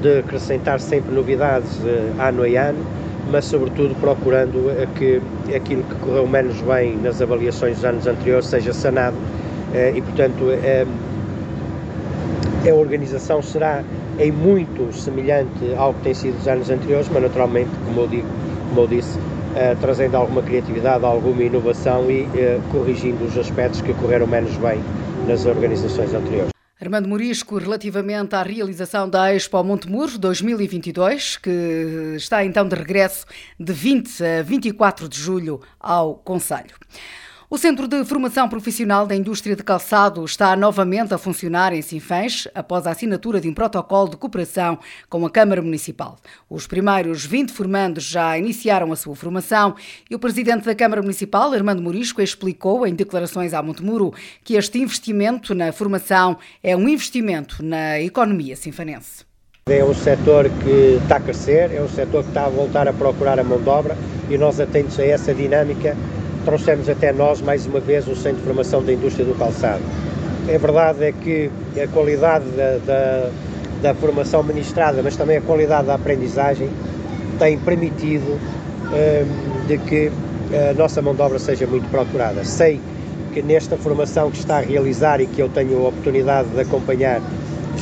de 0.00 0.20
acrescentar 0.20 0.80
sempre 0.80 1.14
novidades 1.14 1.78
eh, 1.84 2.10
ano 2.18 2.42
a 2.44 2.68
ano, 2.70 2.86
mas 3.30 3.44
sobretudo 3.44 3.94
procurando 3.96 4.72
que 4.96 5.20
aquilo 5.54 5.82
que 5.82 5.94
correu 5.96 6.26
menos 6.26 6.58
bem 6.62 6.96
nas 6.96 7.20
avaliações 7.20 7.76
dos 7.76 7.84
anos 7.84 8.06
anteriores 8.06 8.46
seja 8.46 8.72
sanado 8.72 9.18
eh, 9.74 9.92
e, 9.94 10.00
portanto, 10.00 10.50
eh, 10.52 10.86
a 12.66 12.74
organização 12.74 13.42
será 13.42 13.84
em 14.18 14.32
muito 14.32 14.92
semelhante 14.92 15.74
ao 15.76 15.94
que 15.94 16.02
tem 16.02 16.14
sido 16.14 16.38
os 16.38 16.48
anos 16.48 16.68
anteriores, 16.70 17.08
mas 17.08 17.22
naturalmente, 17.22 17.70
como 17.86 18.00
eu, 18.02 18.08
digo, 18.08 18.28
como 18.68 18.80
eu 18.82 18.86
disse, 18.86 19.18
uh, 19.18 19.76
trazendo 19.80 20.16
alguma 20.16 20.42
criatividade, 20.42 21.04
alguma 21.04 21.42
inovação 21.42 22.10
e 22.10 22.22
uh, 22.22 22.62
corrigindo 22.72 23.24
os 23.24 23.36
aspectos 23.36 23.80
que 23.80 23.94
correram 23.94 24.26
menos 24.26 24.56
bem 24.56 24.80
nas 25.26 25.46
organizações 25.46 26.12
anteriores. 26.12 26.50
Armando 26.80 27.08
Morisco, 27.08 27.58
relativamente 27.58 28.36
à 28.36 28.42
realização 28.42 29.10
da 29.10 29.34
Expo 29.34 29.62
Montemuro 29.64 30.16
2022, 30.16 31.36
que 31.36 32.14
está 32.16 32.44
então 32.44 32.68
de 32.68 32.76
regresso 32.76 33.26
de 33.58 33.72
20 33.72 34.24
a 34.24 34.42
24 34.42 35.08
de 35.08 35.18
julho 35.18 35.60
ao 35.80 36.14
Conselho. 36.14 36.76
O 37.50 37.56
Centro 37.56 37.88
de 37.88 38.04
Formação 38.04 38.46
Profissional 38.46 39.06
da 39.06 39.16
Indústria 39.16 39.56
de 39.56 39.62
Calçado 39.62 40.22
está 40.22 40.54
novamente 40.54 41.14
a 41.14 41.18
funcionar 41.18 41.72
em 41.72 41.80
Sinfãs 41.80 42.46
após 42.54 42.86
a 42.86 42.90
assinatura 42.90 43.40
de 43.40 43.48
um 43.48 43.54
protocolo 43.54 44.10
de 44.10 44.18
cooperação 44.18 44.78
com 45.08 45.24
a 45.24 45.30
Câmara 45.30 45.62
Municipal. 45.62 46.18
Os 46.50 46.66
primeiros 46.66 47.24
20 47.24 47.50
formandos 47.50 48.04
já 48.04 48.36
iniciaram 48.36 48.92
a 48.92 48.96
sua 48.96 49.16
formação 49.16 49.74
e 50.10 50.14
o 50.14 50.18
Presidente 50.18 50.66
da 50.66 50.74
Câmara 50.74 51.00
Municipal, 51.00 51.50
Armando 51.54 51.80
Morisco, 51.80 52.20
explicou 52.20 52.86
em 52.86 52.94
declarações 52.94 53.54
à 53.54 53.62
Montemuro 53.62 54.12
que 54.44 54.52
este 54.52 54.78
investimento 54.78 55.54
na 55.54 55.72
formação 55.72 56.36
é 56.62 56.76
um 56.76 56.86
investimento 56.86 57.64
na 57.64 57.98
economia 57.98 58.56
sinfanense. 58.56 59.24
É 59.70 59.82
um 59.82 59.94
setor 59.94 60.50
que 60.62 60.98
está 61.02 61.16
a 61.16 61.20
crescer, 61.20 61.72
é 61.72 61.80
um 61.80 61.88
setor 61.88 62.24
que 62.24 62.28
está 62.28 62.44
a 62.44 62.50
voltar 62.50 62.86
a 62.86 62.92
procurar 62.92 63.38
a 63.38 63.44
mão 63.44 63.58
de 63.58 63.68
obra 63.70 63.96
e 64.28 64.36
nós 64.36 64.60
atentos 64.60 64.98
a 64.98 65.04
essa 65.06 65.32
dinâmica 65.32 65.96
trouxemos 66.48 66.88
até 66.88 67.12
nós, 67.12 67.42
mais 67.42 67.66
uma 67.66 67.78
vez, 67.78 68.08
o 68.08 68.16
Centro 68.16 68.38
de 68.38 68.44
Formação 68.44 68.82
da 68.82 68.90
Indústria 68.90 69.22
do 69.22 69.34
Calçado. 69.34 69.82
A 70.44 70.56
verdade 70.56 71.04
é 71.04 71.12
que 71.12 71.50
a 71.78 71.86
qualidade 71.88 72.46
da, 72.52 72.78
da, 72.86 73.30
da 73.82 73.94
formação 73.94 74.42
ministrada, 74.42 75.02
mas 75.02 75.14
também 75.14 75.36
a 75.36 75.42
qualidade 75.42 75.88
da 75.88 75.94
aprendizagem, 75.94 76.70
tem 77.38 77.58
permitido 77.58 78.40
um, 78.86 79.66
de 79.66 79.76
que 79.76 80.10
a 80.70 80.72
nossa 80.72 81.02
mão 81.02 81.14
de 81.14 81.20
obra 81.20 81.38
seja 81.38 81.66
muito 81.66 81.86
procurada. 81.90 82.42
Sei 82.46 82.80
que 83.34 83.42
nesta 83.42 83.76
formação 83.76 84.30
que 84.30 84.38
está 84.38 84.56
a 84.56 84.60
realizar 84.60 85.20
e 85.20 85.26
que 85.26 85.42
eu 85.42 85.50
tenho 85.50 85.84
a 85.84 85.88
oportunidade 85.88 86.48
de 86.48 86.60
acompanhar, 86.62 87.20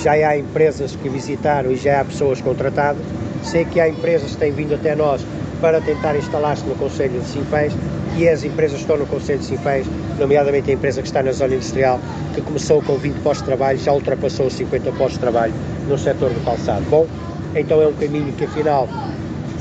já 0.02 0.10
há 0.10 0.36
empresas 0.36 0.96
que 0.96 1.08
visitaram 1.08 1.70
e 1.70 1.76
já 1.76 2.00
há 2.00 2.04
pessoas 2.04 2.40
contratadas. 2.40 3.00
Sei 3.44 3.64
que 3.64 3.78
há 3.78 3.88
empresas 3.88 4.32
que 4.32 4.38
têm 4.38 4.50
vindo 4.50 4.74
até 4.74 4.96
nós 4.96 5.24
para 5.60 5.80
tentar 5.80 6.16
instalar-se 6.16 6.66
no 6.66 6.74
Conselho 6.74 7.20
de 7.20 7.26
Sinfãs 7.28 7.72
e 8.16 8.28
as 8.28 8.44
empresas 8.44 8.76
que 8.76 8.82
estão 8.82 8.96
no 8.96 9.06
Conselho 9.06 9.38
de 9.38 9.44
Sinfãs, 9.44 9.86
nomeadamente 10.18 10.70
a 10.70 10.74
empresa 10.74 11.02
que 11.02 11.08
está 11.08 11.22
na 11.22 11.32
zona 11.32 11.54
industrial, 11.54 12.00
que 12.34 12.40
começou 12.40 12.80
com 12.82 12.96
20 12.96 13.14
postos 13.16 13.40
de 13.40 13.44
trabalho, 13.44 13.78
já 13.78 13.92
ultrapassou 13.92 14.46
os 14.46 14.54
50 14.54 14.90
postos 14.92 15.14
de 15.14 15.20
trabalho 15.20 15.52
no 15.88 15.98
setor 15.98 16.30
do 16.30 16.44
calçado. 16.44 16.84
Bom, 16.88 17.06
então 17.54 17.80
é 17.80 17.86
um 17.86 17.92
caminho 17.92 18.32
que 18.32 18.44
afinal 18.44 18.88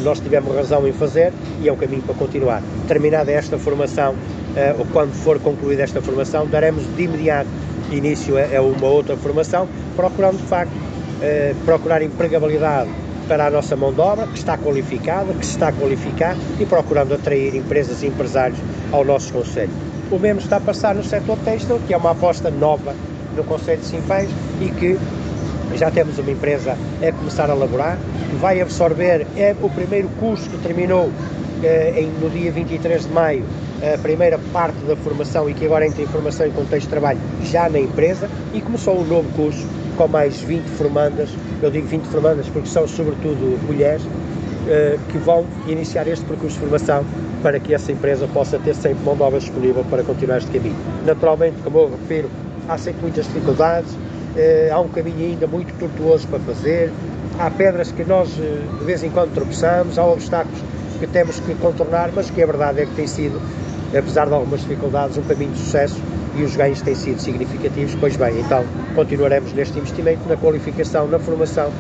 nós 0.04 0.20
tivemos 0.20 0.54
razão 0.56 0.88
em 0.88 0.94
fazer 0.94 1.34
e 1.62 1.68
é 1.68 1.74
um 1.74 1.76
caminho 1.76 2.02
para 2.02 2.16
continuar. 2.16 2.62
Terminada 2.88 3.32
esta 3.32 3.58
formação, 3.58 4.14
uh, 4.14 4.80
ou 4.80 4.86
quando 4.86 5.14
for 5.14 5.40
concluída 5.40 5.84
esta 5.84 6.02
formação, 6.02 6.48
daremos 6.48 6.84
de 6.96 7.04
imediato 7.04 7.50
início 7.92 8.36
a, 8.38 8.58
a 8.58 8.62
uma 8.62 8.88
outra 8.88 9.16
formação, 9.18 9.68
procurando 9.96 10.38
de 10.38 10.44
facto 10.44 10.72
uh, 10.74 11.56
procurar 11.66 12.02
empregabilidade 12.02 12.90
para 13.28 13.48
a 13.48 13.52
nossa 13.52 13.76
mão 13.76 13.94
de 13.94 14.02
obra, 14.02 14.28
que 14.28 14.38
está 14.38 14.58
qualificada, 14.58 15.34
que 15.34 15.46
se 15.46 15.54
está 15.54 15.70
a 15.70 15.72
qualificar 15.72 16.36
e 16.60 16.66
procurando 16.66 17.14
atrair 17.14 17.56
empresas 17.56 18.04
e 18.04 18.08
empresários 18.08 18.60
ao 18.92 19.04
nosso 19.04 19.34
Conselho. 19.34 19.72
O 20.12 20.20
mesmo 20.20 20.40
está 20.40 20.58
a 20.58 20.62
passar 20.62 20.96
no 20.96 21.04
setor 21.04 21.38
têxtil, 21.40 21.80
que 21.88 21.94
é 21.94 21.98
uma 21.98 22.12
aposta 22.12 22.50
nova 22.50 22.96
no 23.36 23.44
Conselho 23.44 23.82
de 23.82 23.88
Sinfãs 23.88 24.30
e 24.62 24.70
que 24.70 25.00
já 25.76 25.92
temos 25.92 26.18
uma 26.20 26.32
empresa 26.32 26.78
a 27.02 27.12
começar 27.12 27.50
a 27.50 27.56
elaborar, 27.56 27.98
que 28.30 28.36
vai 28.38 28.62
absorver, 28.62 29.26
é 29.36 29.56
o 29.62 29.70
primeiro 29.70 30.08
curso 30.20 30.50
que 30.50 30.58
terminou 30.60 31.12
eh, 31.64 31.94
em, 31.98 32.08
no 32.22 32.30
dia 32.30 32.52
23 32.52 33.08
de 33.08 33.12
maio, 33.12 33.44
a 33.94 33.98
primeira 33.98 34.40
parte 34.54 34.78
da 34.88 34.96
formação 34.96 35.50
e 35.50 35.54
que 35.54 35.66
agora 35.66 35.86
entra 35.86 36.02
em 36.02 36.08
formação 36.08 36.48
e 36.48 36.52
contexto 36.52 36.86
de 36.86 36.90
trabalho 36.90 37.20
já 37.44 37.70
na 37.70 37.80
empresa 37.80 38.30
e 38.54 38.62
começou 38.62 39.00
um 39.00 39.04
novo 39.04 39.30
curso 39.34 39.68
com 39.96 40.08
mais 40.08 40.42
20 40.42 40.64
formandas, 40.72 41.30
eu 41.62 41.72
digo 41.72 41.88
20 41.88 42.04
formandas 42.06 42.48
porque 42.48 42.68
são 42.68 42.88
sobretudo 42.88 43.60
mulheres, 43.66 44.04
eh, 44.68 44.98
que 45.10 45.18
vão 45.20 45.46
iniciar 45.68 46.08
este 46.08 46.26
percurso 46.26 46.56
de 46.56 46.62
formação 46.62 47.06
para 47.44 47.60
que 47.60 47.74
essa 47.74 47.92
empresa 47.92 48.28
possa 48.28 48.58
ter 48.58 48.74
sempre 48.74 49.04
mão 49.04 49.16
de 49.16 49.22
obra 49.22 49.40
disponível 49.40 49.86
para 49.92 50.04
continuar 50.04 50.40
este 50.40 50.50
caminho. 50.50 50.76
Naturalmente, 51.06 51.58
como 51.64 51.78
eu 51.78 51.92
refiro, 51.92 52.30
há 52.68 52.76
sempre 52.78 53.02
muitas 53.04 53.26
dificuldades, 53.26 53.92
eh, 54.36 54.70
há 54.74 54.80
um 54.80 54.88
caminho 54.88 55.20
ainda 55.20 55.46
muito 55.46 55.72
tortuoso 55.78 56.28
para 56.28 56.40
fazer, 56.40 56.92
há 57.38 57.52
pedras 57.52 57.92
que 57.92 58.04
nós 58.04 58.30
eh, 58.40 58.62
de 58.80 58.86
vez 58.86 59.04
em 59.04 59.12
quando 59.12 59.34
tropeçamos, 59.34 60.00
há 60.00 60.06
obstáculos 60.06 60.60
que 61.00 61.06
temos 61.08 61.40
que 61.40 61.54
contornar, 61.56 62.10
mas 62.16 62.32
que 62.32 62.42
a 62.42 62.46
verdade 62.48 62.82
é 62.82 62.86
que 62.86 62.96
tem 62.96 63.06
sido, 63.06 63.40
apesar 63.96 64.26
de 64.26 64.34
algumas 64.34 64.62
dificuldades, 64.62 65.18
um 65.18 65.24
caminho 65.24 65.52
de 65.52 65.60
sucesso 65.60 66.02
e 66.36 66.44
os 66.44 66.56
ganhos 66.56 66.82
têm 66.82 66.96
sido 66.96 67.20
significativos, 67.20 67.96
pois 67.96 68.16
bem, 68.18 68.40
então 68.40 68.66
continuaremos 68.96 69.54
neste 69.54 69.78
investimento 69.78 70.28
na 70.28 70.38
qualificação, 70.38 71.08
na 71.08 71.20
formação 71.20 71.72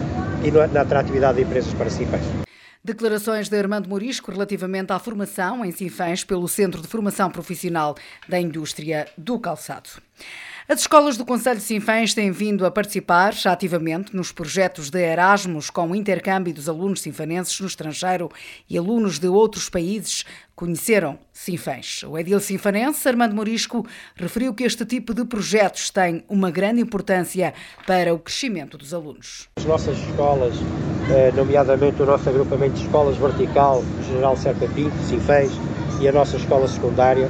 e 0.44 0.52
na 0.52 0.82
atratividade 0.82 1.38
de 1.38 1.44
empresas 1.44 1.74
Sinfãs. 1.94 2.46
Declarações 2.84 3.50
de 3.50 3.58
Armando 3.58 3.90
Morisco 3.90 4.32
relativamente 4.32 4.94
à 4.94 5.00
formação 5.00 5.66
em 5.66 5.72
Sinfãs 5.72 6.24
pelo 6.24 6.48
Centro 6.48 6.82
de 6.82 6.88
Formação 6.88 7.32
Profissional 7.32 7.96
da 8.30 8.40
Indústria 8.40 9.08
do 9.18 9.40
Calçado. 9.40 9.90
As 10.68 10.82
escolas 10.82 11.16
do 11.16 11.26
Conselho 11.26 11.58
de 11.60 11.64
Sinfãs 11.64 12.14
têm 12.14 12.32
vindo 12.32 12.66
a 12.66 12.72
participar 12.72 13.36
ativamente 13.46 14.16
nos 14.16 14.32
projetos 14.32 14.90
de 14.90 15.00
Erasmus 15.00 15.70
com 15.70 15.92
o 15.92 15.96
intercâmbio 15.96 16.54
dos 16.54 16.68
alunos 16.68 17.02
sinfanenses 17.02 17.60
no 17.60 17.68
estrangeiro 17.68 18.32
e 18.68 18.76
alunos 18.76 19.20
de 19.20 19.28
outros 19.28 19.70
países 19.70 20.24
conheceram 20.56 21.20
Sinfãs. 21.34 22.04
O 22.04 22.18
edil 22.18 22.40
sinfanense 22.40 23.08
Armando 23.08 23.36
Morisco 23.36 23.86
referiu 24.16 24.54
que 24.54 24.64
este 24.64 24.86
tipo 24.86 25.14
de 25.14 25.26
projetos 25.26 25.90
tem 25.90 26.24
uma 26.30 26.50
grande 26.50 26.82
importância 26.82 27.54
para 27.86 28.14
o 28.14 28.20
crescimento 28.20 28.78
dos 28.78 28.94
alunos. 28.94 29.50
As 29.58 29.66
nossas 29.66 29.98
escolas, 29.98 30.56
eh, 31.12 31.32
nomeadamente 31.36 32.02
o 32.02 32.06
nosso 32.06 32.30
agrupamento 32.30 32.76
de 32.76 32.84
escolas 32.84 33.18
vertical, 33.18 33.84
General 34.08 34.38
Serpa 34.38 34.68
Pinto, 34.68 34.96
Sinfãs, 35.04 35.52
e 36.00 36.08
a 36.08 36.12
nossa 36.12 36.38
escola 36.38 36.68
secundária, 36.68 37.30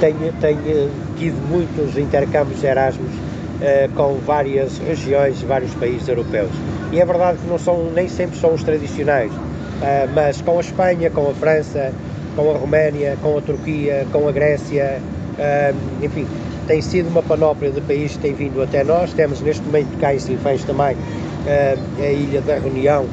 tem, 0.00 0.14
tem 0.40 0.56
tido 1.18 1.36
muitos 1.48 1.96
intercâmbios 1.96 2.62
Erasmus 2.62 3.10
uh, 3.12 3.92
com 3.94 4.14
várias 4.18 4.78
regiões, 4.78 5.42
vários 5.42 5.74
países 5.74 6.06
europeus. 6.08 6.50
E 6.92 7.00
é 7.00 7.04
verdade 7.04 7.38
que 7.38 7.46
não 7.46 7.58
são, 7.58 7.90
nem 7.90 8.08
sempre 8.08 8.38
são 8.38 8.54
os 8.54 8.62
tradicionais, 8.62 9.32
mas 10.14 10.40
com 10.40 10.58
a 10.58 10.60
Espanha, 10.60 11.10
com 11.10 11.30
a 11.30 11.34
França, 11.34 11.92
com 12.34 12.50
a 12.50 12.58
Roménia, 12.58 13.16
com 13.22 13.38
a 13.38 13.40
Turquia, 13.40 14.06
com 14.12 14.28
a 14.28 14.32
Grécia, 14.32 15.00
uh, 15.38 16.04
enfim, 16.04 16.26
tem 16.66 16.80
sido 16.80 17.08
uma 17.08 17.22
panóplia 17.22 17.70
de 17.70 17.80
países 17.80 18.16
que 18.16 18.22
têm 18.22 18.34
vindo 18.34 18.62
até 18.62 18.84
nós. 18.84 19.12
Temos 19.12 19.40
neste 19.40 19.62
momento 19.64 19.98
cá 19.98 20.14
em 20.14 20.18
Sinfãs 20.18 20.62
também 20.64 20.96
a 21.98 22.04
Ilha 22.04 22.42
da 22.42 22.58
Reunião, 22.58 23.06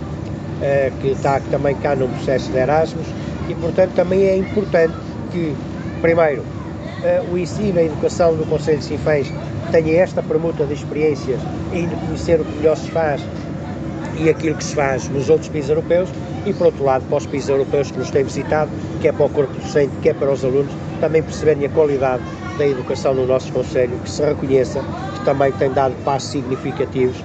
que 1.00 1.08
está 1.10 1.40
também 1.52 1.74
cá 1.76 1.96
no 1.96 2.10
processo 2.10 2.52
de 2.52 2.58
Erasmus, 2.58 3.08
e 3.48 3.56
portanto 3.56 3.94
também 3.96 4.26
é 4.26 4.36
importante 4.36 4.94
que, 5.32 5.56
primeiro, 6.02 6.44
o 7.32 7.38
ensino, 7.38 7.80
a 7.80 7.84
educação 7.84 8.36
do 8.36 8.46
Conselho 8.46 8.80
de 8.80 8.86
Sinfãs 8.86 9.32
tenha 9.72 10.02
esta 10.02 10.22
permuta 10.22 10.66
de 10.66 10.74
experiências 10.74 11.40
e 11.72 11.86
de 11.86 11.96
conhecer 11.96 12.42
o 12.42 12.46
que 12.46 12.58
melhor 12.58 12.76
se 12.76 12.92
faz 12.92 13.22
e 14.18 14.30
aquilo 14.30 14.56
que 14.56 14.64
se 14.64 14.76
faz 14.76 15.08
nos 15.08 15.30
outros 15.30 15.48
países 15.50 15.70
europeus 15.70 16.10
e, 16.46 16.54
por 16.54 16.68
outro 16.68 16.84
lado, 16.84 17.04
para 17.06 17.18
os 17.18 17.26
países 17.26 17.50
europeus 17.50 17.92
que 17.92 17.98
nos 17.98 18.12
têm 18.12 18.24
visitado, 18.24 18.72
que 19.02 19.08
é 19.08 19.12
para 19.12 19.26
o 19.26 19.30
corpo 19.30 19.54
docente, 19.54 19.92
que 20.02 20.10
é 20.10 20.14
para 20.14 20.32
os 20.32 20.44
alunos, 20.44 20.72
também 21.02 21.22
perceberem 21.22 21.66
a 21.66 21.70
qualidade 21.70 22.24
da 22.58 22.68
educação 22.68 23.14
no 23.14 23.26
nosso 23.26 23.52
Conselho, 23.52 23.98
que 24.04 24.10
se 24.10 24.24
reconheça 24.24 24.82
que 25.16 25.26
também 25.26 25.52
tem 25.54 25.72
dado 25.72 25.94
passos 26.04 26.32
significativos 26.32 27.18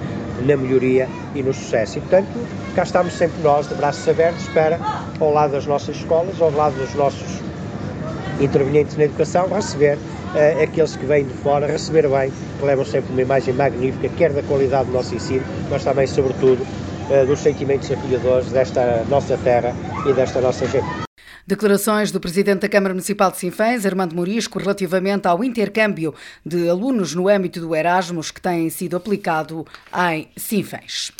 na 0.45 0.57
melhoria 0.57 1.07
e 1.35 1.43
no 1.43 1.53
sucesso. 1.53 1.97
E, 1.97 2.01
portanto, 2.01 2.27
cá 2.75 2.83
estamos 2.83 3.13
sempre 3.13 3.41
nós, 3.43 3.67
de 3.67 3.75
braços 3.75 4.07
abertos, 4.07 4.47
para, 4.49 4.79
ao 5.19 5.31
lado 5.31 5.51
das 5.51 5.65
nossas 5.65 5.95
escolas, 5.95 6.41
ao 6.41 6.51
lado 6.51 6.75
dos 6.75 6.93
nossos 6.95 7.41
intervenientes 8.39 8.97
na 8.97 9.03
educação, 9.03 9.47
receber 9.47 9.97
uh, 9.97 10.63
aqueles 10.63 10.95
que 10.95 11.05
vêm 11.05 11.25
de 11.25 11.33
fora, 11.35 11.67
receber 11.67 12.07
bem, 12.07 12.31
que 12.59 12.65
levam 12.65 12.83
sempre 12.83 13.11
uma 13.11 13.21
imagem 13.21 13.53
magnífica, 13.53 14.09
quer 14.17 14.31
da 14.31 14.41
qualidade 14.43 14.85
do 14.85 14.93
nosso 14.93 15.13
ensino, 15.13 15.43
mas 15.69 15.83
também, 15.83 16.07
sobretudo, 16.07 16.65
uh, 17.11 17.25
dos 17.25 17.39
sentimentos 17.39 17.91
acolhedores 17.91 18.51
desta 18.51 19.03
nossa 19.09 19.37
terra 19.37 19.75
e 20.07 20.13
desta 20.13 20.39
nossa 20.41 20.65
gente. 20.67 20.87
Declarações 21.45 22.11
do 22.11 22.19
Presidente 22.19 22.61
da 22.61 22.69
Câmara 22.69 22.93
Municipal 22.93 23.31
de 23.31 23.37
Sinfãs, 23.37 23.85
Armando 23.85 24.15
Morisco, 24.15 24.59
relativamente 24.59 25.27
ao 25.27 25.43
intercâmbio 25.43 26.13
de 26.45 26.69
alunos 26.69 27.13
no 27.15 27.27
âmbito 27.27 27.59
do 27.59 27.75
Erasmus 27.75 28.31
que 28.31 28.39
tem 28.39 28.69
sido 28.69 28.95
aplicado 28.95 29.65
em 30.13 30.29
Sinfãs. 30.37 31.11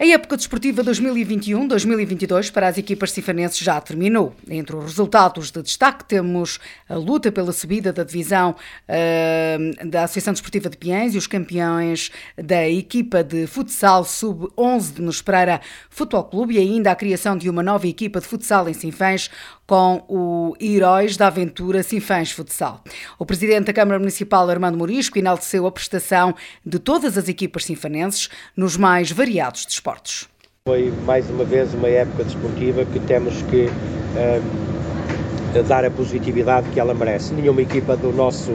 A 0.00 0.06
época 0.06 0.36
desportiva 0.36 0.84
2021-2022 0.84 2.52
para 2.52 2.68
as 2.68 2.78
equipas 2.78 3.10
cifanenses 3.10 3.58
já 3.58 3.80
terminou. 3.80 4.32
Entre 4.48 4.76
os 4.76 4.84
resultados 4.84 5.50
de 5.50 5.60
destaque 5.60 6.04
temos 6.04 6.60
a 6.88 6.94
luta 6.94 7.32
pela 7.32 7.50
subida 7.50 7.92
da 7.92 8.04
divisão 8.04 8.54
uh, 8.88 9.88
da 9.88 10.04
Associação 10.04 10.32
Desportiva 10.32 10.70
de 10.70 10.76
Piens 10.76 11.16
e 11.16 11.18
os 11.18 11.26
campeões 11.26 12.12
da 12.36 12.68
equipa 12.68 13.24
de 13.24 13.48
futsal 13.48 14.04
sub-11 14.04 14.94
de 14.94 15.02
Nos 15.02 15.20
Pereira 15.20 15.60
Futebol 15.90 16.22
Clube 16.22 16.54
e 16.54 16.58
ainda 16.58 16.92
a 16.92 16.94
criação 16.94 17.36
de 17.36 17.50
uma 17.50 17.62
nova 17.64 17.88
equipa 17.88 18.20
de 18.20 18.26
futsal 18.28 18.68
em 18.68 18.74
Sinfãs 18.74 19.28
com 19.66 20.02
o 20.08 20.56
Heróis 20.58 21.16
da 21.16 21.26
Aventura 21.26 21.82
Sinfãs 21.82 22.30
Futsal. 22.30 22.82
O 23.18 23.26
presidente 23.26 23.66
da 23.66 23.72
Câmara 23.72 23.98
Municipal, 23.98 24.48
Armando 24.48 24.78
Morisco, 24.78 25.18
enalteceu 25.18 25.66
a 25.66 25.72
prestação 25.72 26.34
de 26.64 26.78
todas 26.78 27.18
as 27.18 27.28
equipas 27.28 27.64
sinfanenses 27.64 28.30
nos 28.56 28.78
mais 28.78 29.10
variados 29.12 29.66
desportos. 29.66 29.87
Foi 30.66 30.92
mais 31.06 31.30
uma 31.30 31.44
vez 31.44 31.72
uma 31.72 31.88
época 31.88 32.24
desportiva 32.24 32.84
que 32.84 33.00
temos 33.00 33.40
que 33.42 33.70
um, 35.56 35.62
dar 35.66 35.84
a 35.84 35.90
positividade 35.90 36.68
que 36.70 36.78
ela 36.78 36.92
merece. 36.92 37.32
Nenhuma 37.32 37.62
equipa 37.62 37.96
do 37.96 38.12
nosso 38.12 38.52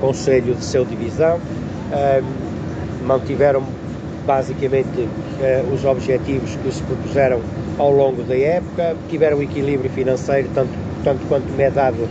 Conselho 0.00 0.54
de 0.54 0.64
seu 0.64 0.84
divisão 0.84 1.38
um, 1.38 3.06
mantiveram 3.06 3.62
basicamente 4.26 5.00
uh, 5.00 5.72
os 5.72 5.84
objetivos 5.84 6.56
que 6.56 6.72
se 6.72 6.82
propuseram 6.82 7.40
ao 7.78 7.90
longo 7.90 8.22
da 8.22 8.36
época, 8.36 8.96
tiveram 9.08 9.42
equilíbrio 9.42 9.90
financeiro, 9.90 10.48
tanto, 10.54 10.70
tanto 11.02 11.26
quanto 11.26 11.50
me 11.52 11.62
é 11.62 11.70
dado 11.70 12.08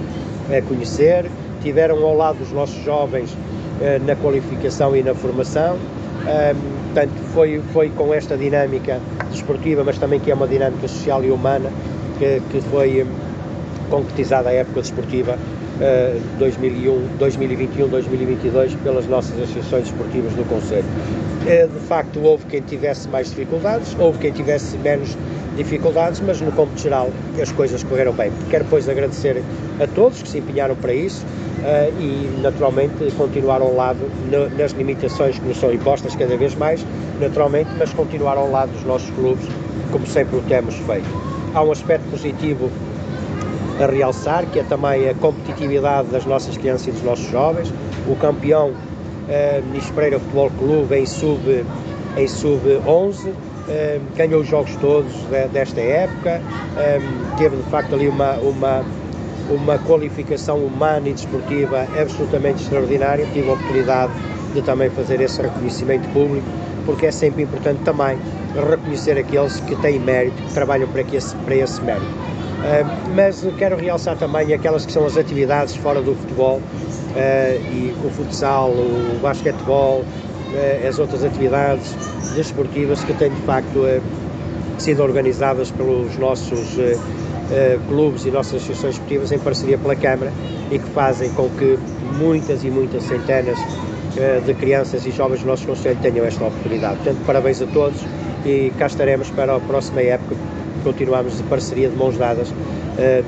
a 0.49 0.61
conhecer, 0.67 1.30
tiveram 1.61 2.03
ao 2.03 2.15
lado 2.15 2.39
dos 2.39 2.51
nossos 2.51 2.84
jovens 2.84 3.36
eh, 3.82 3.99
na 3.99 4.15
qualificação 4.15 4.95
e 4.95 5.01
na 5.01 5.15
formação. 5.15 5.78
Portanto, 6.24 7.13
foi, 7.34 7.61
foi 7.74 7.89
com 7.89 8.13
esta 8.13 8.38
dinâmica 8.38 9.01
desportiva, 9.32 9.84
mas 9.84 9.97
também 9.97 10.19
que 10.19 10.32
é 10.32 10.34
uma 10.34 10.47
dinâmica 10.47 10.88
social 10.88 11.24
e 11.24 11.32
humana, 11.32 11.69
que, 12.17 12.41
que 12.51 12.61
foi 12.69 13.05
concretizada 13.89 14.49
a 14.49 14.53
época 14.53 14.82
desportiva 14.82 15.38
uh, 15.38 16.39
2021-2022 16.39 18.78
pelas 18.84 19.07
nossas 19.07 19.39
associações 19.39 19.89
desportivas 19.89 20.34
do 20.34 20.47
Conselho. 20.47 20.86
Uh, 20.86 21.67
de 21.67 21.80
facto, 21.88 22.21
houve 22.21 22.45
quem 22.45 22.61
tivesse 22.61 23.09
mais 23.09 23.30
dificuldades, 23.30 23.95
houve 23.99 24.19
quem 24.19 24.32
tivesse 24.32 24.78
menos 24.78 25.17
dificuldades, 25.55 26.21
mas 26.25 26.41
no 26.41 26.51
cômputo 26.51 26.81
geral 26.81 27.09
as 27.41 27.51
coisas 27.51 27.83
correram 27.83 28.13
bem. 28.13 28.31
Quero, 28.49 28.65
pois, 28.69 28.87
agradecer 28.89 29.43
a 29.79 29.87
todos 29.87 30.21
que 30.21 30.27
se 30.27 30.39
empenharam 30.39 30.75
para 30.75 30.93
isso 30.93 31.25
uh, 31.25 32.01
e, 32.01 32.41
naturalmente, 32.41 33.11
continuar 33.17 33.61
ao 33.61 33.73
lado 33.73 33.99
no, 34.31 34.49
nas 34.57 34.71
limitações 34.71 35.37
que 35.37 35.47
nos 35.47 35.57
são 35.57 35.71
impostas 35.73 36.15
cada 36.15 36.35
vez 36.37 36.55
mais, 36.55 36.85
naturalmente, 37.19 37.69
mas 37.77 37.93
continuar 37.93 38.37
ao 38.37 38.49
lado 38.49 38.71
dos 38.71 38.83
nossos 38.83 39.09
clubes, 39.11 39.45
como 39.91 40.05
sempre 40.07 40.37
o 40.37 40.41
temos 40.41 40.75
feito. 40.75 41.07
Há 41.53 41.63
um 41.63 41.71
aspecto 41.71 42.09
positivo 42.09 42.69
a 43.81 43.85
realçar, 43.87 44.45
que 44.47 44.59
é 44.59 44.63
também 44.63 45.09
a 45.09 45.13
competitividade 45.15 46.07
das 46.09 46.25
nossas 46.25 46.57
crianças 46.57 46.87
e 46.87 46.91
dos 46.91 47.03
nossos 47.03 47.29
jovens. 47.29 47.71
O 48.07 48.15
campeão 48.15 48.69
uh, 48.71 49.71
Nis 49.71 49.89
Pereira 49.91 50.19
Futebol 50.19 50.51
Clube 50.57 50.95
em 50.95 51.05
sub 51.05 51.65
em 52.15 52.27
sub-11 52.27 53.27
um, 53.27 53.52
ganhou 54.16 54.41
os 54.41 54.47
jogos 54.47 54.76
todos 54.78 55.11
de, 55.30 55.47
desta 55.49 55.80
época, 55.80 56.41
um, 56.41 57.36
teve 57.38 57.57
de 57.57 57.64
facto 57.64 57.95
ali 57.95 58.07
uma, 58.07 58.34
uma, 58.34 58.84
uma 59.49 59.78
qualificação 59.80 60.57
humana 60.57 61.09
e 61.09 61.14
desportiva 61.14 61.88
absolutamente 61.99 62.64
extraordinária. 62.64 63.26
Tive 63.34 63.49
a 63.49 63.53
oportunidade 63.53 64.11
de 64.53 64.61
também 64.61 64.89
fazer 64.89 65.22
esse 65.22 65.41
reconhecimento 65.41 66.07
público, 66.09 66.47
porque 66.86 67.07
é 67.07 67.11
sempre 67.11 67.43
importante 67.43 67.82
também 67.84 68.18
reconhecer 68.70 69.18
aqueles 69.18 69.59
que 69.61 69.76
têm 69.78 69.99
mérito, 69.99 70.41
que 70.43 70.53
trabalham 70.53 70.88
para 70.89 71.01
esse, 71.01 71.36
para 71.38 71.55
esse 71.55 71.82
mérito. 71.82 72.05
Um, 72.05 73.16
mas 73.16 73.45
quero 73.57 73.76
realçar 73.76 74.16
também 74.18 74.53
aquelas 74.53 74.86
que 74.86 74.91
são 74.91 75.05
as 75.05 75.18
atividades 75.18 75.76
fora 75.76 76.01
do 76.01 76.16
futebol, 76.16 76.57
uh, 76.57 77.72
e 77.72 77.93
o 78.05 78.09
futsal, 78.09 78.70
o 78.70 79.20
basquetebol, 79.22 80.05
as 80.87 80.99
outras 80.99 81.23
atividades, 81.23 81.95
desportivas 82.35 83.03
que 83.03 83.13
têm 83.13 83.29
de 83.29 83.41
facto 83.41 83.85
eh, 83.85 84.01
sido 84.77 85.03
organizadas 85.03 85.71
pelos 85.71 86.17
nossos 86.17 86.77
eh, 86.77 86.97
eh, 87.51 87.79
clubes 87.87 88.25
e 88.25 88.31
nossas 88.31 88.55
associações 88.55 88.95
esportivas 88.95 89.31
em 89.31 89.39
parceria 89.39 89.77
pela 89.77 89.95
Câmara 89.95 90.31
e 90.71 90.79
que 90.79 90.89
fazem 90.89 91.29
com 91.33 91.49
que 91.49 91.77
muitas 92.17 92.63
e 92.63 92.69
muitas 92.69 93.03
centenas 93.03 93.57
de 94.45 94.53
crianças 94.53 95.07
e 95.07 95.11
jovens 95.11 95.41
do 95.41 95.47
nosso 95.47 95.65
Conselho 95.65 95.97
tenham 95.99 96.23
esta 96.23 96.43
oportunidade. 96.43 96.97
Portanto, 96.97 97.25
parabéns 97.25 97.59
a 97.63 97.65
todos 97.65 97.99
e 98.45 98.71
cá 98.77 98.85
estaremos 98.85 99.31
para 99.31 99.55
a 99.55 99.59
próxima 99.59 100.01
época. 100.01 100.35
Continuamos 100.83 101.37
de 101.37 101.43
parceria 101.43 101.89
de 101.89 101.95
mãos 101.95 102.15
dadas 102.15 102.53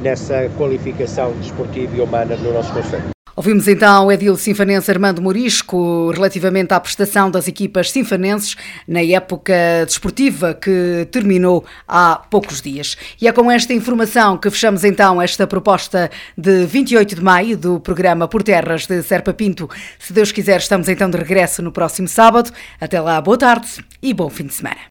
nessa 0.04 0.48
qualificação 0.56 1.32
desportiva 1.42 1.98
e 1.98 2.02
humana 2.02 2.36
no 2.36 2.54
nosso 2.54 2.72
Conselho. 2.72 3.15
Ouvimos 3.38 3.68
então 3.68 4.06
o 4.06 4.12
Edil 4.14 4.38
Sinfanense 4.38 4.90
Armando 4.90 5.22
Morisco 5.22 6.10
relativamente 6.12 6.74
à 6.74 6.80
prestação 6.80 7.30
das 7.30 7.50
equipas 7.50 7.92
sinfanenses 7.92 8.56
na 8.88 9.04
época 9.04 9.54
desportiva 9.86 10.54
que 10.54 11.06
terminou 11.12 11.66
há 11.86 12.16
poucos 12.16 12.62
dias. 12.62 12.96
E 13.22 13.28
é 13.28 13.34
com 13.34 13.52
esta 13.52 13.74
informação 13.74 14.38
que 14.38 14.50
fechamos 14.50 14.86
então 14.86 15.22
esta 15.22 15.46
proposta 15.46 16.10
de 16.38 16.66
28 16.66 17.16
de 17.16 17.22
maio 17.22 17.58
do 17.58 17.78
programa 17.78 18.26
Por 18.26 18.42
Terras 18.42 18.88
de 18.88 19.04
Serpa 19.04 19.34
Pinto. 19.34 19.70
Se 20.00 20.14
Deus 20.14 20.32
quiser, 20.32 20.62
estamos 20.62 20.88
então 20.88 21.10
de 21.10 21.18
regresso 21.18 21.62
no 21.62 21.74
próximo 21.74 22.08
sábado. 22.08 22.52
Até 22.80 23.02
lá, 23.02 23.20
boa 23.20 23.38
tarde 23.38 23.68
e 24.02 24.14
bom 24.14 24.30
fim 24.30 24.46
de 24.46 24.54
semana. 24.54 24.80